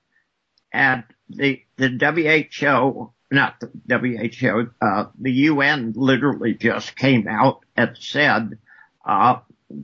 And 0.73 1.05
the, 1.29 1.61
the 1.77 1.89
WHO, 1.89 3.13
not 3.31 3.61
the 3.61 3.71
WHO, 3.87 4.71
uh, 4.81 5.05
the 5.21 5.33
UN 5.33 5.93
literally 5.95 6.55
just 6.55 6.97
came 6.97 7.29
out 7.29 7.61
and 7.77 7.95
said, 7.99 8.57
uh, 9.05 9.41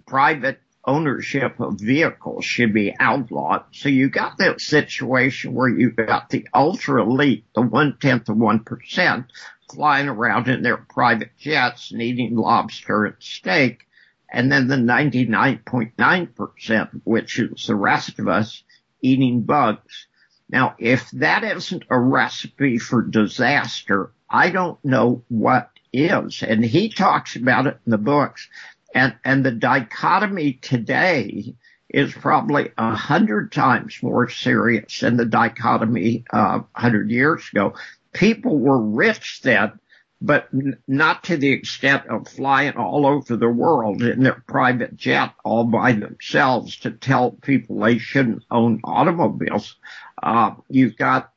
private 0.07 0.59
ownership 0.87 1.61
of 1.61 1.79
vehicles 1.79 2.47
should 2.47 2.73
be 2.73 2.95
outlawed. 2.99 3.65
So 3.73 3.91
you 3.91 4.09
got 4.09 4.39
that 4.39 4.63
situation 4.63 5.53
where 5.53 5.69
you 5.69 5.91
got 5.91 6.31
the 6.31 6.49
ultra 6.55 7.03
elite, 7.03 7.45
the 7.55 7.61
one 7.61 7.99
tenth 8.01 8.31
of 8.31 8.39
one 8.39 8.61
percent, 8.61 9.27
flying 9.73 10.09
around 10.09 10.49
in 10.49 10.63
their 10.63 10.77
private 10.77 11.31
jets 11.39 11.91
and 11.91 12.03
eating 12.03 12.37
lobster 12.37 13.05
and 13.05 13.17
steak, 13.19 13.87
and 14.33 14.51
then 14.51 14.69
the 14.69 14.77
99.9%, 14.77 17.01
which 17.05 17.39
is 17.39 17.67
the 17.67 17.75
rest 17.75 18.19
of 18.19 18.29
us, 18.29 18.63
eating 19.03 19.43
bugs. 19.43 20.07
Now, 20.49 20.75
if 20.79 21.11
that 21.13 21.45
isn't 21.45 21.85
a 21.91 21.99
recipe 21.99 22.79
for 22.79 23.03
disaster, 23.03 24.13
I 24.29 24.51
don't 24.51 24.83
know 24.85 25.25
what 25.29 25.71
is. 25.93 26.43
And 26.43 26.65
he 26.65 26.89
talks 26.89 27.37
about 27.37 27.67
it 27.67 27.79
in 27.87 27.91
the 27.91 27.99
books. 27.99 28.49
And, 28.95 29.15
and 29.25 29.45
the 29.45 29.53
dichotomy 29.53 30.55
today 30.55 31.55
is 31.89 32.13
probably 32.13 32.71
a 32.79 32.95
hundred 32.95 33.53
times 33.53 33.99
more 34.03 34.29
serious 34.29 35.01
than 35.01 35.17
the 35.17 35.25
dichotomy 35.25 36.25
uh, 36.33 36.61
hundred 36.73 37.11
years 37.11 37.49
ago. 37.53 37.75
People 38.13 38.59
were 38.59 38.81
rich 38.81 39.41
then, 39.43 39.79
but 40.21 40.49
n- 40.53 40.79
not 40.87 41.25
to 41.25 41.37
the 41.37 41.51
extent 41.53 42.07
of 42.07 42.29
flying 42.29 42.75
all 42.77 43.07
over 43.07 43.37
the 43.37 43.49
world 43.49 44.03
in 44.03 44.23
their 44.23 44.43
private 44.47 44.97
jet 44.97 45.33
all 45.45 45.65
by 45.65 45.93
themselves 45.93 46.77
to 46.79 46.91
tell 46.91 47.33
people 47.33 47.81
they 47.81 47.99
shouldn't 47.99 48.45
own 48.51 48.81
automobiles. 48.85 49.77
Uh, 50.23 50.53
you've 50.69 50.97
got 50.97 51.33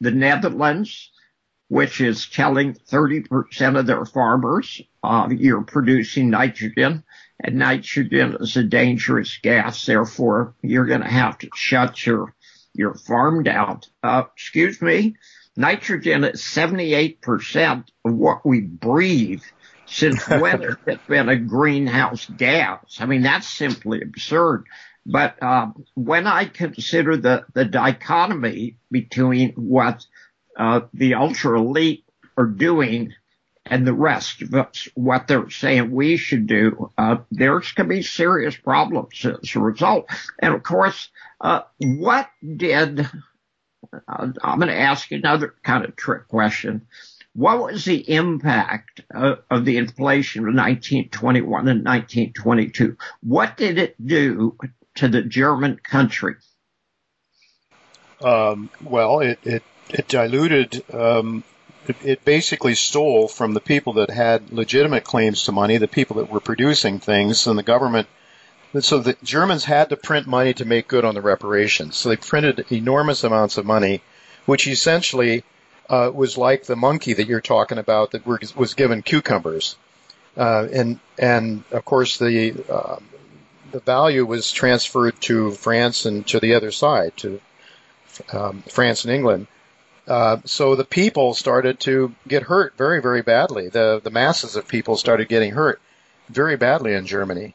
the 0.00 0.10
Netherlands, 0.10 1.10
which 1.68 2.00
is 2.00 2.26
telling 2.26 2.74
30% 2.74 3.78
of 3.78 3.86
their 3.86 4.04
farmers, 4.04 4.82
uh, 5.02 5.28
you're 5.30 5.62
producing 5.62 6.30
nitrogen 6.30 7.02
and 7.42 7.56
nitrogen 7.56 8.36
is 8.40 8.56
a 8.56 8.62
dangerous 8.62 9.38
gas. 9.42 9.84
Therefore, 9.84 10.54
you're 10.62 10.86
going 10.86 11.00
to 11.00 11.08
have 11.08 11.38
to 11.38 11.48
shut 11.54 12.06
your, 12.06 12.34
your 12.72 12.94
farm 12.94 13.42
down. 13.42 13.80
Uh, 14.02 14.24
excuse 14.34 14.80
me. 14.80 15.16
Nitrogen 15.56 16.24
is 16.24 16.42
78% 16.42 17.84
of 18.04 18.14
what 18.14 18.44
we 18.46 18.60
breathe. 18.60 19.42
Since 19.86 20.26
when 20.28 20.62
has 20.62 20.98
been 21.06 21.28
a 21.28 21.36
greenhouse 21.36 22.26
gas? 22.26 22.96
I 22.98 23.06
mean, 23.06 23.22
that's 23.22 23.48
simply 23.48 24.00
absurd. 24.00 24.64
But 25.04 25.42
uh, 25.42 25.72
when 25.94 26.26
I 26.26 26.44
consider 26.46 27.16
the, 27.16 27.44
the 27.52 27.64
dichotomy 27.64 28.78
between 28.90 29.52
what 29.52 30.06
uh, 30.56 30.82
the 30.94 31.14
ultra 31.14 31.58
elite 31.58 32.04
are 32.36 32.46
doing 32.46 33.12
and 33.64 33.86
the 33.86 33.94
rest 33.94 34.42
of 34.42 34.54
us, 34.54 34.88
what 34.94 35.28
they're 35.28 35.50
saying 35.50 35.90
we 35.90 36.16
should 36.16 36.46
do, 36.46 36.90
uh, 36.98 37.16
there's 37.30 37.72
going 37.72 37.88
to 37.88 37.94
be 37.94 38.02
serious 38.02 38.56
problems 38.56 39.24
as 39.24 39.54
a 39.54 39.60
result. 39.60 40.08
And 40.38 40.54
of 40.54 40.62
course, 40.62 41.10
uh, 41.40 41.62
what 41.78 42.28
did, 42.56 43.08
I'm 44.08 44.58
going 44.58 44.68
to 44.68 44.78
ask 44.78 45.10
you 45.10 45.18
another 45.18 45.54
kind 45.62 45.84
of 45.84 45.96
trick 45.96 46.28
question. 46.28 46.86
What 47.34 47.60
was 47.60 47.84
the 47.84 48.10
impact 48.10 49.00
of, 49.12 49.38
of 49.50 49.64
the 49.64 49.78
inflation 49.78 50.42
of 50.42 50.54
1921 50.54 51.68
and 51.68 51.84
1922? 51.84 52.96
What 53.22 53.56
did 53.56 53.78
it 53.78 53.94
do 54.04 54.56
to 54.96 55.08
the 55.08 55.22
German 55.22 55.78
country? 55.82 56.34
Um, 58.22 58.70
well, 58.82 59.20
it, 59.20 59.38
it 59.44 59.62
it 59.90 60.08
diluted. 60.08 60.84
Um, 60.92 61.44
it, 61.86 61.96
it 62.04 62.24
basically 62.24 62.74
stole 62.74 63.28
from 63.28 63.54
the 63.54 63.60
people 63.60 63.94
that 63.94 64.10
had 64.10 64.52
legitimate 64.52 65.04
claims 65.04 65.44
to 65.44 65.52
money, 65.52 65.78
the 65.78 65.88
people 65.88 66.16
that 66.16 66.30
were 66.30 66.40
producing 66.40 67.00
things, 67.00 67.46
and 67.46 67.58
the 67.58 67.62
government. 67.62 68.08
So 68.80 68.98
the 68.98 69.16
Germans 69.22 69.64
had 69.64 69.90
to 69.90 69.96
print 69.96 70.26
money 70.26 70.54
to 70.54 70.64
make 70.64 70.88
good 70.88 71.04
on 71.04 71.14
the 71.14 71.20
reparations. 71.20 71.96
So 71.96 72.08
they 72.08 72.16
printed 72.16 72.64
enormous 72.72 73.22
amounts 73.22 73.58
of 73.58 73.66
money, 73.66 74.00
which 74.46 74.66
essentially 74.66 75.44
uh, 75.90 76.10
was 76.12 76.38
like 76.38 76.64
the 76.64 76.76
monkey 76.76 77.12
that 77.12 77.26
you're 77.26 77.42
talking 77.42 77.78
about 77.78 78.12
that 78.12 78.26
was 78.26 78.74
given 78.74 79.02
cucumbers, 79.02 79.76
uh, 80.36 80.66
and 80.72 81.00
and 81.18 81.64
of 81.70 81.84
course 81.84 82.16
the 82.16 82.64
uh, 82.70 82.96
the 83.72 83.80
value 83.80 84.24
was 84.24 84.50
transferred 84.52 85.20
to 85.22 85.50
France 85.50 86.06
and 86.06 86.26
to 86.28 86.40
the 86.40 86.54
other 86.54 86.70
side 86.70 87.16
to 87.18 87.40
um, 88.32 88.62
France 88.68 89.04
and 89.04 89.12
England. 89.12 89.46
Uh, 90.06 90.38
so 90.44 90.74
the 90.76 90.84
people 90.84 91.34
started 91.34 91.78
to 91.80 92.14
get 92.26 92.42
hurt 92.42 92.76
very, 92.76 93.02
very 93.02 93.22
badly. 93.22 93.68
The 93.68 94.00
the 94.02 94.10
masses 94.10 94.56
of 94.56 94.66
people 94.66 94.96
started 94.96 95.28
getting 95.28 95.52
hurt 95.52 95.80
very 96.30 96.56
badly 96.56 96.94
in 96.94 97.06
Germany. 97.06 97.54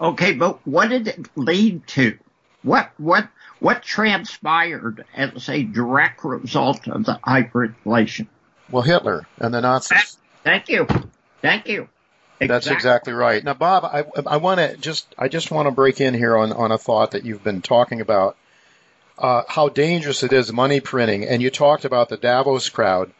Okay, 0.00 0.34
but 0.34 0.66
what 0.66 0.88
did 0.88 1.08
it 1.08 1.28
lead 1.36 1.86
to? 1.88 2.18
What 2.62 2.90
what 2.98 3.28
what 3.60 3.82
transpired 3.82 5.04
as 5.14 5.48
a 5.48 5.62
direct 5.62 6.24
result 6.24 6.88
of 6.88 7.04
the 7.04 7.18
hyperinflation? 7.26 8.26
Well, 8.70 8.82
Hitler 8.82 9.26
and 9.38 9.54
the 9.54 9.60
Nazis. 9.60 10.18
Thank 10.44 10.68
you, 10.68 10.86
thank 11.40 11.68
you. 11.68 11.88
Exactly. 12.38 12.46
That's 12.48 12.66
exactly 12.66 13.12
right. 13.14 13.42
Now, 13.42 13.54
Bob, 13.54 13.84
I, 13.84 14.04
I 14.26 14.36
want 14.36 14.60
to 14.60 14.76
just 14.76 15.14
I 15.16 15.28
just 15.28 15.50
want 15.50 15.68
to 15.68 15.70
break 15.70 16.02
in 16.02 16.12
here 16.12 16.36
on 16.36 16.52
on 16.52 16.70
a 16.70 16.76
thought 16.76 17.12
that 17.12 17.24
you've 17.24 17.42
been 17.42 17.62
talking 17.62 18.02
about 18.02 18.36
uh, 19.18 19.42
how 19.48 19.70
dangerous 19.70 20.22
it 20.22 20.34
is 20.34 20.52
money 20.52 20.80
printing, 20.80 21.24
and 21.24 21.40
you 21.40 21.50
talked 21.50 21.86
about 21.86 22.10
the 22.10 22.18
Davos 22.18 22.68
crowd. 22.68 23.10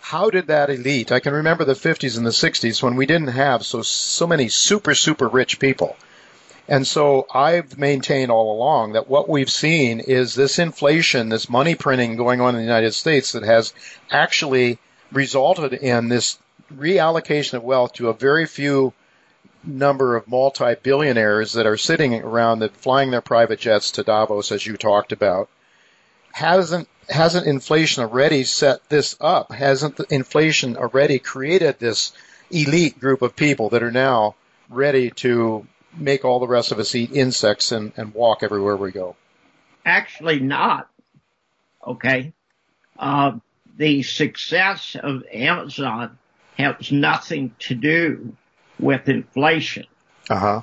How 0.00 0.30
did 0.30 0.46
that 0.46 0.70
elite? 0.70 1.12
I 1.12 1.20
can 1.20 1.34
remember 1.34 1.64
the 1.64 1.74
50s 1.74 2.16
and 2.16 2.26
the 2.26 2.30
60s 2.30 2.82
when 2.82 2.96
we 2.96 3.06
didn't 3.06 3.28
have 3.28 3.64
so 3.64 3.82
so 3.82 4.26
many 4.26 4.48
super 4.48 4.94
super 4.94 5.28
rich 5.28 5.58
people. 5.58 5.96
And 6.68 6.86
so 6.86 7.26
I've 7.34 7.76
maintained 7.76 8.30
all 8.30 8.56
along 8.56 8.92
that 8.92 9.08
what 9.08 9.28
we've 9.28 9.50
seen 9.50 10.00
is 10.00 10.34
this 10.34 10.58
inflation, 10.58 11.28
this 11.28 11.50
money 11.50 11.74
printing 11.74 12.16
going 12.16 12.40
on 12.40 12.54
in 12.54 12.60
the 12.60 12.66
United 12.66 12.92
States 12.92 13.32
that 13.32 13.42
has 13.42 13.74
actually 14.10 14.78
resulted 15.10 15.72
in 15.72 16.08
this 16.08 16.38
reallocation 16.74 17.54
of 17.54 17.64
wealth 17.64 17.94
to 17.94 18.08
a 18.08 18.14
very 18.14 18.46
few 18.46 18.92
number 19.64 20.16
of 20.16 20.28
multi-billionaires 20.28 21.52
that 21.52 21.66
are 21.66 21.76
sitting 21.76 22.14
around 22.14 22.60
that 22.60 22.76
flying 22.76 23.10
their 23.10 23.20
private 23.20 23.60
jets 23.60 23.92
to 23.92 24.02
Davos, 24.02 24.50
as 24.52 24.66
you 24.66 24.76
talked 24.76 25.12
about, 25.12 25.48
hasn't 26.32 26.88
hasn't 27.08 27.46
inflation 27.46 28.02
already 28.02 28.44
set 28.44 28.88
this 28.88 29.16
up? 29.20 29.52
Hasn't 29.52 30.00
inflation 30.10 30.76
already 30.76 31.18
created 31.18 31.78
this 31.78 32.12
elite 32.50 32.98
group 32.98 33.22
of 33.22 33.36
people 33.36 33.70
that 33.70 33.82
are 33.82 33.90
now 33.90 34.36
ready 34.70 35.10
to 35.10 35.66
make 35.96 36.24
all 36.24 36.40
the 36.40 36.46
rest 36.46 36.72
of 36.72 36.78
us 36.78 36.94
eat 36.94 37.12
insects 37.12 37.72
and, 37.72 37.92
and 37.96 38.14
walk 38.14 38.42
everywhere 38.42 38.76
we 38.76 38.92
go? 38.92 39.16
Actually, 39.84 40.40
not. 40.40 40.88
Okay. 41.86 42.32
Uh, 42.98 43.32
the 43.76 44.02
success 44.02 44.96
of 45.00 45.24
Amazon 45.32 46.18
has 46.58 46.92
nothing 46.92 47.54
to 47.58 47.74
do 47.74 48.36
with 48.78 49.08
inflation. 49.08 49.86
Uh 50.30 50.38
huh. 50.38 50.60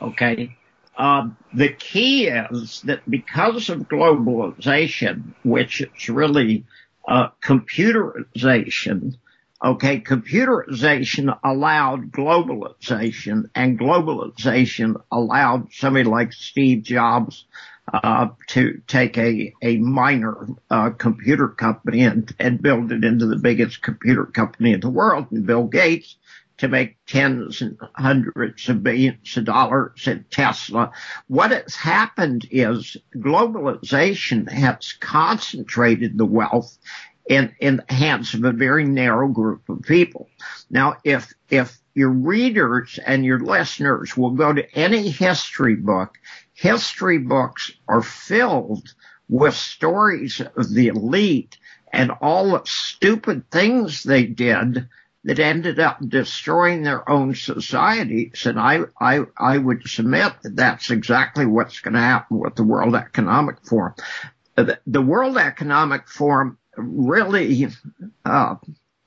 Okay. 0.00 0.56
Um, 0.96 1.36
the 1.52 1.70
key 1.70 2.26
is 2.26 2.82
that 2.82 3.08
because 3.08 3.68
of 3.68 3.88
globalization, 3.88 5.34
which 5.42 5.80
is 5.80 6.08
really 6.08 6.64
uh, 7.08 7.28
computerization, 7.42 9.16
okay, 9.64 10.00
computerization 10.00 11.36
allowed 11.42 12.12
globalization, 12.12 13.48
and 13.54 13.78
globalization 13.78 15.00
allowed 15.10 15.72
somebody 15.72 16.04
like 16.04 16.32
Steve 16.32 16.82
Jobs 16.82 17.46
uh, 17.92 18.28
to 18.48 18.82
take 18.86 19.16
a 19.18 19.54
a 19.62 19.78
minor 19.78 20.48
uh, 20.70 20.90
computer 20.90 21.48
company 21.48 22.02
and 22.02 22.34
and 22.38 22.62
build 22.62 22.92
it 22.92 23.04
into 23.04 23.26
the 23.26 23.36
biggest 23.36 23.82
computer 23.82 24.26
company 24.26 24.72
in 24.72 24.80
the 24.80 24.90
world, 24.90 25.26
and 25.30 25.46
Bill 25.46 25.64
Gates 25.64 26.16
to 26.56 26.68
make 26.68 26.96
tens 27.06 27.62
and 27.62 27.76
hundreds 27.94 28.68
of 28.68 28.82
billions 28.82 29.36
of 29.36 29.44
dollars 29.44 30.06
in 30.06 30.24
Tesla. 30.30 30.92
What 31.26 31.50
has 31.50 31.74
happened 31.74 32.46
is 32.50 32.96
globalization 33.16 34.48
has 34.50 34.92
concentrated 34.92 36.16
the 36.16 36.26
wealth 36.26 36.78
in, 37.26 37.54
in 37.58 37.76
the 37.76 37.94
hands 37.94 38.34
of 38.34 38.44
a 38.44 38.52
very 38.52 38.84
narrow 38.84 39.28
group 39.28 39.68
of 39.68 39.82
people. 39.82 40.28
Now, 40.70 40.96
if, 41.04 41.32
if 41.48 41.78
your 41.94 42.10
readers 42.10 42.98
and 43.04 43.24
your 43.24 43.38
listeners 43.38 44.16
will 44.16 44.32
go 44.32 44.52
to 44.52 44.74
any 44.74 45.10
history 45.10 45.76
book, 45.76 46.18
history 46.52 47.18
books 47.18 47.72
are 47.88 48.02
filled 48.02 48.94
with 49.28 49.54
stories 49.54 50.40
of 50.40 50.72
the 50.74 50.88
elite 50.88 51.56
and 51.92 52.10
all 52.20 52.50
the 52.50 52.62
stupid 52.64 53.50
things 53.50 54.02
they 54.02 54.26
did 54.26 54.88
that 55.24 55.38
ended 55.38 55.80
up 55.80 55.98
destroying 56.06 56.82
their 56.82 57.08
own 57.08 57.34
societies. 57.34 58.44
And 58.44 58.60
I, 58.60 58.80
I, 59.00 59.22
I 59.38 59.56
would 59.56 59.88
submit 59.88 60.34
that 60.42 60.56
that's 60.56 60.90
exactly 60.90 61.46
what's 61.46 61.80
going 61.80 61.94
to 61.94 62.00
happen 62.00 62.38
with 62.38 62.56
the 62.56 62.64
World 62.64 62.94
Economic 62.94 63.64
Forum. 63.64 63.94
The, 64.56 64.78
the 64.86 65.00
World 65.00 65.38
Economic 65.38 66.08
Forum 66.08 66.58
really, 66.76 67.68
uh, 68.24 68.56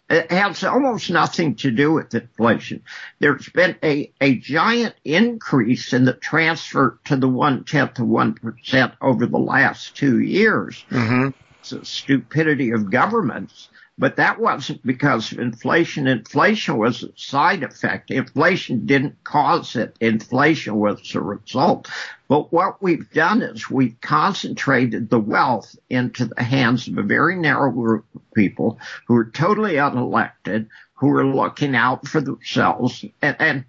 it 0.09 0.32
has 0.32 0.63
almost 0.63 1.09
nothing 1.09 1.55
to 1.55 1.72
do 1.72 1.91
with 1.91 2.15
inflation. 2.15 2.82
There's 3.20 3.49
been 3.49 3.76
a, 3.84 4.11
a 4.22 4.36
giant 4.36 4.95
increase 5.03 5.91
in 5.93 6.05
the 6.05 6.13
transfer 6.13 6.99
to 7.05 7.18
the 7.18 7.28
one 7.28 7.65
tenth 7.65 7.99
of 7.99 8.07
one 8.07 8.34
percent 8.34 8.93
over 9.01 9.26
the 9.26 9.38
last 9.38 9.95
two 9.97 10.20
years. 10.20 10.86
Mm-hmm. 10.89 11.30
It's 11.59 11.72
the 11.72 11.84
stupidity 11.84 12.72
of 12.72 12.89
governments. 12.89 13.70
But 14.00 14.18
that 14.18 14.39
wasn't 14.39 14.86
because 14.86 15.32
of 15.32 15.39
inflation. 15.39 16.06
Inflation 16.06 16.78
was 16.78 17.02
a 17.02 17.10
side 17.16 17.64
effect. 17.64 18.12
Inflation 18.12 18.86
didn't 18.86 19.24
cause 19.24 19.76
it. 19.76 19.95
Inflation 20.00 20.76
was 20.76 21.16
a 21.16 21.22
result. 21.22 21.89
But 22.28 22.54
what 22.54 22.82
we've 22.82 23.10
done 23.12 23.41
is 23.41 23.72
we've 23.72 24.00
concentrated 24.02 25.10
the 25.10 25.20
wealth 25.20 25.76
into 25.89 26.26
the 26.26 26.43
hands 26.43 26.88
of 26.88 27.00
a 27.00 27.04
very 27.04 27.38
narrow 27.38 27.72
group 27.72 28.06
of 28.14 28.22
people 28.36 28.80
who 29.08 29.16
are 29.16 29.32
totally 29.32 29.76
unelected, 29.76 30.68
who 30.93 31.10
are 31.16 31.26
looking 31.26 31.76
out 31.76 32.08
for 32.08 32.22
themselves. 32.22 33.04
And, 33.24 33.36
and 33.39 33.66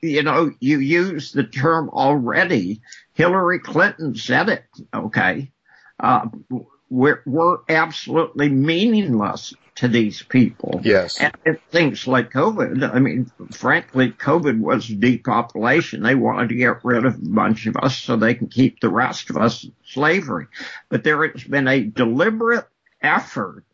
you 0.00 0.24
know, 0.24 0.52
you 0.58 0.80
use 0.80 1.30
the 1.30 1.44
term 1.44 1.88
already. 1.90 2.80
Hillary 3.14 3.60
Clinton 3.60 4.16
said 4.16 4.48
it. 4.48 4.64
Okay. 4.92 5.52
Uh, 6.00 6.28
we're, 6.92 7.22
we're 7.24 7.58
absolutely 7.70 8.50
meaningless 8.50 9.54
to 9.76 9.88
these 9.88 10.22
people. 10.22 10.78
Yes. 10.84 11.18
And, 11.18 11.34
and 11.46 11.58
things 11.70 12.06
like 12.06 12.30
COVID, 12.30 12.94
I 12.94 12.98
mean, 12.98 13.32
frankly, 13.50 14.10
COVID 14.10 14.60
was 14.60 14.86
depopulation. 14.86 16.02
They 16.02 16.14
wanted 16.14 16.50
to 16.50 16.54
get 16.54 16.84
rid 16.84 17.06
of 17.06 17.14
a 17.14 17.18
bunch 17.18 17.66
of 17.66 17.78
us 17.78 17.96
so 17.96 18.16
they 18.16 18.34
can 18.34 18.48
keep 18.48 18.80
the 18.80 18.90
rest 18.90 19.30
of 19.30 19.38
us 19.38 19.64
in 19.64 19.72
slavery. 19.86 20.48
But 20.90 21.02
there 21.02 21.26
has 21.26 21.44
been 21.44 21.66
a 21.66 21.82
deliberate 21.82 22.68
effort 23.00 23.64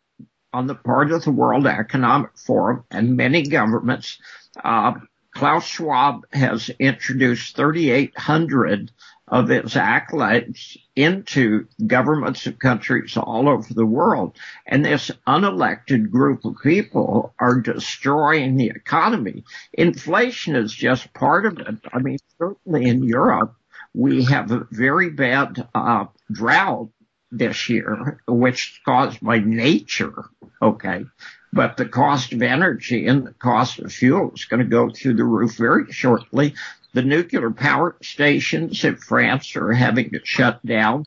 on 0.53 0.69
the 0.69 0.77
part 0.77 1.11
of 1.11 1.25
the 1.25 1.33
World 1.33 1.67
Economic 1.67 2.39
Forum 2.39 2.85
and 2.93 3.17
many 3.17 3.43
governments. 3.43 4.19
Uh, 4.63 4.93
Klaus 5.35 5.67
Schwab 5.67 6.25
has 6.33 6.71
introduced 6.79 7.57
3,800 7.57 8.93
of 9.31 9.51
its 9.51 9.77
acolytes 9.77 10.77
into 10.97 11.67
governments 11.87 12.47
of 12.47 12.59
countries 12.59 13.17
all 13.17 13.49
over 13.49 13.73
the 13.73 13.87
world. 13.87 14.37
And 14.67 14.85
this 14.85 15.11
unelected 15.27 16.11
group 16.11 16.45
of 16.45 16.57
people 16.63 17.35
are 17.39 17.61
destroying 17.61 18.57
the 18.57 18.69
economy. 18.75 19.45
Inflation 19.73 20.57
is 20.57 20.73
just 20.73 21.13
part 21.15 21.47
of 21.47 21.59
it. 21.59 21.77
I 21.93 21.99
mean, 21.99 22.19
certainly 22.39 22.87
in 22.87 23.03
Europe, 23.03 23.55
we 23.95 24.25
have 24.25 24.51
a 24.51 24.67
very 24.71 25.11
bad 25.11 25.69
uh, 25.75 26.07
drought 26.31 26.91
this 27.31 27.69
year, 27.69 28.21
which 28.27 28.73
is 28.73 28.81
caused 28.85 29.21
by 29.21 29.39
nature. 29.39 30.25
Okay. 30.63 31.05
But 31.53 31.77
the 31.77 31.87
cost 31.87 32.33
of 32.33 32.43
energy 32.43 33.07
and 33.07 33.27
the 33.27 33.33
cost 33.33 33.79
of 33.79 33.93
fuel 33.93 34.33
is 34.35 34.45
going 34.45 34.61
to 34.61 34.69
go 34.69 34.91
through 34.91 35.15
the 35.15 35.25
roof 35.25 35.57
very 35.57 35.91
shortly. 35.93 36.55
The 36.95 37.03
nuclear 37.03 37.51
power 37.51 37.97
stations 38.03 38.83
in 38.83 38.97
France 38.97 39.55
are 39.57 39.73
having 39.73 40.11
to 40.11 40.21
shut 40.25 40.65
down. 40.65 41.05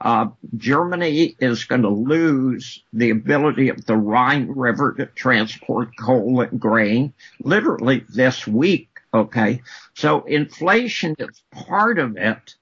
Uh, 0.00 0.28
Germany 0.56 1.34
is 1.38 1.64
going 1.64 1.82
to 1.82 1.88
lose 1.88 2.82
the 2.92 3.10
ability 3.10 3.68
of 3.68 3.84
the 3.84 3.96
Rhine 3.96 4.48
River 4.48 4.92
to 4.94 5.06
transport 5.06 5.96
coal 5.98 6.40
and 6.40 6.60
grain 6.60 7.14
literally 7.40 8.04
this 8.08 8.46
week. 8.46 8.88
Okay. 9.12 9.62
So 9.94 10.22
inflation 10.24 11.14
is 11.18 11.42
part 11.50 11.98
of 11.98 12.16
it, 12.16 12.54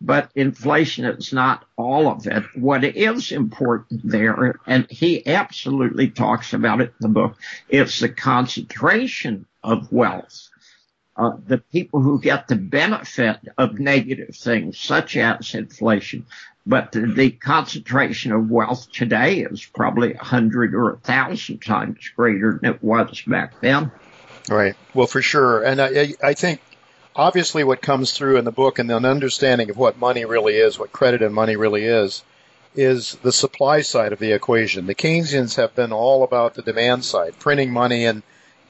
but 0.00 0.30
inflation 0.34 1.04
is 1.04 1.32
not 1.32 1.64
all 1.76 2.08
of 2.08 2.26
it. 2.26 2.44
What 2.54 2.84
is 2.84 3.32
important 3.32 4.02
there, 4.04 4.58
and 4.66 4.86
he 4.90 5.26
absolutely 5.26 6.10
talks 6.10 6.52
about 6.52 6.80
it 6.80 6.88
in 6.88 6.94
the 7.00 7.08
book, 7.08 7.36
is 7.68 7.98
the 8.00 8.08
concentration 8.08 9.46
of 9.62 9.92
wealth 9.92 10.50
uh, 11.16 11.32
the 11.46 11.58
people 11.58 12.00
who 12.00 12.20
get 12.20 12.48
the 12.48 12.56
benefit 12.56 13.38
of 13.58 13.78
negative 13.78 14.34
things 14.34 14.78
such 14.78 15.16
as 15.16 15.54
inflation. 15.54 16.26
But 16.66 16.92
the, 16.92 17.00
the 17.06 17.30
concentration 17.30 18.32
of 18.32 18.50
wealth 18.50 18.90
today 18.92 19.40
is 19.40 19.64
probably 19.64 20.14
a 20.14 20.22
hundred 20.22 20.74
or 20.74 20.92
a 20.92 20.98
thousand 20.98 21.62
times 21.62 22.10
greater 22.14 22.58
than 22.60 22.74
it 22.74 22.82
was 22.82 23.22
back 23.22 23.60
then. 23.60 23.90
Right. 24.48 24.76
Well, 24.94 25.06
for 25.06 25.22
sure. 25.22 25.62
And 25.62 25.80
I, 25.80 26.14
I 26.22 26.34
think 26.34 26.60
obviously 27.14 27.64
what 27.64 27.82
comes 27.82 28.12
through 28.12 28.36
in 28.36 28.44
the 28.44 28.52
book 28.52 28.78
and 28.78 28.90
an 28.90 29.04
understanding 29.04 29.70
of 29.70 29.76
what 29.76 29.98
money 29.98 30.24
really 30.24 30.56
is, 30.56 30.78
what 30.78 30.92
credit 30.92 31.22
and 31.22 31.34
money 31.34 31.56
really 31.56 31.84
is, 31.84 32.22
is 32.74 33.16
the 33.22 33.32
supply 33.32 33.80
side 33.80 34.12
of 34.12 34.18
the 34.18 34.32
equation. 34.32 34.86
The 34.86 34.94
Keynesians 34.94 35.56
have 35.56 35.74
been 35.74 35.92
all 35.92 36.22
about 36.22 36.54
the 36.54 36.62
demand 36.62 37.04
side, 37.04 37.38
printing 37.38 37.72
money 37.72 38.04
and 38.04 38.22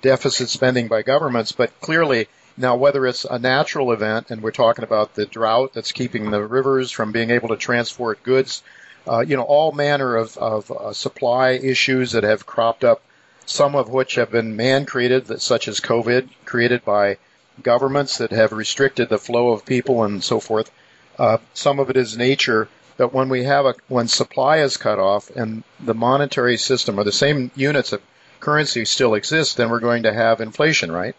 deficit 0.02 0.48
spending 0.48 0.88
by 0.88 1.02
governments, 1.02 1.52
but 1.52 1.78
clearly 1.80 2.28
now, 2.56 2.76
whether 2.76 3.06
it's 3.06 3.24
a 3.24 3.38
natural 3.38 3.92
event, 3.92 4.30
and 4.30 4.42
we're 4.42 4.50
talking 4.50 4.84
about 4.84 5.14
the 5.14 5.24
drought 5.24 5.72
that's 5.72 5.92
keeping 5.92 6.30
the 6.30 6.44
rivers 6.44 6.90
from 6.90 7.12
being 7.12 7.30
able 7.30 7.48
to 7.48 7.56
transport 7.56 8.22
goods, 8.22 8.62
uh, 9.08 9.20
you 9.20 9.36
know, 9.36 9.42
all 9.42 9.72
manner 9.72 10.16
of, 10.16 10.36
of 10.36 10.70
uh, 10.70 10.92
supply 10.92 11.52
issues 11.52 12.12
that 12.12 12.24
have 12.24 12.46
cropped 12.46 12.84
up, 12.84 13.02
some 13.46 13.74
of 13.74 13.88
which 13.88 14.16
have 14.16 14.30
been 14.30 14.56
man 14.56 14.84
created, 14.84 15.40
such 15.40 15.68
as 15.68 15.80
COVID, 15.80 16.28
created 16.44 16.84
by 16.84 17.16
governments 17.62 18.18
that 18.18 18.30
have 18.30 18.52
restricted 18.52 19.08
the 19.08 19.18
flow 19.18 19.50
of 19.50 19.64
people 19.64 20.04
and 20.04 20.22
so 20.22 20.38
forth. 20.38 20.70
Uh, 21.18 21.38
some 21.54 21.78
of 21.78 21.90
it 21.90 21.96
is 21.96 22.16
nature. 22.16 22.68
But 22.96 23.14
when 23.14 23.30
we 23.30 23.44
have 23.44 23.64
a 23.64 23.74
when 23.88 24.08
supply 24.08 24.58
is 24.58 24.76
cut 24.76 24.98
off 24.98 25.30
and 25.30 25.64
the 25.78 25.94
monetary 25.94 26.58
system 26.58 27.00
or 27.00 27.04
the 27.04 27.12
same 27.12 27.50
units 27.54 27.92
of 27.92 28.02
currency 28.40 28.84
still 28.84 29.14
exists, 29.14 29.54
then 29.54 29.70
we're 29.70 29.80
going 29.80 30.04
to 30.04 30.12
have 30.12 30.40
inflation, 30.40 30.90
right? 30.90 31.14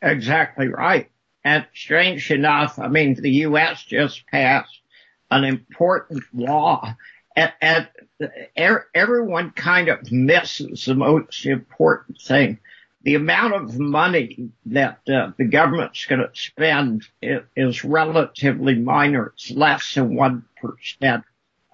Exactly 0.00 0.68
right. 0.68 1.10
And 1.44 1.66
strange 1.74 2.30
enough, 2.30 2.78
I 2.78 2.88
mean, 2.88 3.14
the 3.14 3.30
U.S. 3.30 3.82
just 3.82 4.26
passed 4.28 4.80
an 5.30 5.44
important 5.44 6.22
law 6.32 6.96
and, 7.36 7.52
and 7.60 7.88
everyone 8.94 9.50
kind 9.52 9.88
of 9.88 10.12
misses 10.12 10.84
the 10.84 10.94
most 10.94 11.46
important 11.46 12.20
thing. 12.20 12.58
The 13.02 13.14
amount 13.16 13.54
of 13.54 13.78
money 13.78 14.50
that 14.66 15.00
uh, 15.12 15.32
the 15.36 15.44
government's 15.44 16.06
going 16.06 16.20
to 16.20 16.30
spend 16.34 17.04
is 17.20 17.84
relatively 17.84 18.76
minor. 18.76 19.32
It's 19.34 19.50
less 19.50 19.94
than 19.94 20.14
1% 20.14 21.24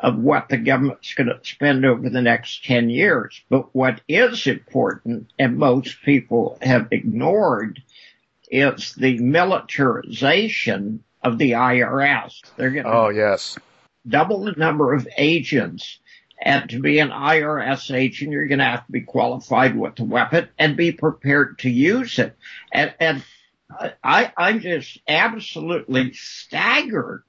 of 0.01 0.17
what 0.19 0.49
the 0.49 0.57
government's 0.57 1.15
going 1.15 1.29
to 1.29 1.41
spend 1.43 1.85
over 1.85 2.09
the 2.09 2.23
next 2.23 2.65
10 2.65 2.89
years. 2.91 3.41
But 3.49 3.75
what 3.75 4.01
is 4.07 4.47
important, 4.47 5.33
and 5.39 5.59
most 5.59 6.03
people 6.03 6.59
have 6.63 6.89
ignored, 6.93 7.83
is 8.51 8.95
the 8.95 9.19
militarization 9.19 11.03
of 11.23 11.39
the 11.39 11.53
IRS. 11.53 12.41
They're 12.57 12.71
going 12.71 12.85
to 12.85 12.93
oh 12.93 13.09
yes 13.09 13.59
double 14.09 14.45
the 14.45 14.53
number 14.53 14.95
of 14.95 15.09
agents. 15.17 15.99
And 16.41 16.71
to 16.71 16.81
be 16.81 17.01
an 17.01 17.11
IRS 17.11 17.93
agent, 17.93 18.31
you're 18.31 18.47
going 18.47 18.61
to 18.61 18.65
have 18.65 18.87
to 18.87 18.93
be 18.93 19.01
qualified 19.01 19.77
with 19.77 19.99
a 19.99 20.05
weapon 20.05 20.49
and 20.59 20.77
be 20.77 20.93
prepared 20.93 21.59
to 21.61 21.71
use 21.71 22.19
it. 22.19 22.37
And, 22.73 22.95
and 23.01 23.25
I, 24.05 24.33
I'm 24.37 24.61
just 24.61 24.99
absolutely 25.09 26.13
staggered 26.13 27.25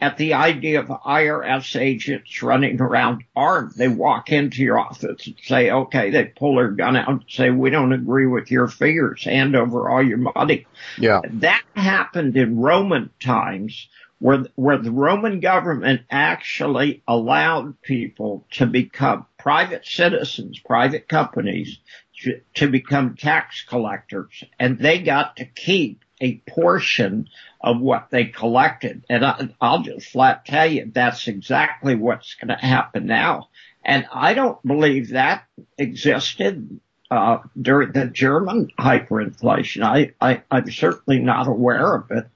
at 0.00 0.16
the 0.16 0.34
idea 0.34 0.80
of 0.80 0.86
IRS 0.86 1.78
agents 1.80 2.42
running 2.42 2.80
around 2.80 3.24
armed. 3.34 3.74
They 3.76 3.88
walk 3.88 4.30
into 4.30 4.62
your 4.62 4.78
office 4.78 5.26
and 5.26 5.36
say, 5.42 5.70
okay, 5.70 6.10
they 6.10 6.24
pull 6.24 6.56
their 6.56 6.70
gun 6.70 6.96
out 6.96 7.08
and 7.08 7.24
say, 7.28 7.50
we 7.50 7.70
don't 7.70 7.92
agree 7.92 8.26
with 8.26 8.50
your 8.50 8.68
figures, 8.68 9.24
hand 9.24 9.56
over 9.56 9.88
all 9.88 10.02
your 10.02 10.18
money. 10.18 10.66
Yeah. 10.98 11.22
That 11.28 11.64
happened 11.74 12.36
in 12.36 12.60
Roman 12.60 13.10
times 13.18 13.88
where, 14.20 14.44
where 14.54 14.78
the 14.78 14.92
Roman 14.92 15.40
government 15.40 16.02
actually 16.10 17.02
allowed 17.08 17.80
people 17.82 18.46
to 18.52 18.66
become 18.66 19.26
private 19.36 19.84
citizens, 19.84 20.60
private 20.60 21.08
companies, 21.08 21.78
to, 22.22 22.40
to 22.54 22.68
become 22.68 23.16
tax 23.16 23.64
collectors 23.68 24.42
and 24.58 24.78
they 24.78 24.98
got 25.00 25.36
to 25.36 25.44
keep 25.44 26.04
a 26.20 26.36
portion 26.48 27.28
of 27.60 27.80
what 27.80 28.08
they 28.10 28.26
collected. 28.26 29.04
And 29.08 29.24
I, 29.24 29.48
will 29.60 29.82
just 29.82 30.10
flat 30.10 30.44
tell 30.44 30.66
you 30.66 30.90
that's 30.92 31.28
exactly 31.28 31.94
what's 31.94 32.34
going 32.34 32.56
to 32.56 32.66
happen 32.66 33.06
now. 33.06 33.48
And 33.84 34.06
I 34.12 34.34
don't 34.34 34.64
believe 34.66 35.10
that 35.10 35.44
existed 35.76 36.80
uh, 37.10 37.38
during 37.60 37.92
the 37.92 38.06
German 38.06 38.70
hyperinflation. 38.78 39.82
I, 39.82 40.12
I, 40.20 40.42
I'm 40.50 40.70
certainly 40.70 41.20
not 41.20 41.48
aware 41.48 41.94
of 41.94 42.10
it. 42.10 42.26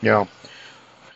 Yeah. 0.00 0.26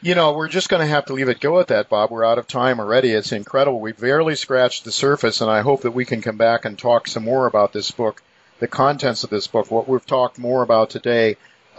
You 0.01 0.15
know, 0.15 0.33
we're 0.33 0.49
just 0.49 0.69
going 0.69 0.81
to 0.81 0.87
have 0.87 1.07
to 1.07 1.13
leave 1.13 1.29
it 1.29 1.41
go 1.41 1.59
at 1.59 1.69
that, 1.69 1.89
Bob. 1.89 2.11
We're 2.11 2.25
out 2.25 2.39
of 2.39 2.47
time 2.47 2.79
already. 2.79 3.11
It's 3.11 3.33
incredible. 3.33 3.81
We've 3.81 3.99
barely 3.99 4.37
scratched 4.37 4.85
the 4.85 4.93
surface, 4.93 5.41
and 5.41 5.51
I 5.51 5.63
hope 5.63 5.83
that 5.83 5.91
we 5.91 6.05
can 6.05 6.23
come 6.23 6.37
back 6.37 6.65
and 6.65 6.79
talk 6.79 7.09
some 7.09 7.25
more 7.25 7.47
about 7.47 7.73
this 7.73 7.91
book, 7.91 8.23
the 8.61 8.69
contents 8.69 9.25
of 9.25 9.31
this 9.31 9.49
book. 9.49 9.71
What 9.71 9.89
we've 9.89 10.07
talked 10.07 10.39
more 10.39 10.63
about 10.63 10.91
today 10.91 11.37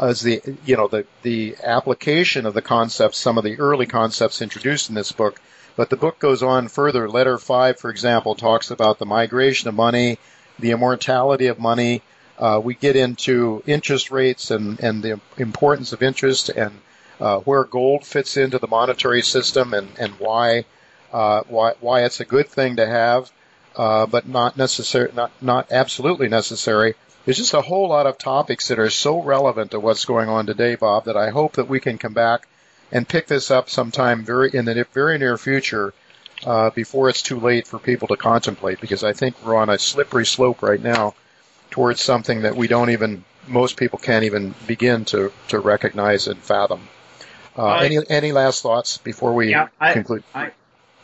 is 0.08 0.22
the, 0.22 0.42
you 0.66 0.78
know, 0.78 0.88
the, 0.88 1.06
the 1.24 1.56
application 1.64 2.46
of 2.46 2.54
the 2.54 2.62
concepts, 2.62 3.18
some 3.18 3.38
of 3.38 3.44
the 3.44 3.60
early 3.60 3.86
concepts 3.86 4.42
introduced 4.42 4.90
in 4.90 4.96
this 4.96 5.12
book. 5.12 5.40
But 5.76 5.90
the 5.90 5.98
book 5.98 6.20
goes 6.20 6.44
on 6.44 6.68
further. 6.68 7.10
Letter 7.10 7.38
five, 7.38 7.80
for 7.80 7.90
example, 7.90 8.36
talks 8.36 8.72
about 8.72 9.00
the 9.00 9.06
migration 9.06 9.70
of 9.70 9.76
money, 9.76 10.18
the 10.58 10.72
immortality 10.72 11.48
of 11.48 11.60
money. 11.60 12.02
Uh, 12.38 12.60
we 12.64 12.74
get 12.74 12.96
into 12.96 13.64
interest 13.66 14.12
rates 14.12 14.52
and, 14.52 14.80
and 14.80 15.04
the 15.04 15.20
importance 15.38 15.94
of 15.94 16.02
interest 16.02 16.50
and 16.50 16.74
uh, 17.20 17.40
where 17.40 17.64
gold 17.66 18.06
fits 18.06 18.38
into 18.38 18.60
the 18.60 18.68
monetary 18.68 19.22
system 19.22 19.74
and, 19.74 19.90
and 20.00 20.14
why, 20.20 20.64
uh, 21.12 21.42
why, 21.48 21.74
why 21.82 22.04
it's 22.04 22.22
a 22.22 22.26
good 22.26 22.48
thing 22.48 22.78
to 22.78 22.86
have, 22.86 23.32
uh, 23.76 24.06
but 24.06 24.28
not 24.28 24.58
necessary, 24.58 25.12
not, 25.14 25.32
not 25.42 25.72
absolutely 25.72 26.30
necessary. 26.30 26.96
There's 27.26 27.38
just 27.38 27.54
a 27.54 27.62
whole 27.62 27.90
lot 27.90 28.08
of 28.08 28.18
topics 28.18 28.70
that 28.70 28.80
are 28.80 28.90
so 28.90 29.22
relevant 29.22 29.72
to 29.72 29.80
what's 29.80 30.06
going 30.06 30.30
on 30.30 30.46
today, 30.46 30.76
Bob, 30.76 31.06
that 31.06 31.18
I 31.18 31.30
hope 31.30 31.54
that 31.54 31.68
we 31.68 31.80
can 31.80 31.98
come 31.98 32.14
back 32.14 32.48
and 32.92 33.08
pick 33.08 33.28
this 33.28 33.52
up 33.52 33.70
sometime 33.70 34.26
very 34.26 34.50
in 34.54 34.66
the 34.66 34.86
very 34.94 35.18
near 35.18 35.38
future 35.38 35.94
uh, 36.46 36.70
before 36.72 37.10
it's 37.10 37.22
too 37.22 37.40
late 37.40 37.68
for 37.68 37.80
people 37.80 38.08
to 38.08 38.18
contemplate 38.18 38.82
because 38.82 39.04
I 39.04 39.14
think 39.14 39.36
we're 39.46 39.58
on 39.58 39.70
a 39.70 39.78
slippery 39.78 40.26
slope 40.26 40.62
right 40.62 40.82
now 40.82 41.14
towards 41.70 42.02
something 42.02 42.42
that 42.44 42.56
we 42.56 42.68
don't 42.68 42.90
even 42.90 43.24
most 43.48 43.78
people 43.78 44.00
can't 44.00 44.24
even 44.26 44.54
begin 44.68 45.06
to, 45.06 45.32
to 45.50 45.60
recognize 45.60 46.28
and 46.28 46.40
fathom. 46.40 46.88
Uh, 47.58 47.66
I, 47.66 47.86
any 47.86 47.98
any 48.10 48.32
last 48.32 48.62
thoughts 48.62 48.98
before 48.98 49.34
we 49.34 49.50
yeah, 49.50 49.68
I, 49.80 49.94
conclude? 49.94 50.24
I, 50.34 50.52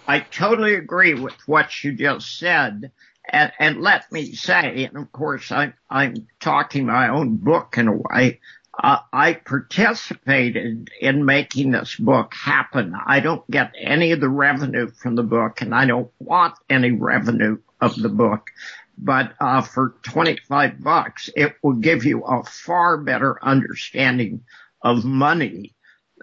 I 0.07 0.19
totally 0.19 0.75
agree 0.75 1.13
with 1.13 1.35
what 1.47 1.83
you 1.83 1.91
just 1.91 2.37
said. 2.37 2.91
And, 3.29 3.51
and 3.59 3.81
let 3.81 4.11
me 4.11 4.33
say, 4.33 4.85
and 4.85 4.97
of 4.97 5.11
course 5.11 5.51
I, 5.51 5.73
I'm 5.89 6.27
talking 6.39 6.85
my 6.85 7.09
own 7.09 7.37
book 7.37 7.77
in 7.77 7.87
a 7.87 7.93
way, 7.95 8.39
uh, 8.77 8.99
I 9.13 9.33
participated 9.33 10.89
in 10.99 11.25
making 11.25 11.71
this 11.71 11.95
book 11.95 12.33
happen. 12.33 12.93
I 13.05 13.19
don't 13.19 13.49
get 13.49 13.73
any 13.79 14.11
of 14.11 14.19
the 14.19 14.29
revenue 14.29 14.89
from 14.91 15.15
the 15.15 15.23
book 15.23 15.61
and 15.61 15.73
I 15.73 15.85
don't 15.85 16.11
want 16.19 16.55
any 16.69 16.91
revenue 16.91 17.57
of 17.79 17.95
the 17.95 18.09
book. 18.09 18.51
But 18.97 19.33
uh, 19.39 19.61
for 19.61 19.95
25 20.03 20.81
bucks, 20.81 21.29
it 21.35 21.55
will 21.61 21.73
give 21.73 22.05
you 22.05 22.23
a 22.23 22.43
far 22.43 22.97
better 22.97 23.43
understanding 23.43 24.43
of 24.81 25.03
money 25.03 25.74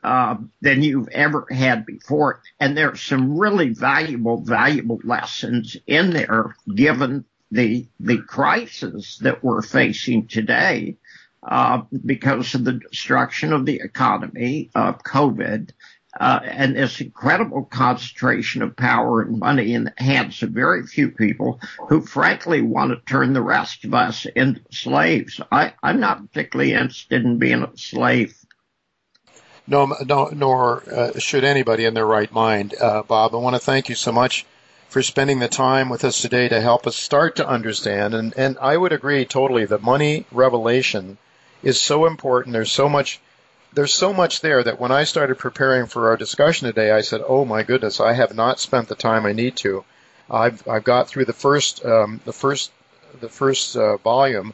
uh, 0.03 0.37
than 0.61 0.83
you've 0.83 1.09
ever 1.09 1.47
had 1.51 1.87
before. 1.87 2.43
And 2.59 2.77
there's 2.77 3.01
some 3.01 3.39
really 3.39 3.71
valuable, 3.71 4.41
valuable 4.43 5.01
lessons 5.05 5.77
in 5.87 6.11
there 6.11 6.57
given 6.75 7.25
the, 7.51 7.87
the 8.01 8.19
crisis 8.19 9.19
that 9.19 9.45
we're 9.45 9.63
facing 9.63 10.27
today, 10.27 10.97
uh, 11.43 11.83
because 12.05 12.55
of 12.55 12.65
the 12.65 12.73
destruction 12.73 13.53
of 13.53 13.67
the 13.67 13.81
economy, 13.85 14.71
of 14.75 15.03
COVID, 15.03 15.71
uh, 16.21 16.41
and 16.45 16.77
this 16.77 17.01
incredible 17.01 17.65
concentration 17.65 18.63
of 18.63 18.77
power 18.77 19.23
and 19.23 19.39
money 19.39 19.73
in 19.73 19.85
the 19.85 19.95
hands 19.97 20.43
of 20.43 20.51
very 20.51 20.87
few 20.87 21.11
people 21.11 21.59
who 21.89 22.03
frankly 22.03 22.61
want 22.61 22.91
to 22.91 23.01
turn 23.11 23.33
the 23.33 23.43
rest 23.43 23.85
of 23.85 23.95
us 23.95 24.27
into 24.37 24.61
slaves. 24.71 25.41
I, 25.51 25.73
I'm 25.83 26.01
not 26.01 26.21
particularly 26.31 26.73
interested 26.73 27.25
in 27.25 27.39
being 27.39 27.63
a 27.63 27.77
slave 27.77 28.37
no, 29.73 29.97
no 30.07 30.31
nor 30.33 30.85
uh, 30.89 31.18
should 31.18 31.45
anybody 31.45 31.87
in 31.87 31.95
their 31.95 32.07
right 32.07 32.31
mind. 32.31 32.75
Uh, 32.79 33.03
Bob, 33.03 33.35
I 33.35 33.39
want 33.39 33.57
to 33.57 33.61
thank 33.61 33.89
you 33.89 33.95
so 33.95 34.12
much 34.12 34.45
for 34.91 35.03
spending 35.03 35.39
the 35.39 35.49
time 35.49 35.89
with 35.89 36.05
us 36.05 36.20
today 36.20 36.49
to 36.49 36.61
help 36.61 36.87
us 36.87 36.95
start 36.95 37.37
to 37.37 37.49
understand. 37.49 38.14
And, 38.14 38.35
and 38.37 38.59
I 38.61 38.77
would 38.77 38.93
agree 38.93 39.25
totally 39.25 39.64
that 39.64 39.83
money 39.83 40.27
revelation 40.31 41.16
is 41.62 41.81
so 41.81 42.05
important. 42.07 42.53
There's 42.53 42.70
so 42.70 42.89
much. 42.89 43.18
There's 43.75 43.95
so 43.95 44.12
much 44.12 44.43
there 44.43 44.62
that 44.62 44.79
when 44.79 44.93
I 44.93 45.05
started 45.05 45.39
preparing 45.39 45.87
for 45.87 46.09
our 46.09 46.18
discussion 46.18 46.66
today, 46.66 46.91
I 46.91 47.01
said, 47.01 47.23
"Oh 47.27 47.47
my 47.47 47.62
goodness, 47.62 48.01
I 48.01 48.12
have 48.12 48.35
not 48.35 48.61
spent 48.61 48.89
the 48.89 48.95
time 48.95 49.25
I 49.25 49.33
need 49.33 49.57
to." 49.64 49.85
I've 50.31 50.68
I've 50.68 50.85
got 50.85 51.09
through 51.09 51.25
the 51.25 51.33
first 51.33 51.83
um, 51.85 52.20
the 52.27 52.35
first 52.35 52.70
the 53.20 53.31
first 53.31 53.77
uh, 53.77 53.97
volume, 53.97 54.53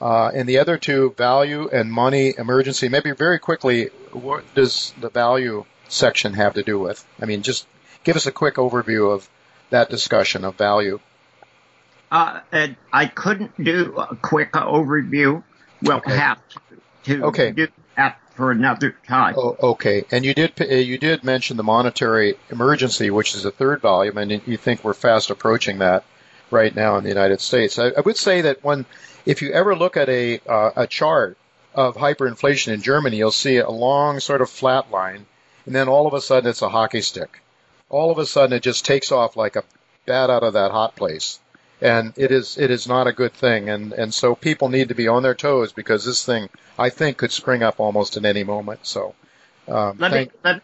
uh, 0.00 0.30
and 0.34 0.48
the 0.48 0.58
other 0.58 0.78
two, 0.78 1.14
value 1.16 1.68
and 1.68 1.92
money 1.92 2.34
emergency, 2.36 2.88
maybe 2.88 3.10
very 3.12 3.38
quickly, 3.38 3.86
what 4.12 4.44
does 4.54 4.92
the 5.00 5.10
value 5.10 5.64
section 5.88 6.34
have 6.34 6.54
to 6.54 6.62
do 6.62 6.78
with? 6.78 7.04
I 7.20 7.26
mean, 7.26 7.42
just 7.42 7.66
give 8.04 8.16
us 8.16 8.26
a 8.26 8.32
quick 8.32 8.54
overview 8.54 9.12
of 9.12 9.28
that 9.70 9.90
discussion 9.90 10.44
of 10.44 10.56
value. 10.56 11.00
Uh, 12.10 12.40
I 12.92 13.06
couldn't 13.06 13.62
do 13.62 13.94
a 13.96 14.16
quick 14.16 14.52
overview. 14.52 15.42
We'll 15.82 15.98
okay. 15.98 16.16
have 16.16 16.38
to, 17.04 17.24
okay. 17.24 17.50
do 17.52 17.68
that 17.96 18.18
for 18.34 18.50
another 18.50 18.96
time. 19.06 19.34
Oh, 19.36 19.56
okay. 19.60 20.04
And 20.10 20.24
you 20.24 20.32
did 20.32 20.52
you 20.58 20.96
did 20.96 21.22
mention 21.22 21.56
the 21.56 21.64
monetary 21.64 22.36
emergency, 22.50 23.10
which 23.10 23.34
is 23.34 23.44
a 23.44 23.50
third 23.50 23.82
volume, 23.82 24.16
and 24.16 24.40
you 24.46 24.56
think 24.56 24.84
we're 24.84 24.94
fast 24.94 25.30
approaching 25.30 25.78
that 25.78 26.04
right 26.50 26.74
now 26.74 26.96
in 26.96 27.04
the 27.04 27.08
United 27.08 27.40
States. 27.40 27.78
I, 27.78 27.88
I 27.88 28.00
would 28.00 28.16
say 28.16 28.42
that 28.42 28.64
when 28.64 28.86
if 29.26 29.42
you 29.42 29.52
ever 29.52 29.76
look 29.76 29.96
at 29.96 30.08
a, 30.08 30.40
uh, 30.48 30.70
a 30.76 30.86
chart 30.86 31.36
of 31.74 31.96
hyperinflation 31.96 32.72
in 32.72 32.82
Germany, 32.82 33.16
you'll 33.18 33.30
see 33.30 33.58
a 33.58 33.70
long 33.70 34.20
sort 34.20 34.40
of 34.40 34.50
flat 34.50 34.90
line, 34.90 35.26
and 35.66 35.74
then 35.74 35.88
all 35.88 36.06
of 36.06 36.14
a 36.14 36.20
sudden 36.20 36.48
it's 36.48 36.62
a 36.62 36.68
hockey 36.68 37.02
stick. 37.02 37.40
All 37.90 38.10
of 38.10 38.18
a 38.18 38.26
sudden 38.26 38.56
it 38.56 38.62
just 38.62 38.84
takes 38.84 39.12
off 39.12 39.36
like 39.36 39.56
a 39.56 39.64
bat 40.06 40.30
out 40.30 40.42
of 40.42 40.54
that 40.54 40.70
hot 40.70 40.96
place. 40.96 41.40
And 41.80 42.12
it 42.16 42.32
is 42.32 42.58
it 42.58 42.72
is 42.72 42.88
not 42.88 43.06
a 43.06 43.12
good 43.12 43.32
thing, 43.34 43.68
and 43.68 43.92
and 43.92 44.12
so 44.12 44.34
people 44.34 44.68
need 44.68 44.88
to 44.88 44.96
be 44.96 45.06
on 45.06 45.22
their 45.22 45.36
toes 45.36 45.72
because 45.72 46.04
this 46.04 46.24
thing 46.24 46.48
I 46.76 46.90
think 46.90 47.18
could 47.18 47.30
spring 47.30 47.62
up 47.62 47.78
almost 47.78 48.16
at 48.16 48.24
any 48.24 48.42
moment. 48.42 48.80
So, 48.82 49.14
um, 49.68 49.96
let 49.98 50.10
thank- 50.10 50.32
me 50.32 50.38
let, 50.42 50.62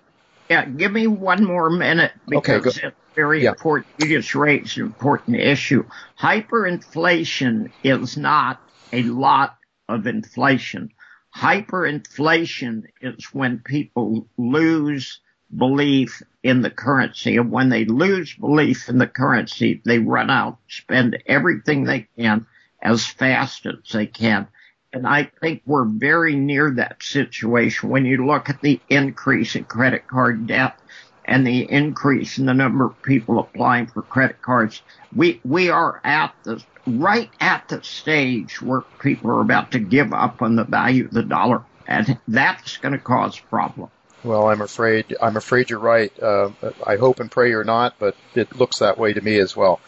yeah, 0.49 0.65
give 0.65 0.93
me 0.93 1.07
one 1.07 1.45
more 1.45 1.71
minute 1.71 2.13
because 2.29 2.79
okay, 2.79 2.91
very 3.15 3.45
yeah. 3.45 3.51
important. 3.51 3.87
You 3.99 4.09
just 4.21 4.35
raised 4.35 4.79
an 4.79 4.85
important 4.85 5.37
issue. 5.37 5.85
Hyperinflation 6.21 7.71
is 7.83 8.17
not 8.17 8.61
a 8.93 9.03
lot 9.03 9.57
of 9.89 10.07
inflation. 10.07 10.91
Hyperinflation 11.37 12.85
is 13.01 13.25
when 13.33 13.59
people 13.59 14.29
lose 14.37 15.21
belief 15.57 16.23
in 16.43 16.63
the 16.63 16.71
currency. 16.71 17.37
And 17.37 17.51
when 17.51 17.69
they 17.69 17.85
lose 17.85 18.35
belief 18.35 18.89
in 18.89 18.99
the 18.99 19.07
currency, 19.07 19.81
they 19.85 19.99
run 19.99 20.31
out, 20.31 20.59
spend 20.69 21.23
everything 21.27 21.85
they 21.85 22.09
can 22.17 22.47
as 22.83 23.07
fast 23.07 23.67
as 23.67 23.75
they 23.93 24.07
can. 24.07 24.47
And 24.95 25.09
I 25.09 25.25
think 25.41 25.63
we're 25.67 25.85
very 25.85 26.37
near 26.37 26.71
that 26.77 27.03
situation 27.03 27.89
when 27.89 28.05
you 28.05 28.25
look 28.25 28.49
at 28.49 28.61
the 28.61 28.81
increase 28.89 29.57
in 29.57 29.65
credit 29.65 30.07
card 30.07 30.47
debt 30.47 30.79
and 31.25 31.45
the 31.45 31.69
increase 31.69 32.39
in 32.39 32.47
the 32.47 32.55
number 32.55 32.85
of 32.85 33.03
people 33.03 33.41
applying 33.41 33.89
for 33.89 34.03
credit 34.03 34.41
cards. 34.41 34.83
We, 35.15 35.41
we 35.45 35.69
are 35.69 36.01
at 36.05 36.33
the, 36.45 36.63
right 36.87 37.29
at 37.41 37.69
the 37.69 37.83
stage 37.83 38.63
where 38.63 38.83
people 39.01 39.33
are 39.33 39.41
about 39.41 39.73
to 39.73 39.81
give 39.81 40.13
up 40.13 40.43
on 40.43 40.55
the 40.55 40.65
value 40.65 41.07
of 41.07 41.11
the 41.11 41.25
dollar. 41.25 41.65
And 41.89 42.17
that's 42.29 42.77
going 42.77 42.93
to 42.93 42.99
cause 42.99 43.37
problems. 43.37 43.91
Well, 44.23 44.49
I'm 44.49 44.63
afraid 44.63 45.17
I'm 45.21 45.37
afraid 45.37 45.71
you're 45.71 45.81
right. 45.81 46.11
Uh, 46.23 46.51
I 46.87 46.97
hope 46.97 47.21
and 47.21 47.31
pray 47.31 47.51
you're 47.51 47.65
not, 47.65 47.99
but 47.99 48.17
it 48.35 48.57
looks 48.57 48.79
that 48.79 48.97
way 48.97 49.13
to 49.13 49.21
me 49.21 49.39
as 49.39 49.57
well. 49.57 49.81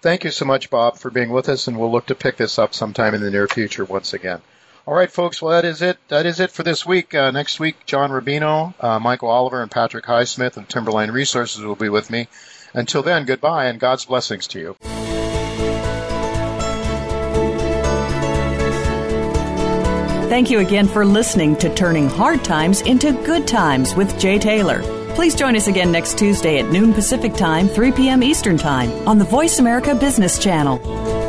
Thank 0.00 0.24
you 0.24 0.30
so 0.30 0.46
much, 0.46 0.68
Bob, 0.68 0.96
for 0.98 1.10
being 1.10 1.30
with 1.30 1.48
us, 1.48 1.68
and 1.68 1.78
we'll 1.78 1.92
look 1.92 2.06
to 2.06 2.14
pick 2.14 2.36
this 2.36 2.58
up 2.58 2.74
sometime 2.74 3.14
in 3.14 3.20
the 3.20 3.30
near 3.30 3.46
future 3.46 3.84
once 3.84 4.12
again. 4.12 4.40
All 4.86 4.94
right, 4.94 5.10
folks. 5.10 5.40
Well, 5.40 5.52
that 5.52 5.64
is 5.64 5.80
it. 5.80 5.96
That 6.08 6.26
is 6.26 6.40
it 6.40 6.50
for 6.50 6.62
this 6.62 6.84
week. 6.84 7.14
Uh, 7.14 7.30
next 7.30 7.58
week, 7.58 7.86
John 7.86 8.10
Rubino, 8.10 8.74
uh, 8.80 8.98
Michael 8.98 9.30
Oliver, 9.30 9.62
and 9.62 9.70
Patrick 9.70 10.04
Highsmith 10.04 10.58
of 10.58 10.68
Timberline 10.68 11.10
Resources 11.10 11.64
will 11.64 11.74
be 11.74 11.88
with 11.88 12.10
me. 12.10 12.28
Until 12.74 13.02
then, 13.02 13.24
goodbye 13.24 13.66
and 13.66 13.80
God's 13.80 14.04
blessings 14.04 14.46
to 14.48 14.58
you. 14.58 14.76
Thank 20.28 20.50
you 20.50 20.58
again 20.58 20.88
for 20.88 21.06
listening 21.06 21.56
to 21.58 21.72
Turning 21.74 22.08
Hard 22.08 22.42
Times 22.42 22.80
into 22.82 23.12
Good 23.24 23.46
Times 23.46 23.94
with 23.94 24.18
Jay 24.18 24.38
Taylor. 24.38 24.82
Please 25.14 25.36
join 25.36 25.54
us 25.54 25.68
again 25.68 25.92
next 25.92 26.18
Tuesday 26.18 26.58
at 26.58 26.70
noon 26.72 26.92
Pacific 26.92 27.34
Time, 27.34 27.68
3 27.68 27.92
p.m. 27.92 28.22
Eastern 28.22 28.58
Time 28.58 28.90
on 29.08 29.18
the 29.18 29.24
Voice 29.24 29.60
America 29.60 29.94
Business 29.94 30.38
Channel. 30.38 31.23